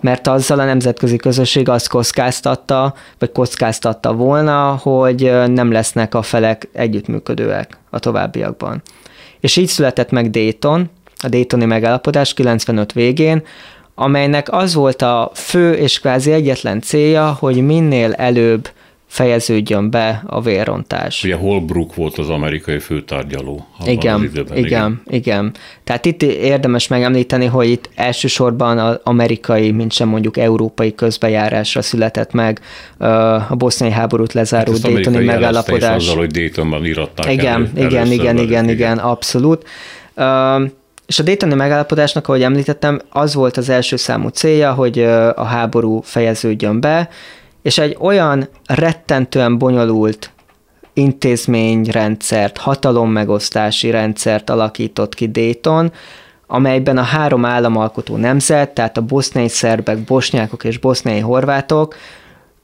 mert 0.00 0.26
azzal 0.26 0.58
a 0.58 0.64
nemzetközi 0.64 1.16
közösség 1.16 1.68
azt 1.68 1.88
kockáztatta, 1.88 2.94
vagy 3.18 3.32
kockáztatta 3.32 4.12
volna, 4.12 4.76
hogy 4.82 5.32
nem 5.46 5.72
lesznek 5.72 6.14
a 6.14 6.22
felek 6.22 6.68
együttműködőek 6.72 7.78
a 7.90 7.98
továbbiakban. 7.98 8.82
És 9.40 9.56
így 9.56 9.68
született 9.68 10.10
meg 10.10 10.30
Dayton, 10.30 10.90
a 11.22 11.28
Daytoni 11.28 11.64
megállapodás 11.64 12.34
95 12.34 12.92
végén, 12.92 13.42
amelynek 13.94 14.52
az 14.52 14.74
volt 14.74 15.02
a 15.02 15.30
fő 15.34 15.72
és 15.72 16.00
kvázi 16.00 16.32
egyetlen 16.32 16.80
célja, 16.80 17.36
hogy 17.38 17.64
minél 17.66 18.12
előbb 18.12 18.68
fejeződjön 19.14 19.90
be 19.90 20.22
a 20.26 20.40
vérrontás. 20.40 21.24
Ugye 21.24 21.34
Holbrook 21.34 21.94
volt 21.94 22.18
az 22.18 22.28
amerikai 22.28 22.78
főtárgyaló. 22.78 23.66
Igen, 23.84 24.14
az 24.14 24.22
időben, 24.22 24.56
igen, 24.56 24.64
igen, 24.66 25.02
igen. 25.06 25.52
Tehát 25.84 26.04
itt 26.04 26.22
érdemes 26.22 26.88
megemlíteni, 26.88 27.46
hogy 27.46 27.68
itt 27.68 27.90
elsősorban 27.94 28.78
az 28.78 29.00
amerikai, 29.02 29.70
mint 29.70 29.92
sem 29.92 30.08
mondjuk 30.08 30.36
európai 30.36 30.94
közbejárásra 30.94 31.82
született 31.82 32.32
meg 32.32 32.60
a 33.48 33.54
boszniai 33.54 33.92
háborút 33.92 34.32
lezáró 34.32 34.72
hát 34.72 34.80
Daytoni 34.80 35.24
megállapodás. 35.24 35.96
azzal, 35.96 36.16
hogy 36.16 36.30
Daytonban 36.30 36.86
íratták 36.86 37.32
Igen, 37.32 37.70
elő, 37.76 37.86
igen, 37.86 38.12
igen, 38.12 38.38
igen, 38.38 38.68
igen, 38.68 38.98
abszolút. 38.98 39.68
És 41.06 41.18
a 41.18 41.22
Daytoni 41.22 41.54
megállapodásnak, 41.54 42.28
ahogy 42.28 42.42
említettem, 42.42 43.00
az 43.10 43.34
volt 43.34 43.56
az 43.56 43.68
első 43.68 43.96
számú 43.96 44.28
célja, 44.28 44.72
hogy 44.72 44.98
a 45.34 45.44
háború 45.44 46.00
fejeződjön 46.00 46.80
be, 46.80 47.08
és 47.64 47.78
egy 47.78 47.96
olyan 48.00 48.48
rettentően 48.66 49.58
bonyolult 49.58 50.30
intézményrendszert, 50.92 52.58
hatalommegosztási 52.58 53.90
rendszert 53.90 54.50
alakított 54.50 55.14
ki 55.14 55.30
Dayton, 55.30 55.92
amelyben 56.46 56.98
a 56.98 57.02
három 57.02 57.44
államalkotó 57.44 58.16
nemzet, 58.16 58.70
tehát 58.70 58.96
a 58.96 59.02
boszniai 59.02 59.48
szerbek, 59.48 59.98
bosnyákok 59.98 60.64
és 60.64 60.78
boszniai 60.78 61.20
horvátok 61.20 61.96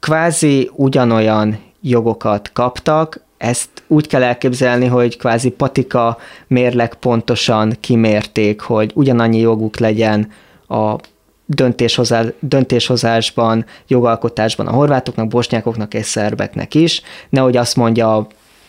kvázi 0.01 0.71
ugyanolyan 0.75 1.59
jogokat 1.81 2.53
kaptak, 2.53 3.21
ezt 3.39 3.69
úgy 3.87 4.07
kell 4.07 4.23
elképzelni, 4.23 4.87
hogy 4.87 5.17
kvázi 5.17 5.51
patika 5.51 6.19
mérleg 6.47 6.95
pontosan 6.95 7.77
kimérték, 7.81 8.61
hogy 8.61 8.93
ugyanannyi 8.95 9.39
joguk 9.39 9.79
legyen 9.79 10.29
a 10.69 10.97
döntéshozás, 11.55 12.27
döntéshozásban, 12.39 13.65
jogalkotásban 13.87 14.67
a 14.67 14.71
horvátoknak, 14.73 15.29
bosnyákoknak 15.29 15.95
és 15.95 16.07
szerbeknek 16.07 16.75
is, 16.75 17.03
nehogy 17.29 17.57
azt 17.57 17.77
mondja 17.77 18.27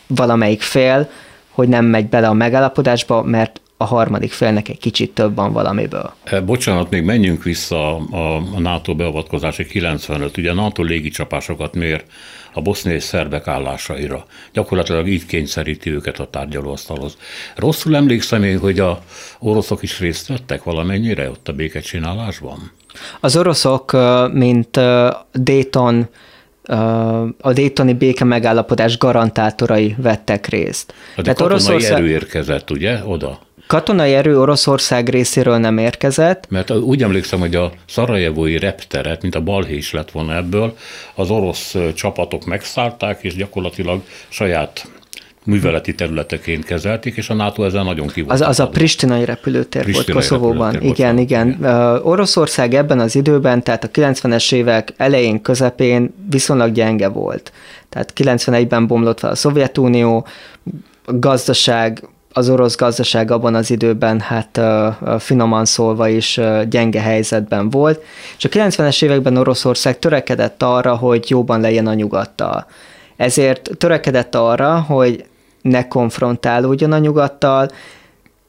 valamelyik 0.08 0.62
fél, 0.62 1.10
hogy 1.50 1.68
nem 1.68 1.86
megy 1.86 2.08
bele 2.08 2.28
a 2.28 2.34
megállapodásba, 2.34 3.24
mert 3.24 3.62
a 3.78 3.86
harmadik 3.86 4.32
félnek 4.32 4.70
egy 4.70 4.80
kicsit 4.80 5.12
több 5.12 5.36
van 5.36 5.54
valamiből. 5.54 6.14
E, 6.24 6.42
bocsánat, 6.42 6.90
még 6.90 7.04
menjünk 7.04 7.44
vissza 7.44 7.96
a, 7.96 8.44
NATO 8.60 8.96
beavatkozási 8.96 9.66
95. 9.66 10.38
Ugye 10.38 10.54
NATO 10.54 10.84
légicsapásokat 10.84 11.76
mér 11.76 12.04
a 12.54 12.62
boszniai 12.62 13.00
szerbek 13.00 13.48
állásaira. 13.48 14.26
Gyakorlatilag 14.54 15.08
így 15.08 15.26
kényszeríti 15.26 15.92
őket 15.92 16.20
a 16.20 16.30
tárgyalóasztalhoz. 16.30 17.18
Rosszul 17.56 17.96
emlékszem 17.96 18.44
én, 18.44 18.60
hogy 18.60 18.80
a 18.80 19.02
oroszok 19.40 19.84
is 19.84 20.00
részt 20.00 20.28
vettek 20.28 20.64
valamennyire 20.64 21.30
ott 21.30 21.48
a 21.48 21.54
békecsinálásban? 21.54 22.72
Az 23.20 23.38
oroszok, 23.38 23.98
mint 24.34 24.80
Dayton 25.34 26.10
a 27.42 27.54
Daytoni 27.54 27.94
béke 27.94 28.24
megállapodás 28.24 28.98
garantátorai 28.98 29.96
vettek 29.98 30.48
részt. 30.48 30.94
De 31.16 31.24
katonai 31.24 31.52
Oroszország... 31.52 31.92
erő 31.92 32.10
érkezett, 32.10 32.72
ugye, 32.72 33.06
oda? 33.06 33.40
Katonai 33.72 34.14
erő 34.14 34.40
Oroszország 34.40 35.10
részéről 35.10 35.58
nem 35.58 35.78
érkezett. 35.78 36.46
Mert 36.50 36.72
úgy 36.72 37.04
emlékszem, 37.04 37.40
hogy 37.40 37.56
a 37.56 37.72
szarajevói 37.88 38.58
repteret, 38.58 39.22
mint 39.22 39.36
a 39.36 39.42
balhé 39.42 39.76
is 39.76 39.92
lett 39.92 40.12
volna 40.12 40.36
ebből, 40.36 40.78
az 41.16 41.30
orosz 41.30 41.76
csapatok 41.94 42.46
megszállták, 42.46 43.24
és 43.24 43.36
gyakorlatilag 43.36 44.02
saját 44.30 44.92
műveleti 45.44 45.96
területeként 45.96 46.66
kezelték, 46.66 47.16
és 47.16 47.30
a 47.30 47.34
NATO 47.34 47.64
ezzel 47.64 47.84
nagyon 47.84 48.08
ki 48.08 48.24
Az, 48.28 48.42
az 48.42 48.60
a 48.60 48.68
pristinai 48.68 49.26
repülőtér 49.26 49.84
Pristinai 49.84 50.14
volt 50.14 50.18
Koszovóban. 50.18 50.72
Repülőtér 50.72 51.00
igen, 51.00 51.16
volt, 51.16 51.30
igen. 51.30 51.48
igen. 51.48 52.02
Oroszország 52.04 52.74
ebben 52.74 53.00
az 53.00 53.16
időben, 53.16 53.64
tehát 53.64 53.84
a 53.84 53.90
90-es 53.90 54.54
évek 54.54 54.94
elején, 54.98 55.42
közepén 55.42 56.14
viszonylag 56.30 56.72
gyenge 56.72 57.08
volt. 57.08 57.52
Tehát 57.90 58.14
91-ben 58.16 58.88
bomlott 58.88 59.20
fel 59.20 59.32
a 59.32 59.36
Szovjetunió, 59.36 60.28
a 61.06 61.14
gazdaság 61.14 62.04
az 62.34 62.50
orosz 62.50 62.76
gazdaság 62.76 63.32
abban 63.32 63.56
az 63.56 63.72
időben 63.72 64.20
hát 64.20 64.60
finoman 65.20 65.66
szólva 65.66 66.08
is 66.08 66.40
gyenge 66.70 67.02
helyzetben 67.02 67.70
volt, 67.70 68.04
és 68.38 68.46
a 68.46 68.50
90-es 68.50 69.04
években 69.04 69.38
Oroszország 69.38 70.00
törekedett 70.00 70.64
arra, 70.64 70.96
hogy 70.96 71.30
jóban 71.30 71.62
legyen 71.62 71.88
a 71.88 71.94
nyugattal. 71.94 72.66
Ezért 73.18 73.70
törekedett 73.78 74.36
arra, 74.36 74.80
hogy 74.80 75.26
ne 75.62 75.88
konfrontálódjon 75.88 76.92
a 76.92 76.98
nyugattal, 76.98 77.72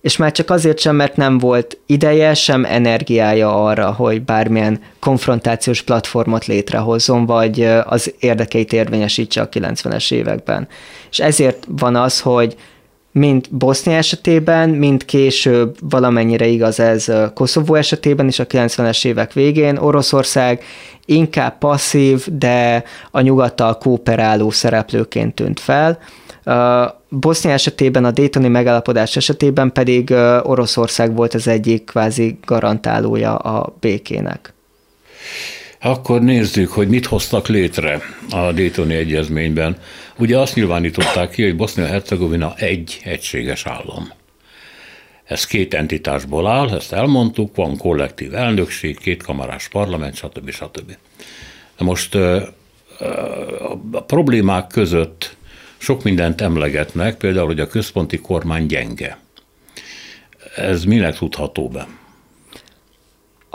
és 0.00 0.16
már 0.16 0.32
csak 0.32 0.50
azért 0.50 0.78
sem, 0.78 0.96
mert 0.96 1.16
nem 1.16 1.38
volt 1.38 1.78
ideje, 1.86 2.34
sem 2.34 2.64
energiája 2.64 3.64
arra, 3.64 3.92
hogy 3.92 4.22
bármilyen 4.22 4.80
konfrontációs 5.00 5.82
platformot 5.82 6.46
létrehozzon, 6.46 7.26
vagy 7.26 7.68
az 7.84 8.14
érdekeit 8.18 8.72
érvényesítse 8.72 9.40
a 9.40 9.48
90-es 9.48 10.12
években. 10.12 10.68
És 11.10 11.18
ezért 11.18 11.66
van 11.68 11.96
az, 11.96 12.20
hogy 12.20 12.56
mind 13.12 13.46
Bosznia 13.50 13.96
esetében, 13.96 14.68
mind 14.70 15.04
később 15.04 15.76
valamennyire 15.80 16.46
igaz 16.46 16.80
ez 16.80 17.12
Koszovó 17.34 17.74
esetében 17.74 18.28
is 18.28 18.38
a 18.38 18.46
90-es 18.46 19.04
évek 19.04 19.32
végén. 19.32 19.76
Oroszország 19.76 20.64
inkább 21.04 21.58
passzív, 21.58 22.26
de 22.38 22.84
a 23.10 23.20
nyugattal 23.20 23.78
kooperáló 23.78 24.50
szereplőként 24.50 25.34
tűnt 25.34 25.60
fel. 25.60 25.98
Bosznia 27.08 27.52
esetében, 27.52 28.04
a 28.04 28.10
Daytoni 28.10 28.48
megállapodás 28.48 29.16
esetében 29.16 29.72
pedig 29.72 30.10
Oroszország 30.42 31.14
volt 31.14 31.34
az 31.34 31.48
egyik 31.48 31.84
kvázi 31.84 32.38
garantálója 32.44 33.34
a 33.36 33.76
békének. 33.80 34.54
Akkor 35.84 36.20
nézzük, 36.20 36.72
hogy 36.72 36.88
mit 36.88 37.06
hoztak 37.06 37.48
létre 37.48 38.00
a 38.30 38.52
Daytoni 38.52 38.94
egyezményben. 38.94 39.76
Ugye 40.18 40.38
azt 40.38 40.54
nyilvánították 40.54 41.30
ki, 41.30 41.42
hogy 41.42 41.56
Bosznia-Hercegovina 41.56 42.54
egy 42.56 43.00
egységes 43.04 43.66
állam. 43.66 44.12
Ez 45.24 45.46
két 45.46 45.74
entitásból 45.74 46.46
áll, 46.46 46.68
ezt 46.68 46.92
elmondtuk, 46.92 47.56
van 47.56 47.76
kollektív 47.76 48.34
elnökség, 48.34 48.98
kétkamarás 48.98 49.68
parlament, 49.68 50.14
stb. 50.14 50.50
stb. 50.50 50.96
Most 51.78 52.14
a 52.14 54.02
problémák 54.06 54.66
között 54.66 55.36
sok 55.78 56.02
mindent 56.02 56.40
emlegetnek, 56.40 57.16
például, 57.16 57.46
hogy 57.46 57.60
a 57.60 57.66
központi 57.66 58.18
kormány 58.18 58.66
gyenge. 58.66 59.18
Ez 60.56 60.84
minek 60.84 61.16
tudható 61.16 61.68
be? 61.68 61.86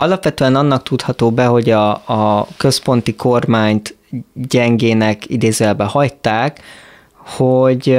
Alapvetően 0.00 0.56
annak 0.56 0.82
tudható 0.82 1.30
be, 1.30 1.44
hogy 1.44 1.70
a, 1.70 1.90
a 1.90 2.46
központi 2.56 3.14
kormányt 3.14 3.96
gyengének 4.32 5.30
idézőjelbe 5.30 5.84
hagyták, 5.84 6.60
hogy 7.16 7.98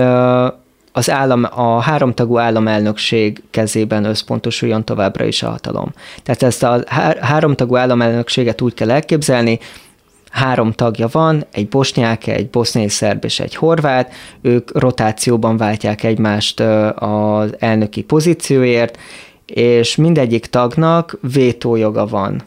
az 0.91 1.09
állam, 1.09 1.47
a 1.55 1.79
háromtagú 1.79 2.37
államelnökség 2.37 3.43
kezében 3.51 4.05
összpontosuljon 4.05 4.85
továbbra 4.85 5.25
is 5.25 5.43
a 5.43 5.49
hatalom. 5.49 5.93
Tehát 6.23 6.43
ezt 6.43 6.63
a 6.63 6.83
háromtagú 7.19 7.75
államelnökséget 7.75 8.61
úgy 8.61 8.73
kell 8.73 8.91
elképzelni, 8.91 9.59
három 10.29 10.71
tagja 10.71 11.07
van, 11.11 11.45
egy 11.51 11.67
bosnyák, 11.67 12.27
egy 12.27 12.49
boszniai 12.49 12.89
szerb 12.89 13.23
és 13.25 13.39
egy 13.39 13.55
horvát, 13.55 14.13
ők 14.41 14.79
rotációban 14.79 15.57
váltják 15.57 16.03
egymást 16.03 16.59
az 16.95 17.55
elnöki 17.59 18.03
pozícióért, 18.03 18.97
és 19.49 19.95
mindegyik 19.95 20.45
tagnak 20.45 21.17
vétójoga 21.21 22.05
van. 22.05 22.41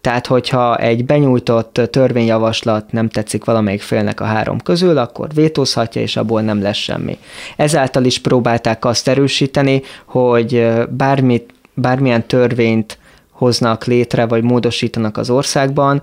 Tehát, 0.00 0.26
hogyha 0.26 0.76
egy 0.76 1.04
benyújtott 1.04 1.80
törvényjavaslat 1.90 2.92
nem 2.92 3.08
tetszik 3.08 3.44
valamelyik 3.44 3.82
félnek 3.82 4.20
a 4.20 4.24
három 4.24 4.58
közül, 4.58 4.98
akkor 4.98 5.28
vétózhatja, 5.34 6.02
és 6.02 6.16
abból 6.16 6.40
nem 6.40 6.62
lesz 6.62 6.76
semmi. 6.76 7.18
Ezáltal 7.56 8.04
is 8.04 8.18
próbálták 8.18 8.84
azt 8.84 9.08
erősíteni, 9.08 9.82
hogy 10.04 10.68
bármit, 10.90 11.54
bármilyen 11.74 12.26
törvényt 12.26 12.98
hoznak 13.30 13.84
létre, 13.84 14.26
vagy 14.26 14.42
módosítanak 14.42 15.16
az 15.16 15.30
országban, 15.30 16.02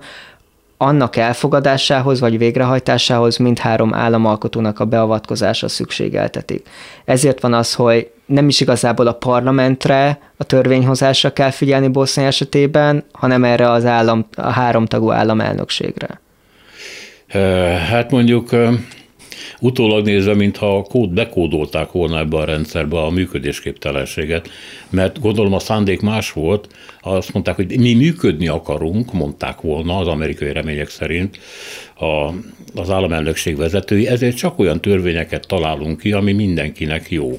annak 0.82 1.16
elfogadásához 1.16 2.20
vagy 2.20 2.38
végrehajtásához 2.38 3.36
mindhárom 3.36 3.94
államalkotónak 3.94 4.78
a 4.78 4.84
beavatkozása 4.84 5.68
szükségeltetik. 5.68 6.68
Ezért 7.04 7.40
van 7.40 7.54
az, 7.54 7.74
hogy 7.74 8.10
nem 8.26 8.48
is 8.48 8.60
igazából 8.60 9.06
a 9.06 9.12
parlamentre, 9.12 10.18
a 10.36 10.44
törvényhozásra 10.44 11.32
kell 11.32 11.50
figyelni 11.50 11.88
Bosznia 11.88 12.26
esetében, 12.26 13.04
hanem 13.12 13.44
erre 13.44 13.70
az 13.70 13.84
állam, 13.84 14.26
a 14.36 14.50
háromtagú 14.50 15.10
államelnökségre. 15.10 16.20
Hát 17.90 18.10
mondjuk 18.10 18.50
utólag 19.60 20.04
nézve, 20.04 20.34
mintha 20.34 20.76
a 20.76 20.82
kód 20.82 21.10
bekódolták 21.10 21.92
volna 21.92 22.18
ebbe 22.18 22.36
a 22.36 22.44
rendszerbe 22.44 23.00
a 23.00 23.10
működésképtelenséget, 23.10 24.50
mert 24.90 25.20
gondolom 25.20 25.52
a 25.52 25.58
szándék 25.58 26.00
más 26.00 26.32
volt, 26.32 26.68
azt 27.00 27.32
mondták, 27.32 27.56
hogy 27.56 27.78
mi 27.78 27.94
működni 27.94 28.48
akarunk, 28.48 29.12
mondták 29.12 29.60
volna 29.60 29.98
az 29.98 30.06
amerikai 30.06 30.52
remények 30.52 30.88
szerint 30.88 31.38
a, 31.94 32.34
az 32.74 32.90
államelnökség 32.90 33.56
vezetői, 33.56 34.06
ezért 34.06 34.36
csak 34.36 34.58
olyan 34.58 34.80
törvényeket 34.80 35.46
találunk 35.46 36.00
ki, 36.00 36.12
ami 36.12 36.32
mindenkinek 36.32 37.10
jó. 37.10 37.38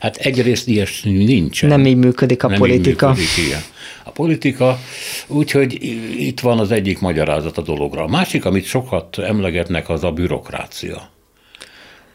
Hát 0.00 0.16
egyrészt 0.16 0.68
ilyesmi 0.68 1.24
nincsen. 1.24 1.68
Nem 1.68 1.86
így 1.86 1.96
működik 1.96 2.42
a 2.42 2.48
Nem 2.48 2.58
politika. 2.58 3.08
Így 3.10 3.16
működik, 3.16 3.46
ilyen. 3.46 3.60
A 4.04 4.10
politika, 4.10 4.78
úgyhogy 5.26 5.78
itt 6.18 6.40
van 6.40 6.58
az 6.58 6.70
egyik 6.70 7.00
magyarázat 7.00 7.58
a 7.58 7.62
dologra. 7.62 8.02
A 8.02 8.08
másik, 8.08 8.44
amit 8.44 8.64
sokat 8.64 9.18
emlegetnek, 9.18 9.88
az 9.88 10.04
a 10.04 10.10
bürokrácia 10.10 11.10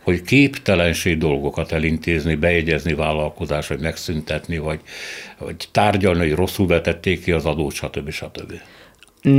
hogy 0.03 0.21
képtelenség 0.21 1.17
dolgokat 1.17 1.71
elintézni, 1.71 2.35
bejegyezni 2.35 2.93
vállalkozás, 2.93 3.67
vagy 3.67 3.79
megszüntetni, 3.79 4.57
vagy, 4.57 4.79
vagy 5.37 5.67
tárgyalni, 5.71 6.19
hogy 6.19 6.35
rosszul 6.35 6.67
vetették 6.67 7.23
ki 7.23 7.31
az 7.31 7.45
adót, 7.45 7.73
stb. 7.73 8.09
stb. 8.09 8.53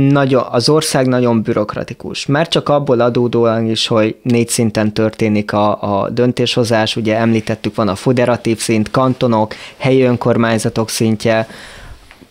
Nagyon, 0.09 0.43
az 0.49 0.69
ország 0.69 1.07
nagyon 1.07 1.41
bürokratikus. 1.41 2.25
Már 2.25 2.47
csak 2.47 2.69
abból 2.69 2.99
adódóan 2.99 3.69
is, 3.69 3.87
hogy 3.87 4.15
négy 4.21 4.49
szinten 4.49 4.93
történik 4.93 5.53
a, 5.53 6.01
a 6.01 6.09
döntéshozás, 6.09 6.95
ugye 6.95 7.15
említettük, 7.15 7.75
van 7.75 7.87
a 7.87 7.95
federatív 7.95 8.57
szint, 8.57 8.91
kantonok, 8.91 9.55
helyi 9.77 10.01
önkormányzatok 10.01 10.89
szintje, 10.89 11.47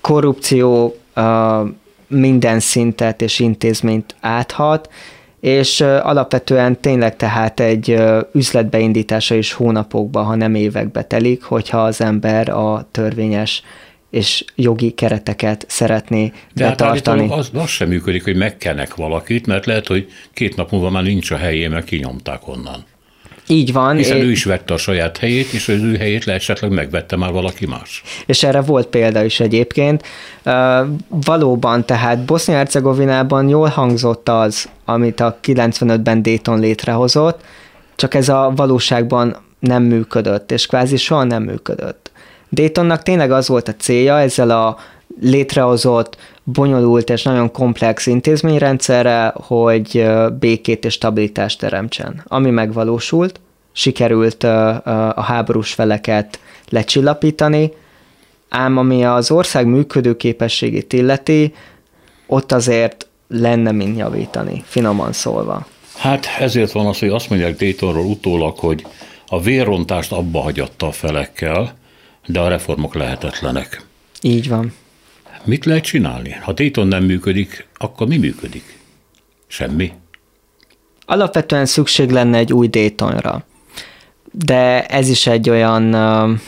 korrupció 0.00 0.96
minden 2.06 2.60
szintet 2.60 3.22
és 3.22 3.38
intézményt 3.38 4.14
áthat, 4.20 4.88
és 5.44 5.80
alapvetően 5.80 6.80
tényleg 6.80 7.16
tehát 7.16 7.60
egy 7.60 8.02
üzletbeindítása 8.32 9.34
is 9.34 9.52
hónapokba, 9.52 10.22
ha 10.22 10.34
nem 10.34 10.54
évekbe 10.54 11.02
telik, 11.02 11.42
hogyha 11.42 11.82
az 11.82 12.00
ember 12.00 12.48
a 12.48 12.88
törvényes 12.90 13.62
és 14.10 14.44
jogi 14.54 14.90
kereteket 14.90 15.64
szeretné 15.68 16.32
De 16.54 16.64
hát 16.64 16.76
betartani. 16.76 17.28
Hát 17.28 17.38
az, 17.38 17.50
az 17.54 17.68
sem 17.68 17.88
működik, 17.88 18.24
hogy 18.24 18.36
megkenek 18.36 18.94
valakit, 18.94 19.46
mert 19.46 19.66
lehet, 19.66 19.86
hogy 19.86 20.06
két 20.32 20.56
nap 20.56 20.70
múlva 20.70 20.90
már 20.90 21.02
nincs 21.02 21.30
a 21.30 21.36
helyén, 21.36 21.70
mert 21.70 21.84
kinyomták 21.84 22.48
onnan. 22.48 22.84
Így 23.46 23.72
van. 23.72 23.96
Hiszen 23.96 24.16
ő 24.16 24.30
is 24.30 24.44
vette 24.44 24.74
a 24.74 24.76
saját 24.76 25.16
helyét, 25.16 25.52
és 25.52 25.68
az 25.68 25.82
ő 25.82 25.96
helyét 25.96 26.24
le 26.24 26.32
esetleg 26.32 26.70
megvette 26.70 27.16
már 27.16 27.32
valaki 27.32 27.66
más. 27.66 28.02
És 28.26 28.42
erre 28.42 28.60
volt 28.60 28.86
példa 28.86 29.24
is 29.24 29.40
egyébként. 29.40 30.02
Valóban, 31.08 31.84
tehát 31.84 32.24
Bosznia-Hercegovinában 32.24 33.48
jól 33.48 33.68
hangzott 33.68 34.28
az, 34.28 34.68
amit 34.84 35.20
a 35.20 35.38
95-ben 35.42 36.22
Dayton 36.22 36.60
létrehozott, 36.60 37.40
csak 37.96 38.14
ez 38.14 38.28
a 38.28 38.52
valóságban 38.56 39.36
nem 39.58 39.82
működött, 39.82 40.50
és 40.52 40.66
kvázi 40.66 40.96
soha 40.96 41.24
nem 41.24 41.42
működött. 41.42 42.10
Daytonnak 42.50 43.02
tényleg 43.02 43.30
az 43.30 43.48
volt 43.48 43.68
a 43.68 43.74
célja 43.74 44.18
ezzel 44.18 44.50
a 44.50 44.78
létrehozott, 45.20 46.16
bonyolult 46.42 47.10
és 47.10 47.22
nagyon 47.22 47.50
komplex 47.50 48.06
intézményrendszerre, 48.06 49.34
hogy 49.36 50.06
békét 50.38 50.84
és 50.84 50.92
stabilitást 50.92 51.58
teremtsen. 51.58 52.22
Ami 52.26 52.50
megvalósult, 52.50 53.40
sikerült 53.72 54.42
a 54.42 55.22
háborús 55.26 55.72
feleket 55.72 56.38
lecsillapítani, 56.68 57.72
ám 58.48 58.76
ami 58.76 59.04
az 59.04 59.30
ország 59.30 59.66
működőképességét 59.66 60.92
illeti, 60.92 61.54
ott 62.26 62.52
azért 62.52 63.06
lenne 63.28 63.72
mind 63.72 63.96
javítani, 63.96 64.62
finoman 64.66 65.12
szólva. 65.12 65.66
Hát 65.96 66.26
ezért 66.38 66.72
van 66.72 66.86
az, 66.86 66.98
hogy 66.98 67.08
azt 67.08 67.30
mondják 67.30 67.56
Daytonról 67.56 68.04
utólag, 68.04 68.58
hogy 68.58 68.86
a 69.26 69.40
vérrontást 69.40 70.12
abba 70.12 70.40
hagyatta 70.40 70.86
a 70.86 70.92
felekkel, 70.92 71.74
de 72.26 72.40
a 72.40 72.48
reformok 72.48 72.94
lehetetlenek. 72.94 73.82
Így 74.20 74.48
van. 74.48 74.72
Mit 75.44 75.64
lehet 75.64 75.84
csinálni? 75.84 76.30
Ha 76.42 76.52
Dayton 76.52 76.86
nem 76.86 77.04
működik, 77.04 77.66
akkor 77.76 78.06
mi 78.06 78.16
működik? 78.16 78.78
Semmi. 79.46 79.92
Alapvetően 81.06 81.66
szükség 81.66 82.10
lenne 82.10 82.38
egy 82.38 82.52
új 82.52 82.68
Daytonra. 82.68 83.44
De 84.32 84.86
ez 84.86 85.08
is 85.08 85.26
egy 85.26 85.50
olyan 85.50 85.94
uh, 85.94 86.38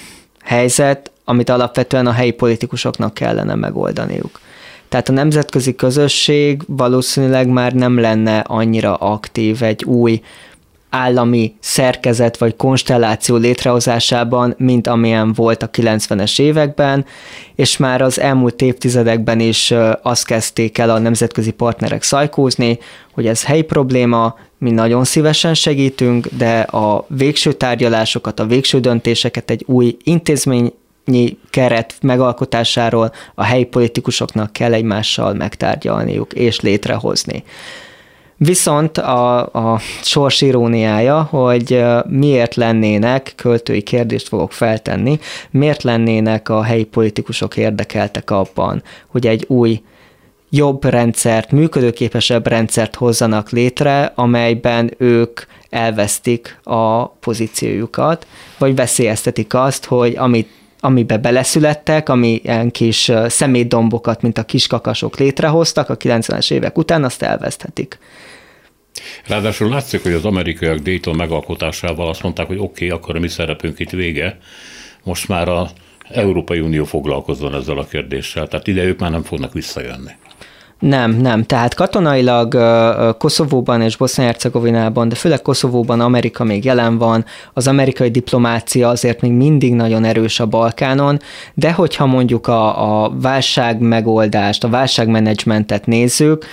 helyzet, 0.42 1.10
amit 1.24 1.48
alapvetően 1.48 2.06
a 2.06 2.12
helyi 2.12 2.30
politikusoknak 2.30 3.14
kellene 3.14 3.54
megoldaniuk. 3.54 4.40
Tehát 4.88 5.08
a 5.08 5.12
nemzetközi 5.12 5.74
közösség 5.74 6.62
valószínűleg 6.66 7.48
már 7.48 7.72
nem 7.72 7.98
lenne 7.98 8.38
annyira 8.38 8.94
aktív 8.94 9.62
egy 9.62 9.84
új 9.84 10.20
állami 10.90 11.56
szerkezet 11.60 12.38
vagy 12.38 12.56
konstelláció 12.56 13.36
létrehozásában, 13.36 14.54
mint 14.58 14.86
amilyen 14.86 15.32
volt 15.32 15.62
a 15.62 15.70
90-es 15.70 16.40
években, 16.40 17.04
és 17.54 17.76
már 17.76 18.02
az 18.02 18.20
elmúlt 18.20 18.62
évtizedekben 18.62 19.40
is 19.40 19.74
azt 20.02 20.26
kezdték 20.26 20.78
el 20.78 20.90
a 20.90 20.98
nemzetközi 20.98 21.50
partnerek 21.50 22.02
szajkózni, 22.02 22.78
hogy 23.12 23.26
ez 23.26 23.44
helyi 23.44 23.62
probléma, 23.62 24.34
mi 24.58 24.70
nagyon 24.70 25.04
szívesen 25.04 25.54
segítünk, 25.54 26.26
de 26.26 26.60
a 26.60 27.04
végső 27.08 27.52
tárgyalásokat, 27.52 28.40
a 28.40 28.46
végső 28.46 28.80
döntéseket 28.80 29.50
egy 29.50 29.64
új 29.66 29.96
intézmény 30.04 30.72
keret 31.50 31.94
megalkotásáról 32.00 33.12
a 33.34 33.44
helyi 33.44 33.64
politikusoknak 33.64 34.52
kell 34.52 34.72
egymással 34.72 35.34
megtárgyalniuk 35.34 36.32
és 36.32 36.60
létrehozni. 36.60 37.44
Viszont 38.38 38.98
a, 38.98 39.38
a 39.46 39.78
sors 40.02 40.40
iróniája, 40.40 41.22
hogy 41.22 41.84
miért 42.08 42.54
lennének, 42.54 43.32
költői 43.36 43.82
kérdést 43.82 44.28
fogok 44.28 44.52
feltenni, 44.52 45.18
miért 45.50 45.82
lennének 45.82 46.48
a 46.48 46.62
helyi 46.62 46.84
politikusok 46.84 47.56
érdekeltek 47.56 48.30
abban, 48.30 48.82
hogy 49.06 49.26
egy 49.26 49.44
új 49.48 49.82
jobb 50.50 50.84
rendszert, 50.84 51.50
működőképesebb 51.50 52.46
rendszert 52.46 52.94
hozzanak 52.94 53.50
létre, 53.50 54.12
amelyben 54.14 54.94
ők 54.98 55.40
elvesztik 55.70 56.58
a 56.62 57.06
pozíciójukat, 57.06 58.26
vagy 58.58 58.74
veszélyeztetik 58.74 59.54
azt, 59.54 59.84
hogy 59.84 60.16
amit 60.16 60.48
amibe 60.80 61.16
beleszülettek, 61.16 62.08
ami 62.08 62.40
ilyen 62.44 62.70
kis 62.70 63.12
szemétdombokat, 63.26 64.22
mint 64.22 64.38
a 64.38 64.42
kiskakasok 64.42 65.18
létrehoztak 65.18 65.88
a 65.88 65.96
90-es 65.96 66.50
évek 66.50 66.78
után, 66.78 67.04
azt 67.04 67.22
elveszthetik. 67.22 67.98
Ráadásul 69.26 69.68
látszik, 69.68 70.02
hogy 70.02 70.12
az 70.12 70.24
amerikaiak 70.24 70.78
Dayton 70.78 71.16
megalkotásával 71.16 72.08
azt 72.08 72.22
mondták, 72.22 72.46
hogy 72.46 72.58
oké, 72.58 72.86
okay, 72.86 72.98
akkor 72.98 73.16
a 73.16 73.20
mi 73.20 73.28
szerepünk 73.28 73.78
itt 73.78 73.90
vége, 73.90 74.38
most 75.02 75.28
már 75.28 75.48
a 75.48 75.70
Európai 76.10 76.60
Unió 76.60 76.84
foglalkozzon 76.84 77.54
ezzel 77.54 77.78
a 77.78 77.84
kérdéssel, 77.84 78.48
tehát 78.48 78.66
ide 78.66 78.82
ők 78.82 78.98
már 78.98 79.10
nem 79.10 79.22
fognak 79.22 79.52
visszajönni. 79.52 80.10
Nem, 80.78 81.10
nem. 81.10 81.42
Tehát 81.42 81.74
katonailag 81.74 82.56
Koszovóban 83.18 83.82
és 83.82 83.96
Bosznia-Hercegovinában, 83.96 85.08
de 85.08 85.14
főleg 85.14 85.42
Koszovóban 85.42 86.00
Amerika 86.00 86.44
még 86.44 86.64
jelen 86.64 86.98
van, 86.98 87.24
az 87.52 87.66
amerikai 87.66 88.10
diplomácia 88.10 88.88
azért 88.88 89.20
még 89.20 89.32
mindig 89.32 89.74
nagyon 89.74 90.04
erős 90.04 90.40
a 90.40 90.46
Balkánon, 90.46 91.20
de 91.54 91.72
hogyha 91.72 92.06
mondjuk 92.06 92.46
a, 92.46 93.04
a 93.04 93.12
válság 93.20 93.80
megoldást, 93.80 94.64
a 94.64 94.68
válságmenedzsmentet 94.68 95.86
nézzük, 95.86 96.46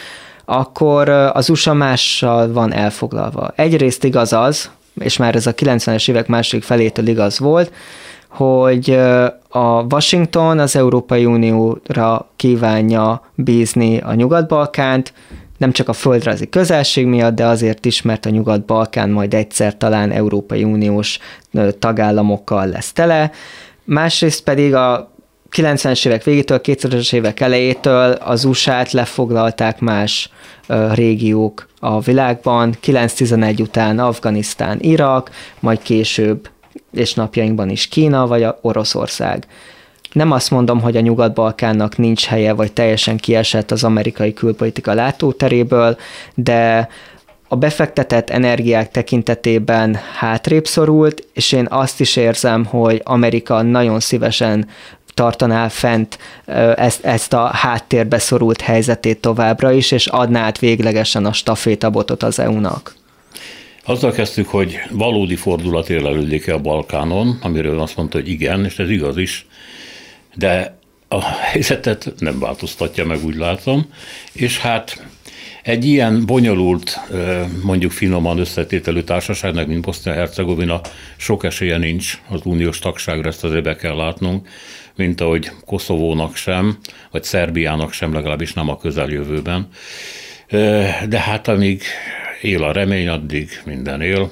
akkor 0.46 1.10
az 1.10 1.50
USA 1.50 1.74
mással 1.74 2.52
van 2.52 2.74
elfoglalva. 2.74 3.54
Egyrészt 3.56 4.04
igaz 4.04 4.34
az, 4.34 4.70
és 5.00 5.18
már 5.18 5.36
ez 5.36 5.48
a 5.48 5.54
90-es 5.54 6.10
évek 6.10 6.28
második 6.28 6.64
felétől 6.64 7.08
igaz 7.08 7.40
volt, 7.40 7.72
hogy 8.30 8.90
a 9.50 9.84
Washington 9.90 10.60
az 10.60 10.76
Európai 10.76 11.26
Unióra 11.26 12.30
kívánja 12.36 13.22
bízni 13.36 13.98
a 13.98 14.14
Nyugat-Balkánt, 14.14 15.14
nem 15.58 15.72
csak 15.72 15.90
a 15.90 15.94
földrajzi 15.94 16.50
közelség 16.50 17.06
miatt, 17.06 17.36
de 17.36 17.46
azért 17.46 17.86
is, 17.86 18.02
mert 18.02 18.26
a 18.26 18.30
Nyugat-Balkán 18.30 19.10
majd 19.10 19.34
egyszer 19.34 19.78
talán 19.78 20.12
Európai 20.12 20.64
Uniós 20.64 21.20
tagállamokkal 21.80 22.68
lesz 22.68 22.92
tele. 22.92 23.32
Másrészt 23.84 24.44
pedig 24.44 24.74
a 24.74 25.13
90-es 25.54 26.06
évek 26.06 26.24
végétől, 26.24 26.60
2000-es 26.64 27.14
évek 27.14 27.40
elejétől 27.40 28.12
az 28.12 28.46
USA-t 28.46 28.92
lefoglalták 28.92 29.80
más 29.80 30.30
régiók 30.94 31.68
a 31.80 32.00
világban, 32.00 32.76
9-11 32.86 33.62
után 33.62 34.00
Afganisztán, 34.00 34.78
Irak, 34.82 35.32
majd 35.60 35.82
később 35.82 36.50
és 36.94 37.14
napjainkban 37.14 37.70
is 37.70 37.88
Kína 37.88 38.28
vagy 38.28 38.44
a 38.44 38.60
Oroszország. 38.62 39.46
Nem 40.12 40.32
azt 40.32 40.52
mondom, 40.52 40.82
hogy 40.82 40.98
a 40.98 41.00
Nyugat-Balkánnak 41.00 41.98
nincs 41.98 42.26
helye, 42.26 42.54
vagy 42.54 42.74
teljesen 42.74 43.18
kiesett 43.18 43.72
az 43.72 43.84
amerikai 43.84 44.34
külpolitika 44.34 44.94
látóteréből, 44.94 45.98
de 46.36 46.90
a 47.48 47.56
befektetett 47.56 48.30
energiák 48.30 48.92
tekintetében 48.92 49.98
hátrébb 50.18 50.66
szorult, 50.66 51.28
és 51.34 51.52
én 51.52 51.68
azt 51.70 52.00
is 52.00 52.16
érzem, 52.16 52.66
hogy 52.66 53.02
Amerika 53.04 53.62
nagyon 53.62 54.00
szívesen 54.00 54.68
tartaná 55.14 55.68
fent 55.68 56.18
ezt, 56.76 57.06
ezt 57.06 57.34
a 57.34 57.46
háttérbe 57.48 58.20
szorult 58.20 58.62
helyzetét 58.62 59.20
továbbra 59.20 59.72
is, 59.72 59.92
és 59.92 60.08
adná 60.08 60.44
át 60.44 60.60
véglegesen 60.60 61.26
a 61.26 61.34
stafétabotot 61.34 62.24
az 62.24 62.40
EU-nak. 62.40 62.96
Azzal 63.86 64.12
kezdtük, 64.12 64.48
hogy 64.48 64.80
valódi 64.92 65.36
fordulat 65.36 65.90
érlelődik-e 65.90 66.54
a 66.54 66.60
Balkánon, 66.60 67.38
amiről 67.42 67.80
azt 67.80 67.98
mondta, 67.98 68.18
hogy 68.18 68.30
igen, 68.30 68.66
és 68.66 68.80
ez 68.80 68.90
igaz 68.90 69.18
is, 69.18 69.46
de 70.36 70.78
a 71.08 71.24
helyzetet 71.24 72.14
nem 72.18 72.40
változtatja 72.40 73.06
meg, 73.06 73.26
úgy 73.26 73.36
látom, 73.36 73.86
és 74.34 74.60
hát 74.60 75.06
egy 75.64 75.86
ilyen 75.86 76.26
bonyolult, 76.26 77.00
mondjuk 77.64 77.92
finoman 77.92 78.38
összetételű 78.38 79.02
társaságnak, 79.02 79.68
mint 79.68 79.82
Bosznia-Hercegovina, 79.82 80.82
sok 81.18 81.44
esélye 81.44 81.78
nincs 81.78 82.22
az 82.30 82.42
uniós 82.44 82.80
tagságra, 82.80 83.28
ezt 83.28 83.44
azért 83.44 83.64
be 83.64 83.76
kell 83.76 83.96
látnunk, 83.96 84.48
mint 84.96 85.22
ahogy 85.22 85.52
Koszovónak 85.66 86.36
sem, 86.36 86.78
vagy 87.12 87.24
Szerbiának 87.24 87.92
sem, 87.92 88.14
legalábbis 88.14 88.54
nem 88.54 88.70
a 88.70 88.78
közeljövőben. 88.78 89.68
De 91.10 91.20
hát 91.20 91.48
amíg 91.48 91.84
él 92.42 92.64
a 92.64 92.72
remény, 92.72 93.08
addig 93.08 93.62
minden 93.66 94.02
él. 94.02 94.32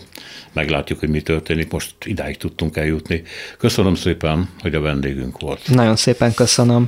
Meglátjuk, 0.53 0.99
hogy 0.99 1.09
mi 1.09 1.21
történik. 1.21 1.71
Most 1.71 1.95
idáig 2.03 2.37
tudtunk 2.37 2.77
eljutni. 2.77 3.23
Köszönöm 3.57 3.95
szépen, 3.95 4.49
hogy 4.59 4.75
a 4.75 4.79
vendégünk 4.79 5.39
volt. 5.39 5.67
Nagyon 5.67 5.95
szépen 5.95 6.33
köszönöm. 6.33 6.87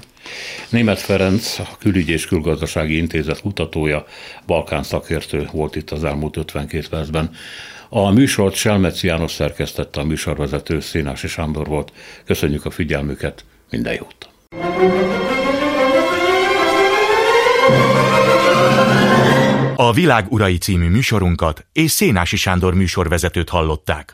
Német 0.70 1.00
Ferenc, 1.00 1.60
a 1.60 1.68
Külügy 1.80 2.10
és 2.10 2.26
Külgazdasági 2.26 2.98
Intézet 2.98 3.42
kutatója, 3.42 4.06
Balkán 4.46 4.84
szakértő 4.84 5.48
volt 5.52 5.76
itt 5.76 5.92
az 5.92 6.04
elmúlt 6.04 6.38
52 6.38 6.88
percben. 6.90 7.30
A 7.90 8.12
műsort 8.12 8.56
Selmeci 8.56 9.08
János 9.08 9.32
szerkesztette, 9.32 10.00
a 10.00 10.04
műsorvezető 10.04 10.80
Szénási 10.80 11.28
Sándor 11.28 11.68
volt. 11.68 11.92
Köszönjük 12.26 12.66
a 12.66 12.70
figyelmüket, 12.70 13.46
minden 13.74 13.94
jót! 13.94 14.30
A 19.76 19.94
Világ 19.94 20.26
Urai 20.30 20.58
című 20.58 20.90
műsorunkat 20.90 21.66
és 21.72 21.92
Szénási 21.92 22.36
Sándor 22.36 22.74
műsorvezetőt 22.74 23.50
hallották. 23.50 24.14